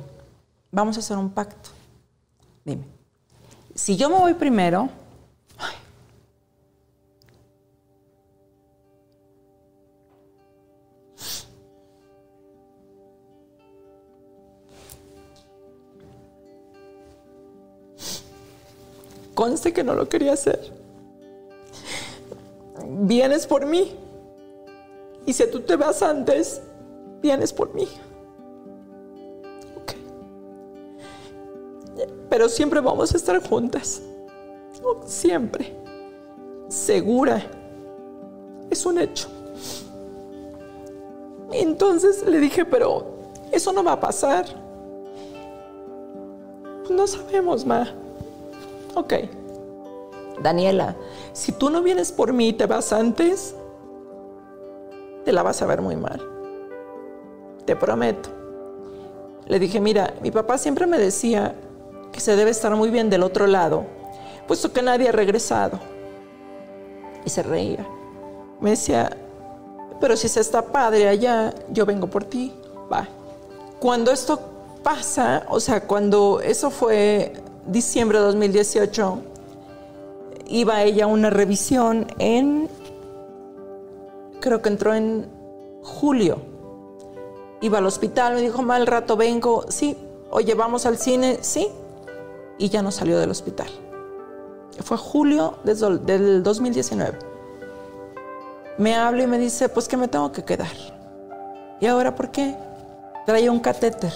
[0.70, 1.70] vamos a hacer un pacto.
[2.64, 2.84] Dime,
[3.74, 5.01] si yo me voy primero,
[19.42, 20.72] conste que no lo quería hacer.
[22.86, 23.92] Vienes por mí.
[25.26, 26.62] Y si tú te vas antes,
[27.20, 27.88] vienes por mí.
[29.76, 29.94] Ok.
[32.30, 34.00] Pero siempre vamos a estar juntas.
[35.06, 35.74] Siempre.
[36.68, 37.42] Segura.
[38.70, 39.26] Es un hecho.
[41.50, 43.06] Entonces le dije, pero
[43.50, 44.46] eso no va a pasar.
[46.88, 48.01] No sabemos, Ma.
[48.94, 49.14] Ok.
[50.42, 50.96] Daniela,
[51.32, 53.54] si tú no vienes por mí y te vas antes,
[55.24, 56.20] te la vas a ver muy mal.
[57.64, 58.28] Te prometo.
[59.46, 61.54] Le dije, mira, mi papá siempre me decía
[62.10, 63.84] que se debe estar muy bien del otro lado,
[64.46, 65.78] puesto que nadie ha regresado.
[67.24, 67.86] Y se reía.
[68.60, 69.16] Me decía,
[70.00, 72.52] pero si se está padre allá, yo vengo por ti.
[72.92, 73.08] Va.
[73.78, 74.38] Cuando esto
[74.82, 77.32] pasa, o sea, cuando eso fue
[77.66, 79.22] diciembre de 2018,
[80.48, 82.68] iba ella a una revisión en,
[84.40, 85.26] creo que entró en
[85.82, 86.38] julio.
[87.60, 89.96] Iba al hospital, me dijo, mal rato vengo, sí,
[90.30, 91.68] oye, vamos al cine, sí,
[92.58, 93.68] y ya no salió del hospital.
[94.82, 97.18] Fue julio del 2019.
[98.78, 100.72] Me habla y me dice, pues que me tengo que quedar.
[101.80, 102.56] ¿Y ahora por qué?
[103.26, 104.12] Traía un catéter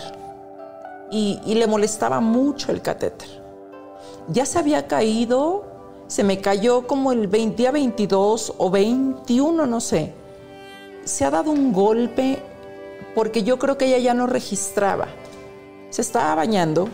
[1.10, 3.28] y, le molestaba mucho el catéter.
[4.28, 5.76] Ya se había caído
[6.08, 10.12] se me cayó como el día 22 o 21, no sé.
[11.04, 12.38] Se ha dado un golpe
[13.14, 15.08] porque yo creo que ella ya no registraba.
[15.90, 16.88] Se estaba bañando,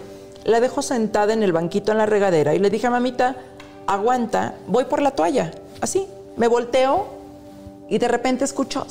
[0.44, 3.36] la dejó sentada en el banquito en la regadera y le dije a mamita,
[3.86, 5.51] aguanta, voy por la toalla.
[5.80, 6.06] Así,
[6.36, 7.06] me volteo
[7.90, 8.86] y de repente escucho,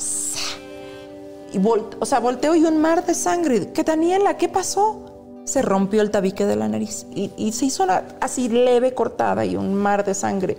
[1.52, 3.72] y o sea, volteo y un mar de sangre.
[3.72, 4.36] ¿Qué Daniela?
[4.36, 5.11] ¿Qué pasó?
[5.44, 7.86] Se rompió el tabique de la nariz y, se hizo
[8.20, 10.58] así leve cortada y un mar de sangre.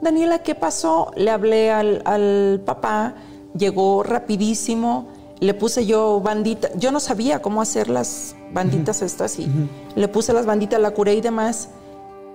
[0.00, 1.12] Daniela, ¿qué pasó?
[1.16, 3.14] Le hablé al, papá,
[3.56, 5.08] llegó rapidísimo,
[5.40, 9.48] le puse yo bandita, yo no sabía cómo hacer las banditas estas y
[9.94, 11.70] le puse las banditas, la curé y demás.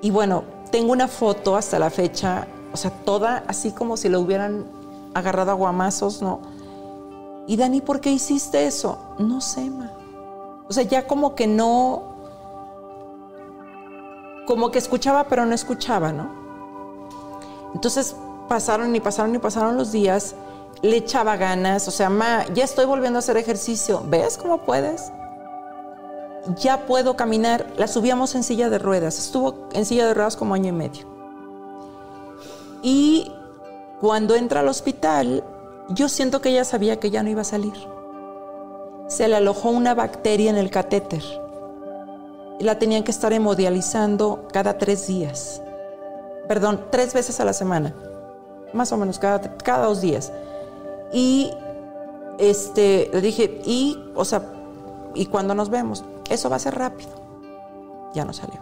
[0.01, 4.17] Y bueno, tengo una foto hasta la fecha, o sea, toda así como si le
[4.17, 4.65] hubieran
[5.13, 6.39] agarrado a guamazos, ¿no?
[7.47, 8.97] Y Dani, ¿por qué hiciste eso?
[9.19, 9.91] No sé, ma.
[10.67, 12.11] O sea, ya como que no,
[14.45, 16.29] como que escuchaba pero no escuchaba, ¿no?
[17.73, 18.15] Entonces
[18.47, 20.35] pasaron y pasaron y pasaron los días,
[20.81, 25.11] le echaba ganas, o sea, ma, ya estoy volviendo a hacer ejercicio, ¿ves cómo puedes?
[26.57, 30.55] Ya puedo caminar, la subíamos en silla de ruedas, estuvo en silla de ruedas como
[30.55, 31.05] año y medio.
[32.81, 33.31] Y
[33.99, 35.43] cuando entra al hospital,
[35.89, 37.90] yo siento que ella sabía que ya no iba a salir
[39.11, 41.21] se le alojó una bacteria en el catéter.
[42.61, 45.61] La tenían que estar hemodializando cada tres días.
[46.47, 47.93] Perdón, tres veces a la semana.
[48.71, 50.31] Más o menos cada, cada dos días.
[51.11, 51.51] Y
[52.37, 54.43] este, le dije, y, o sea,
[55.13, 56.05] ¿y cuando nos vemos?
[56.29, 57.11] Eso va a ser rápido.
[58.13, 58.61] Ya no salió.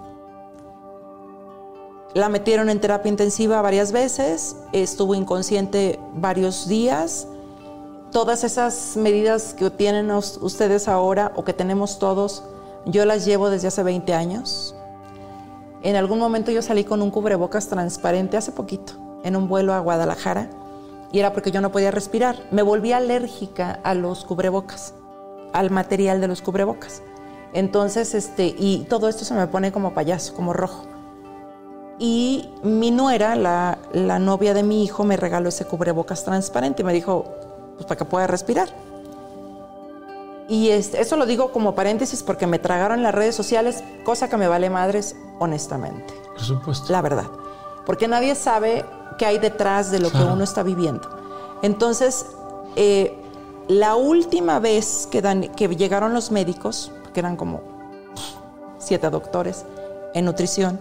[2.15, 7.27] La metieron en terapia intensiva varias veces, estuvo inconsciente varios días
[8.11, 12.43] todas esas medidas que tienen ustedes ahora o que tenemos todos,
[12.85, 14.75] yo las llevo desde hace 20 años.
[15.83, 19.79] En algún momento yo salí con un cubrebocas transparente hace poquito, en un vuelo a
[19.79, 20.49] Guadalajara,
[21.11, 22.35] y era porque yo no podía respirar.
[22.51, 24.93] Me volví alérgica a los cubrebocas,
[25.53, 27.01] al material de los cubrebocas.
[27.53, 30.85] Entonces, este, y todo esto se me pone como payaso, como rojo.
[31.97, 36.85] Y mi nuera, la, la novia de mi hijo, me regaló ese cubrebocas transparente y
[36.85, 37.25] me dijo,
[37.79, 38.67] pues para que pueda respirar.
[40.49, 44.35] Y este, eso lo digo como paréntesis porque me tragaron las redes sociales, cosa que
[44.35, 46.13] me vale madres, honestamente.
[46.33, 46.91] Por supuesto.
[46.91, 47.27] La verdad.
[47.85, 48.83] Porque nadie sabe
[49.17, 51.07] qué hay detrás de lo que uno está viviendo.
[51.61, 52.25] Entonces,
[52.75, 53.17] eh,
[53.69, 55.21] la última vez que,
[55.55, 57.61] que llegaron los médicos, que eran como
[58.77, 59.63] siete doctores
[60.13, 60.77] en nutrición,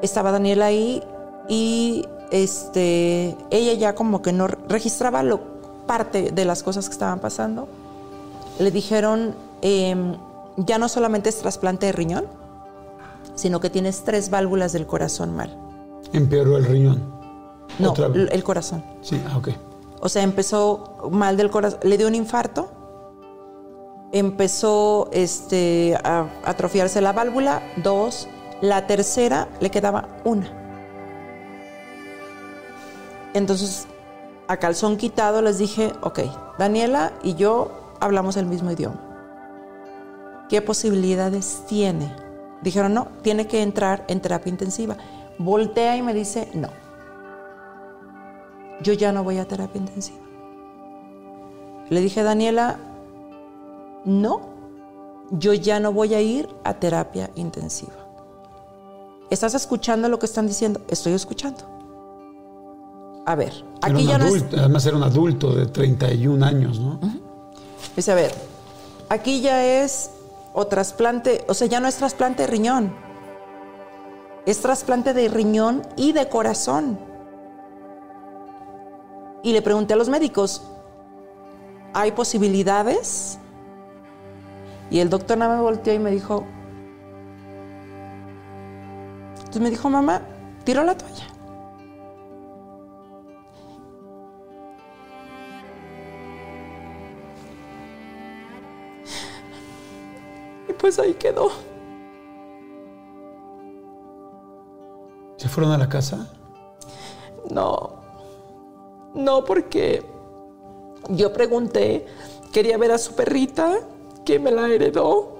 [0.00, 1.02] estaba Daniela ahí
[1.48, 5.57] y este, ella ya como que no registraba lo
[5.88, 7.66] parte de las cosas que estaban pasando.
[8.60, 10.16] Le dijeron, em,
[10.56, 12.26] ya no solamente es trasplante de riñón,
[13.34, 15.56] sino que tienes tres válvulas del corazón mal.
[16.12, 17.02] ¿Empeoró el riñón?
[17.80, 18.84] No, el corazón.
[19.02, 19.48] Sí, ah, ok.
[20.00, 22.68] O sea, empezó mal del corazón, le dio un infarto,
[24.12, 28.28] empezó este, a atrofiarse la válvula, dos,
[28.60, 30.50] la tercera le quedaba una.
[33.34, 33.86] Entonces
[34.48, 36.20] a calzón quitado les dije, ok,
[36.58, 37.70] Daniela y yo
[38.00, 38.98] hablamos el mismo idioma.
[40.48, 42.10] ¿Qué posibilidades tiene?
[42.62, 44.96] Dijeron, no, tiene que entrar en terapia intensiva.
[45.38, 46.70] Voltea y me dice, no,
[48.82, 50.18] yo ya no voy a terapia intensiva.
[51.90, 52.78] Le dije, Daniela,
[54.06, 54.40] no,
[55.30, 57.92] yo ya no voy a ir a terapia intensiva.
[59.28, 60.80] ¿Estás escuchando lo que están diciendo?
[60.88, 61.77] Estoy escuchando
[63.28, 63.52] a ver,
[63.82, 64.42] aquí ya no es...
[64.56, 66.98] Además era un adulto de 31 años, ¿no?
[67.94, 68.34] Dice, a ver,
[69.10, 70.12] aquí ya es
[70.54, 72.94] o trasplante, o sea, ya no es trasplante de riñón.
[74.46, 76.98] Es trasplante de riñón y de corazón.
[79.42, 80.62] Y le pregunté a los médicos,
[81.92, 83.38] hay posibilidades.
[84.88, 86.46] Y el doctor nada me volteó y me dijo,
[89.36, 90.22] entonces me dijo, mamá,
[90.64, 91.37] tiro la toalla.
[100.78, 101.50] Pues ahí quedó.
[105.36, 106.26] ¿Se fueron a la casa?
[107.50, 107.98] No,
[109.14, 110.04] no, porque
[111.08, 112.06] yo pregunté,
[112.52, 113.78] quería ver a su perrita,
[114.24, 115.38] que me la heredó.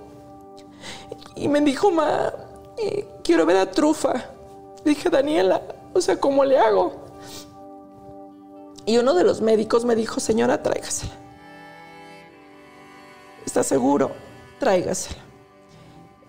[1.35, 2.33] Y me dijo, ma,
[2.77, 4.31] eh, quiero ver a Trufa.
[4.85, 5.63] dije, Daniela,
[5.93, 6.93] o sea, ¿cómo le hago?
[8.87, 11.13] Y uno de los médicos me dijo, señora, tráigasela.
[13.45, 14.13] ¿Está seguro?
[14.59, 15.28] Tráigasela.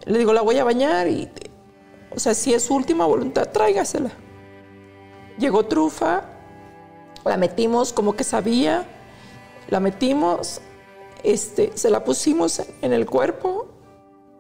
[0.10, 1.30] Le digo, la voy a bañar y,
[2.10, 4.10] o sea, si es su última voluntad, tráigasela.
[5.38, 6.24] Llegó Trufa,
[7.24, 8.88] la metimos como que sabía,
[9.70, 10.62] la metimos,
[11.22, 13.68] este, se la pusimos en el cuerpo,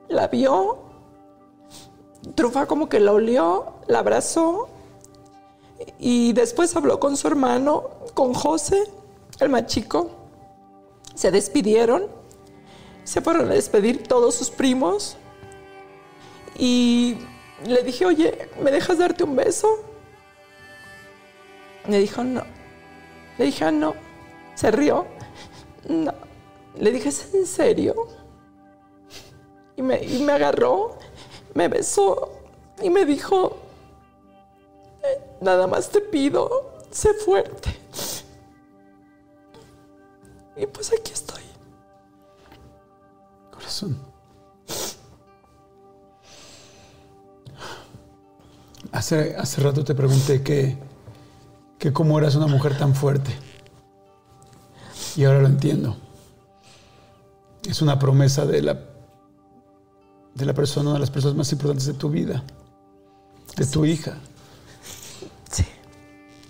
[0.07, 0.79] la vio,
[2.33, 4.69] Trufa como que la olió, la abrazó
[5.99, 7.83] y después habló con su hermano,
[8.15, 8.85] con José,
[9.39, 10.09] el más chico.
[11.13, 12.07] Se despidieron,
[13.03, 15.15] se fueron a despedir todos sus primos
[16.59, 17.17] y
[17.65, 19.79] le dije, oye, ¿me dejas darte un beso?
[21.87, 22.43] Me dijo, no.
[23.37, 23.95] Le dije, ah, no.
[24.55, 25.07] Se rió.
[25.87, 26.13] No.
[26.77, 27.95] Le dije, ¿es en serio?
[29.77, 30.97] Y me, y me agarró,
[31.53, 32.33] me besó
[32.81, 33.57] y me dijo,
[35.01, 37.69] "Eh, nada más te pido, sé fuerte.
[40.57, 41.43] Y pues aquí estoy.
[43.51, 44.08] Corazón.
[48.91, 50.77] Hace, hace rato te pregunté que,
[51.77, 53.31] que cómo eras una mujer tan fuerte.
[55.15, 55.97] Y ahora lo entiendo.
[57.67, 58.79] Es una promesa de la,
[60.33, 62.43] de la persona, una de las personas más importantes de tu vida,
[63.55, 64.17] de tu hija.
[65.51, 65.65] Sí.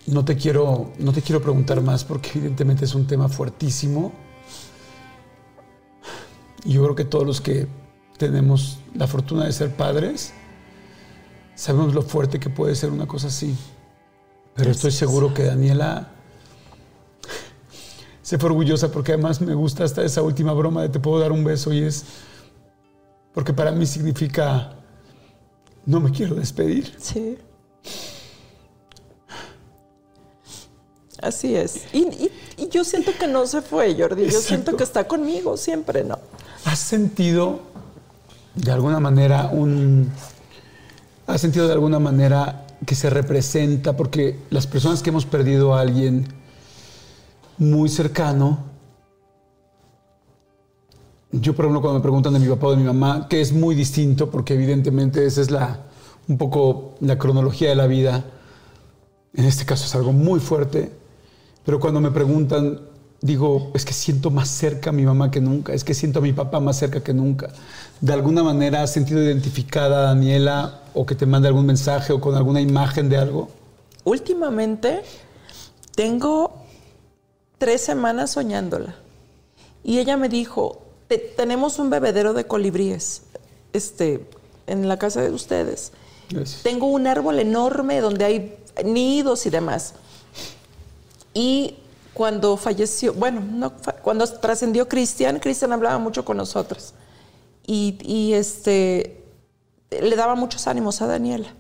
[0.07, 4.13] No te quiero, no te quiero preguntar más porque evidentemente es un tema fuertísimo.
[6.63, 7.67] Y yo creo que todos los que
[8.17, 10.33] tenemos la fortuna de ser padres,
[11.59, 13.53] sabemos lo fuerte que puede ser una cosa así.
[14.55, 16.09] Pero estoy seguro que Daniela
[18.21, 21.31] se fue orgullosa porque además me gusta hasta esa última broma de te puedo dar
[21.31, 22.03] un beso y es
[23.33, 24.73] porque para mí significa
[25.85, 26.95] no me quiero despedir.
[26.99, 27.37] Sí.
[31.21, 31.81] Así es.
[31.93, 34.21] Y, y- y yo siento que no se fue, Jordi.
[34.21, 34.47] Yo Exacto.
[34.47, 36.19] siento que está conmigo siempre, ¿no?
[36.65, 37.59] ¿Has sentido
[38.55, 40.11] de alguna manera un...
[41.29, 43.95] ¿Has sentido de alguna manera que se representa?
[43.95, 46.25] Porque las personas que hemos perdido a alguien
[47.59, 48.63] muy cercano,
[51.31, 53.53] yo por ejemplo cuando me preguntan de mi papá o de mi mamá, que es
[53.53, 55.81] muy distinto porque evidentemente esa es la,
[56.27, 58.25] un poco la cronología de la vida,
[59.35, 60.91] en este caso es algo muy fuerte,
[61.63, 62.79] pero cuando me preguntan,
[63.21, 66.21] digo, es que siento más cerca a mi mamá que nunca, es que siento a
[66.21, 67.49] mi papá más cerca que nunca.
[68.01, 72.21] ¿De alguna manera has sentido identificada a Daniela o que te mande algún mensaje o
[72.21, 73.49] con alguna imagen de algo?
[74.05, 75.01] Últimamente
[75.95, 76.63] tengo
[77.57, 78.95] tres semanas soñándola.
[79.83, 83.23] Y ella me dijo, "Te- tenemos un bebedero de colibríes
[83.73, 84.25] este,
[84.67, 85.91] en la casa de ustedes.
[86.29, 86.63] Gracias.
[86.63, 88.55] Tengo un árbol enorme donde hay
[88.85, 89.93] nidos y demás.
[91.33, 91.75] Y
[92.19, 93.71] cuando falleció, bueno, no,
[94.01, 96.93] cuando trascendió Cristian, Cristian hablaba mucho con nosotros.
[97.65, 99.23] Y, y, este,
[99.89, 101.53] le daba muchos ánimos a Daniela.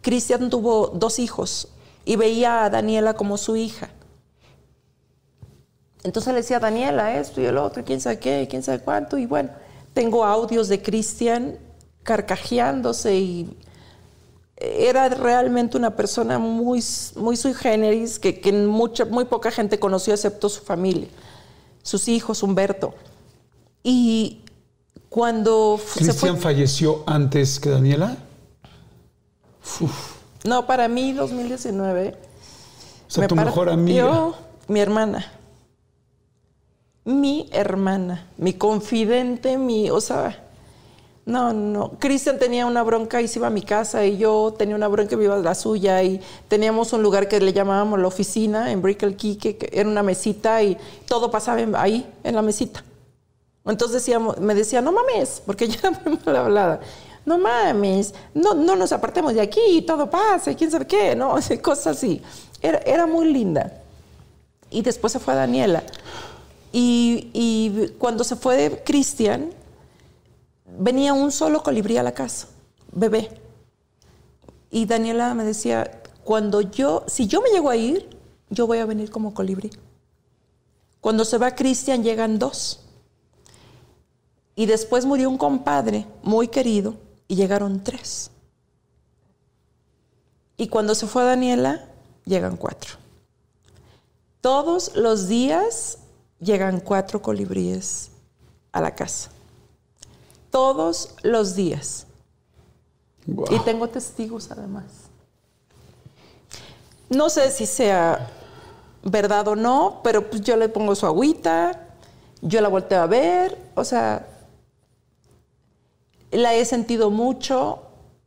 [0.00, 1.66] Cristian tuvo dos hijos
[2.04, 3.90] y veía a Daniela como su hija.
[6.04, 9.18] Entonces le decía a Daniela esto y el otro, quién sabe qué, quién sabe cuánto.
[9.18, 9.50] Y bueno,
[9.94, 11.58] tengo audios de Cristian
[12.04, 13.58] carcajeándose y
[14.62, 16.84] era realmente una persona muy,
[17.16, 21.08] muy sui generis que, que mucha, muy poca gente conoció excepto su familia,
[21.82, 22.94] sus hijos, Humberto.
[23.82, 24.40] Y
[25.08, 25.80] cuando.
[25.94, 28.16] ¿Cristian falleció antes que Daniela?
[30.44, 32.16] No, para mí 2019...
[33.06, 34.08] O sea, tu mejor amiga.
[34.08, 34.36] partió
[34.68, 35.32] Mi hermana.
[37.04, 40.41] Mi hermana, mi confidente, mi, o sea,
[41.24, 41.92] no, no.
[42.00, 45.14] Cristian tenía una bronca y se iba a mi casa y yo tenía una bronca
[45.14, 48.72] y me iba a la suya y teníamos un lugar que le llamábamos la oficina
[48.72, 50.76] en Brickell Key, que, era una mesita y
[51.06, 52.82] todo pasaba ahí, en la mesita.
[53.64, 56.80] Entonces decíamos, me decía, no mames, porque yo era muy mal hablada.
[57.24, 61.36] No mames, no, no nos apartemos de aquí, todo pasa, y quién sabe qué, ¿no?
[61.62, 62.20] Cosas así.
[62.60, 63.80] Era, era muy linda.
[64.70, 65.84] Y después se fue Daniela.
[66.72, 69.50] Y, y cuando se fue Cristian,
[70.78, 72.48] venía un solo colibrí a la casa,
[72.92, 73.40] bebé.
[74.70, 78.08] Y Daniela me decía, cuando yo, si yo me llego a ir,
[78.48, 79.70] yo voy a venir como colibrí.
[81.00, 82.80] Cuando se va Cristian llegan dos.
[84.54, 86.94] Y después murió un compadre muy querido
[87.26, 88.30] y llegaron tres.
[90.56, 91.88] Y cuando se fue Daniela,
[92.24, 92.94] llegan cuatro.
[94.40, 95.98] Todos los días
[96.38, 98.10] llegan cuatro colibríes
[98.70, 99.31] a la casa.
[100.52, 102.06] Todos los días.
[103.26, 104.84] Y tengo testigos además.
[107.10, 108.30] No sé si sea
[109.02, 111.88] verdad o no, pero pues yo le pongo su agüita,
[112.40, 114.28] yo la volteo a ver, o sea,
[116.30, 117.82] la he sentido mucho,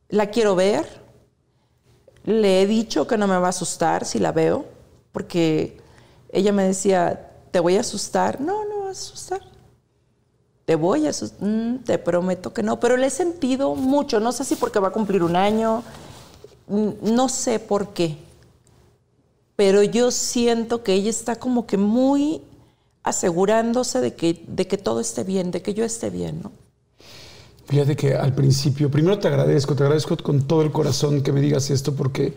[0.08, 1.00] la quiero ver,
[2.24, 4.66] le he dicho que no me va a asustar si la veo,
[5.12, 5.80] porque
[6.30, 9.40] ella me decía, te voy a asustar, no, no va a asustar,
[10.66, 14.44] te voy a mm, te prometo que no, pero le he sentido mucho, no sé
[14.44, 15.82] si porque va a cumplir un año,
[16.68, 18.18] no sé por qué,
[19.54, 22.42] pero yo siento que ella está como que muy
[23.04, 26.52] asegurándose de que, de que todo esté bien, de que yo esté bien, ¿no?
[27.66, 31.40] Fíjate que al principio, primero te agradezco, te agradezco con todo el corazón que me
[31.40, 32.34] digas esto porque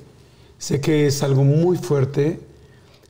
[0.60, 2.40] sé que es algo muy fuerte,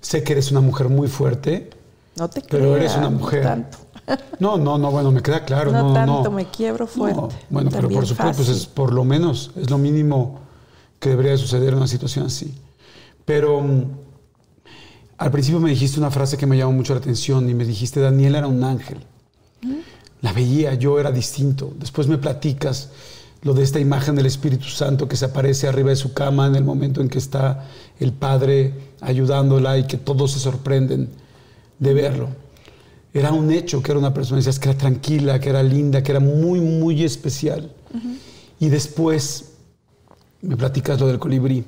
[0.01, 1.69] sé que eres una mujer muy fuerte,
[2.15, 3.43] no te pero eres una mujer.
[3.43, 3.77] Tanto.
[4.39, 5.71] No, no, no, bueno, me queda claro.
[5.71, 6.31] No, No, tanto, no.
[6.31, 7.19] me quiebro fuerte.
[7.19, 10.39] No, bueno, pero por supuesto, pues es por lo menos, es lo mínimo
[10.99, 12.53] que debería de suceder en una situación así.
[13.25, 13.83] Pero mm,
[15.17, 17.99] al principio me dijiste una frase que me llamó mucho la atención y me dijiste,
[17.99, 18.99] Daniela era un ángel.
[20.21, 21.73] La veía, yo era distinto.
[21.77, 22.89] Después me platicas
[23.41, 26.55] lo de esta imagen del Espíritu Santo que se aparece arriba de su cama en
[26.55, 27.65] el momento en que está
[27.99, 31.09] el Padre ayudándola y que todos se sorprenden
[31.79, 32.29] de verlo.
[33.13, 36.11] Era un hecho que era una persona, decías que era tranquila, que era linda, que
[36.11, 37.73] era muy, muy especial.
[38.59, 39.53] Y después
[40.41, 41.63] me platicas lo del colibrí.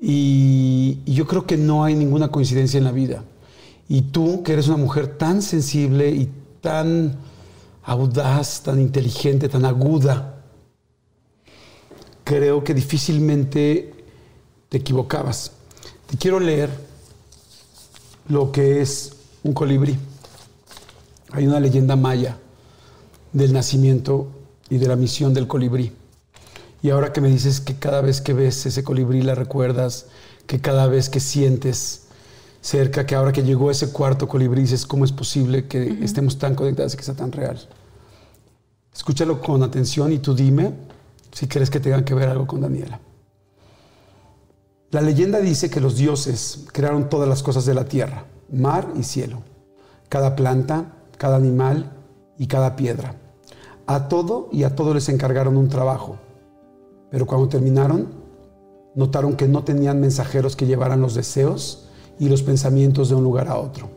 [0.00, 3.24] Y, y yo creo que no hay ninguna coincidencia en la vida.
[3.88, 7.16] Y tú, que eres una mujer tan sensible y tan
[7.82, 10.42] audaz, tan inteligente, tan aguda,
[12.22, 13.94] creo que difícilmente
[14.68, 15.52] te equivocabas.
[16.06, 16.70] Te quiero leer
[18.28, 19.96] lo que es un colibrí.
[21.32, 22.38] Hay una leyenda maya
[23.32, 24.28] del nacimiento
[24.70, 25.92] y de la misión del colibrí.
[26.82, 30.06] Y ahora que me dices que cada vez que ves ese colibrí la recuerdas,
[30.46, 32.06] que cada vez que sientes
[32.60, 36.54] cerca, que ahora que llegó ese cuarto colibrí, dices, ¿cómo es posible que estemos tan
[36.54, 37.58] conectados y que sea tan real?
[38.94, 40.72] Escúchalo con atención y tú dime
[41.32, 43.00] si crees que tengan que ver algo con Daniela.
[44.90, 49.02] La leyenda dice que los dioses crearon todas las cosas de la tierra, mar y
[49.02, 49.42] cielo,
[50.08, 51.92] cada planta, cada animal
[52.38, 53.14] y cada piedra.
[53.86, 56.16] A todo y a todo les encargaron un trabajo,
[57.10, 58.08] pero cuando terminaron,
[58.94, 61.88] notaron que no tenían mensajeros que llevaran los deseos
[62.18, 63.88] y los pensamientos de un lugar a otro.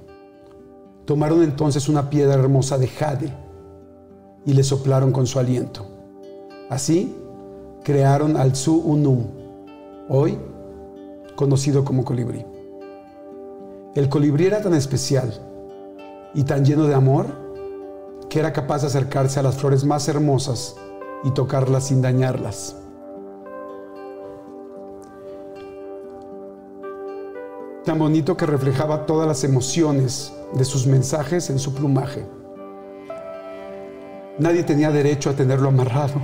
[1.06, 3.34] Tomaron entonces una piedra hermosa de jade
[4.46, 5.86] y le soplaron con su aliento.
[6.70, 7.16] Así
[7.84, 9.26] crearon al Su Unum,
[10.08, 10.38] hoy
[11.36, 12.46] conocido como colibrí.
[13.96, 15.51] El colibrí era tan especial
[16.34, 17.26] y tan lleno de amor
[18.30, 20.76] que era capaz de acercarse a las flores más hermosas
[21.24, 22.78] y tocarlas sin dañarlas.
[27.84, 32.26] Tan bonito que reflejaba todas las emociones de sus mensajes en su plumaje.
[34.38, 36.22] Nadie tenía derecho a tenerlo amarrado,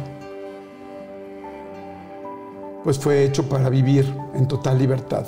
[2.83, 5.25] pues fue hecho para vivir en total libertad.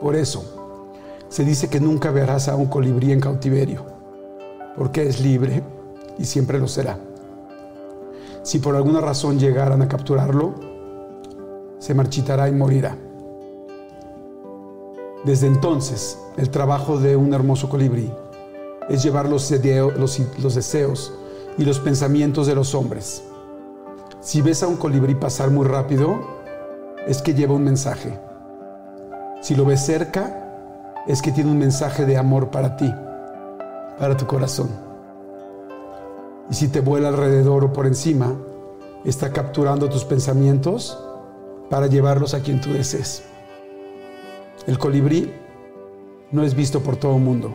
[0.00, 0.57] Por eso,
[1.28, 3.84] se dice que nunca verás a un colibrí en cautiverio,
[4.76, 5.62] porque es libre
[6.18, 6.98] y siempre lo será.
[8.42, 10.54] Si por alguna razón llegaran a capturarlo,
[11.78, 12.96] se marchitará y morirá.
[15.24, 18.10] Desde entonces, el trabajo de un hermoso colibrí
[18.88, 21.12] es llevar los, deseos
[21.58, 23.22] y los pensamientos de los hombres.
[24.20, 26.20] Si ves a un colibrí pasar muy rápido,
[27.06, 28.18] es que lleva un mensaje.
[29.42, 30.37] Si lo ves cerca,
[31.08, 32.94] es que tiene un mensaje de amor para ti,
[33.98, 34.68] para tu corazón.
[36.50, 38.36] Y si te vuela alrededor o por encima,
[39.04, 40.98] está capturando tus pensamientos
[41.70, 43.22] para llevarlos a quien tú desees.
[44.66, 45.32] El colibrí
[46.30, 47.54] no es visto por todo el mundo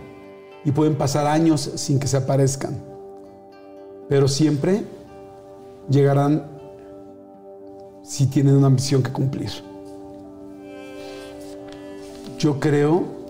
[0.65, 2.83] y pueden pasar años sin que se aparezcan,
[4.09, 4.83] pero siempre
[5.89, 6.47] llegarán
[8.01, 9.51] si tienen una misión que cumplir.
[12.39, 13.22] Yo creo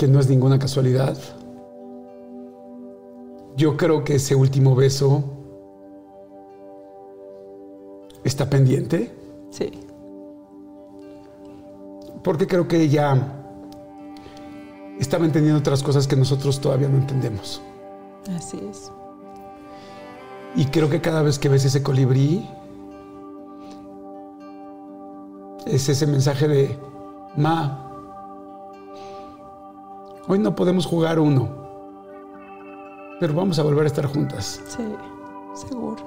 [0.00, 1.14] que no es ninguna casualidad.
[3.54, 5.22] Yo creo que ese último beso
[8.24, 9.14] está pendiente.
[9.50, 9.70] Sí.
[12.24, 13.14] Porque creo que ella
[14.98, 17.60] estaba entendiendo otras cosas que nosotros todavía no entendemos.
[18.34, 18.90] Así es.
[20.56, 22.48] Y creo que cada vez que ves ese colibrí,
[25.66, 26.78] es ese mensaje de,
[27.36, 27.89] Ma,
[30.30, 31.48] hoy no podemos jugar uno,
[33.18, 34.60] pero vamos a volver a estar juntas.
[34.68, 34.84] Sí,
[35.54, 35.98] seguro.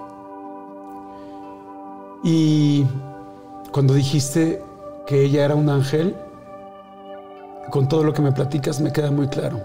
[2.23, 2.85] Y
[3.73, 4.63] cuando dijiste
[5.05, 6.15] que ella era un ángel,
[7.69, 9.59] con todo lo que me platicas me queda muy claro.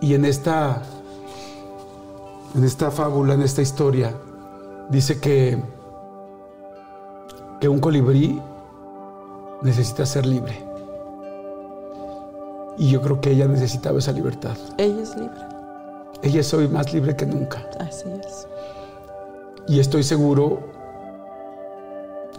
[0.00, 0.80] Y en esta,
[2.54, 4.14] en esta fábula, en esta historia,
[4.90, 5.60] dice que,
[7.60, 8.40] que un colibrí
[9.62, 10.67] necesita ser libre.
[12.78, 14.56] Y yo creo que ella necesitaba esa libertad.
[14.76, 15.40] Ella es libre.
[16.22, 17.64] Ella es hoy más libre que nunca.
[17.80, 18.46] Así es.
[19.66, 20.60] Y estoy seguro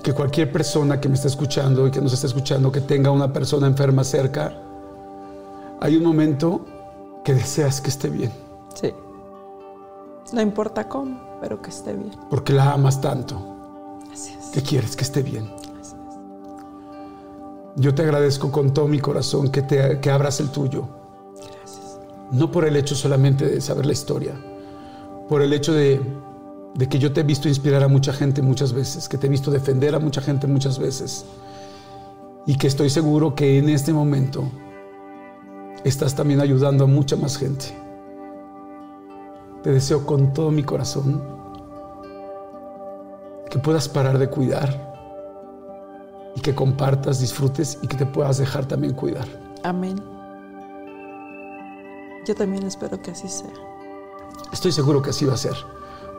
[0.02, 3.32] que cualquier persona que me está escuchando y que nos está escuchando, que tenga una
[3.32, 4.54] persona enferma cerca,
[5.82, 6.66] hay un momento
[7.24, 8.32] que deseas que esté bien.
[8.74, 8.94] Sí.
[10.34, 12.12] No importa cómo, pero que esté bien.
[12.30, 13.38] Porque la amas tanto
[14.12, 14.48] Así es.
[14.48, 15.50] que quieres que esté bien.
[17.76, 20.88] Yo te agradezco con todo mi corazón que, te, que abras el tuyo.
[21.36, 22.00] Gracias.
[22.32, 24.34] No por el hecho solamente de saber la historia,
[25.28, 26.02] por el hecho de,
[26.76, 29.30] de que yo te he visto inspirar a mucha gente muchas veces, que te he
[29.30, 31.26] visto defender a mucha gente muchas veces
[32.46, 34.50] y que estoy seguro que en este momento
[35.84, 37.66] estás también ayudando a mucha más gente.
[39.64, 41.22] Te deseo con todo mi corazón
[43.50, 44.89] que puedas parar de cuidar
[46.40, 49.28] y que compartas, disfrutes y que te puedas dejar también cuidar.
[49.64, 50.02] Amén.
[52.26, 53.52] Yo también espero que así sea.
[54.54, 55.56] Estoy seguro que así va a ser,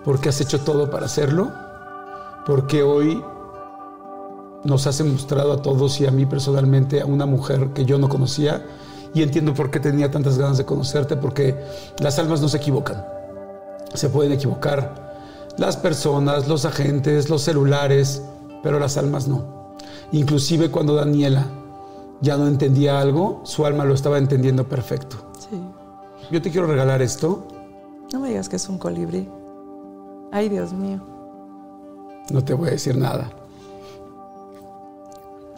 [0.05, 1.51] porque has hecho todo para hacerlo,
[2.45, 3.25] porque hoy
[4.63, 8.11] nos has mostrado a todos y a mí personalmente a una mujer que yo no
[8.11, 8.67] conocía
[9.15, 11.57] y entiendo por qué tenía tantas ganas de conocerte, porque
[11.99, 13.07] las almas no se equivocan.
[13.95, 18.23] Se pueden equivocar las personas, los agentes, los celulares,
[18.63, 19.60] pero las almas no.
[20.13, 21.47] Inclusive cuando Daniela
[22.21, 25.17] ya no entendía algo, su alma lo estaba entendiendo perfecto.
[25.39, 25.61] Sí.
[26.31, 27.47] Yo te quiero regalar esto.
[28.13, 29.29] No me digas que es un colibrí.
[30.33, 31.01] Ay, Dios mío.
[32.31, 33.31] No te voy a decir nada.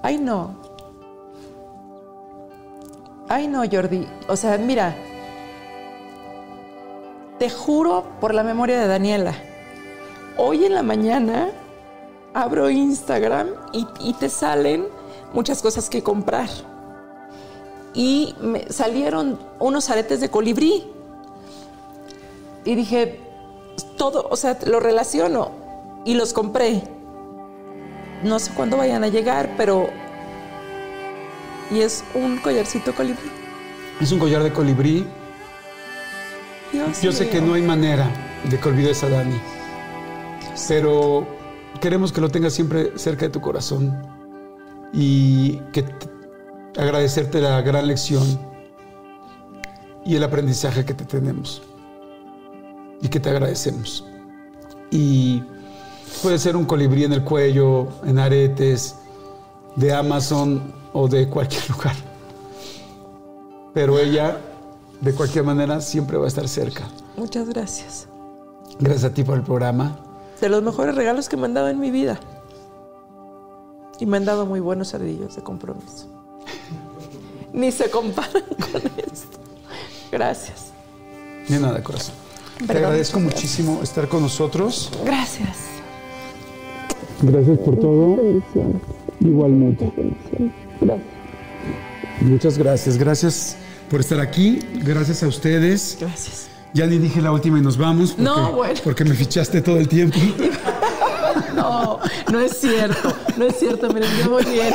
[0.02, 0.54] Ay, no.
[3.28, 4.06] Ay, no, Jordi.
[4.28, 4.94] O sea, mira.
[7.38, 9.34] Te juro por la memoria de Daniela.
[10.36, 11.50] Hoy en la mañana
[12.34, 14.86] abro Instagram y, y te salen
[15.32, 16.48] muchas cosas que comprar.
[17.94, 20.84] Y me salieron unos aretes de colibrí.
[22.64, 23.20] Y dije,
[23.96, 25.50] todo, o sea, lo relaciono.
[26.04, 26.82] Y los compré.
[28.22, 29.88] No sé cuándo vayan a llegar, pero.
[31.70, 33.30] Y es un collarcito colibrí.
[34.00, 35.06] Es un collar de colibrí.
[36.72, 38.08] Dios Yo sé que no hay manera
[38.48, 39.38] de que olvides a Dani,
[40.68, 41.26] pero
[41.82, 43.92] queremos que lo tengas siempre cerca de tu corazón
[44.92, 48.22] y que te- agradecerte la gran lección
[50.06, 51.60] y el aprendizaje que te tenemos
[53.00, 54.06] y que te agradecemos.
[54.92, 55.42] Y
[56.22, 58.94] puede ser un colibrí en el cuello, en aretes,
[59.74, 61.96] de Amazon o de cualquier lugar.
[63.74, 64.38] Pero ella,
[65.00, 66.84] de cualquier manera, siempre va a estar cerca.
[67.16, 68.06] Muchas gracias.
[68.78, 69.98] Gracias a ti por el programa.
[70.42, 72.18] De los mejores regalos que me han dado en mi vida.
[74.00, 76.08] Y me han dado muy buenos cerdillos de compromiso.
[77.52, 78.42] Ni se comparan
[78.72, 79.38] con esto.
[80.10, 80.72] Gracias.
[81.48, 82.16] De nada, corazón.
[82.66, 84.90] Te agradezco muchísimo estar con nosotros.
[85.04, 85.58] Gracias.
[87.22, 88.42] Gracias por todo.
[89.20, 89.92] Igualmente.
[92.20, 92.98] Muchas gracias.
[92.98, 93.56] Gracias
[93.88, 94.58] por estar aquí.
[94.82, 95.98] Gracias a ustedes.
[96.00, 96.51] Gracias.
[96.74, 98.10] Ya ni dije la última y nos vamos.
[98.12, 98.80] Porque, No, bueno.
[98.82, 100.18] Porque me fichaste todo el tiempo.
[101.54, 101.98] No,
[102.30, 103.14] no es cierto.
[103.36, 103.88] No es cierto.
[103.92, 104.74] Miren, yo voy bien.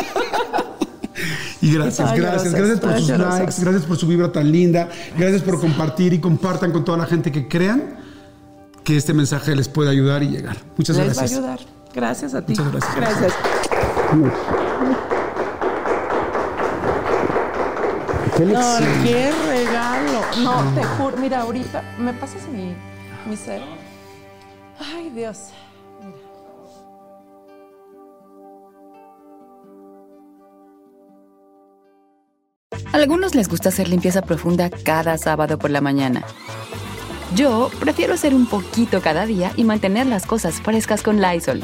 [1.61, 5.59] Y gracias, gracias, gracias por sus likes, gracias por su vibra tan linda, gracias por
[5.59, 7.97] compartir y compartan con toda la gente que crean
[8.83, 10.57] que este mensaje les puede ayudar y llegar.
[10.77, 11.31] Muchas Les gracias.
[11.31, 11.59] va a ayudar.
[11.93, 12.53] Gracias a ti.
[12.53, 12.95] Muchas gracias.
[12.95, 13.33] Gracias.
[18.37, 19.46] No.
[20.43, 21.17] No, te juro.
[21.17, 22.75] Mira, ahorita, ¿me pasas mi,
[23.27, 23.65] mi cero?
[24.79, 25.51] Ay, Dios.
[32.93, 36.23] algunos les gusta hacer limpieza profunda cada sábado por la mañana.
[37.35, 41.63] Yo prefiero hacer un poquito cada día y mantener las cosas frescas con Lysol.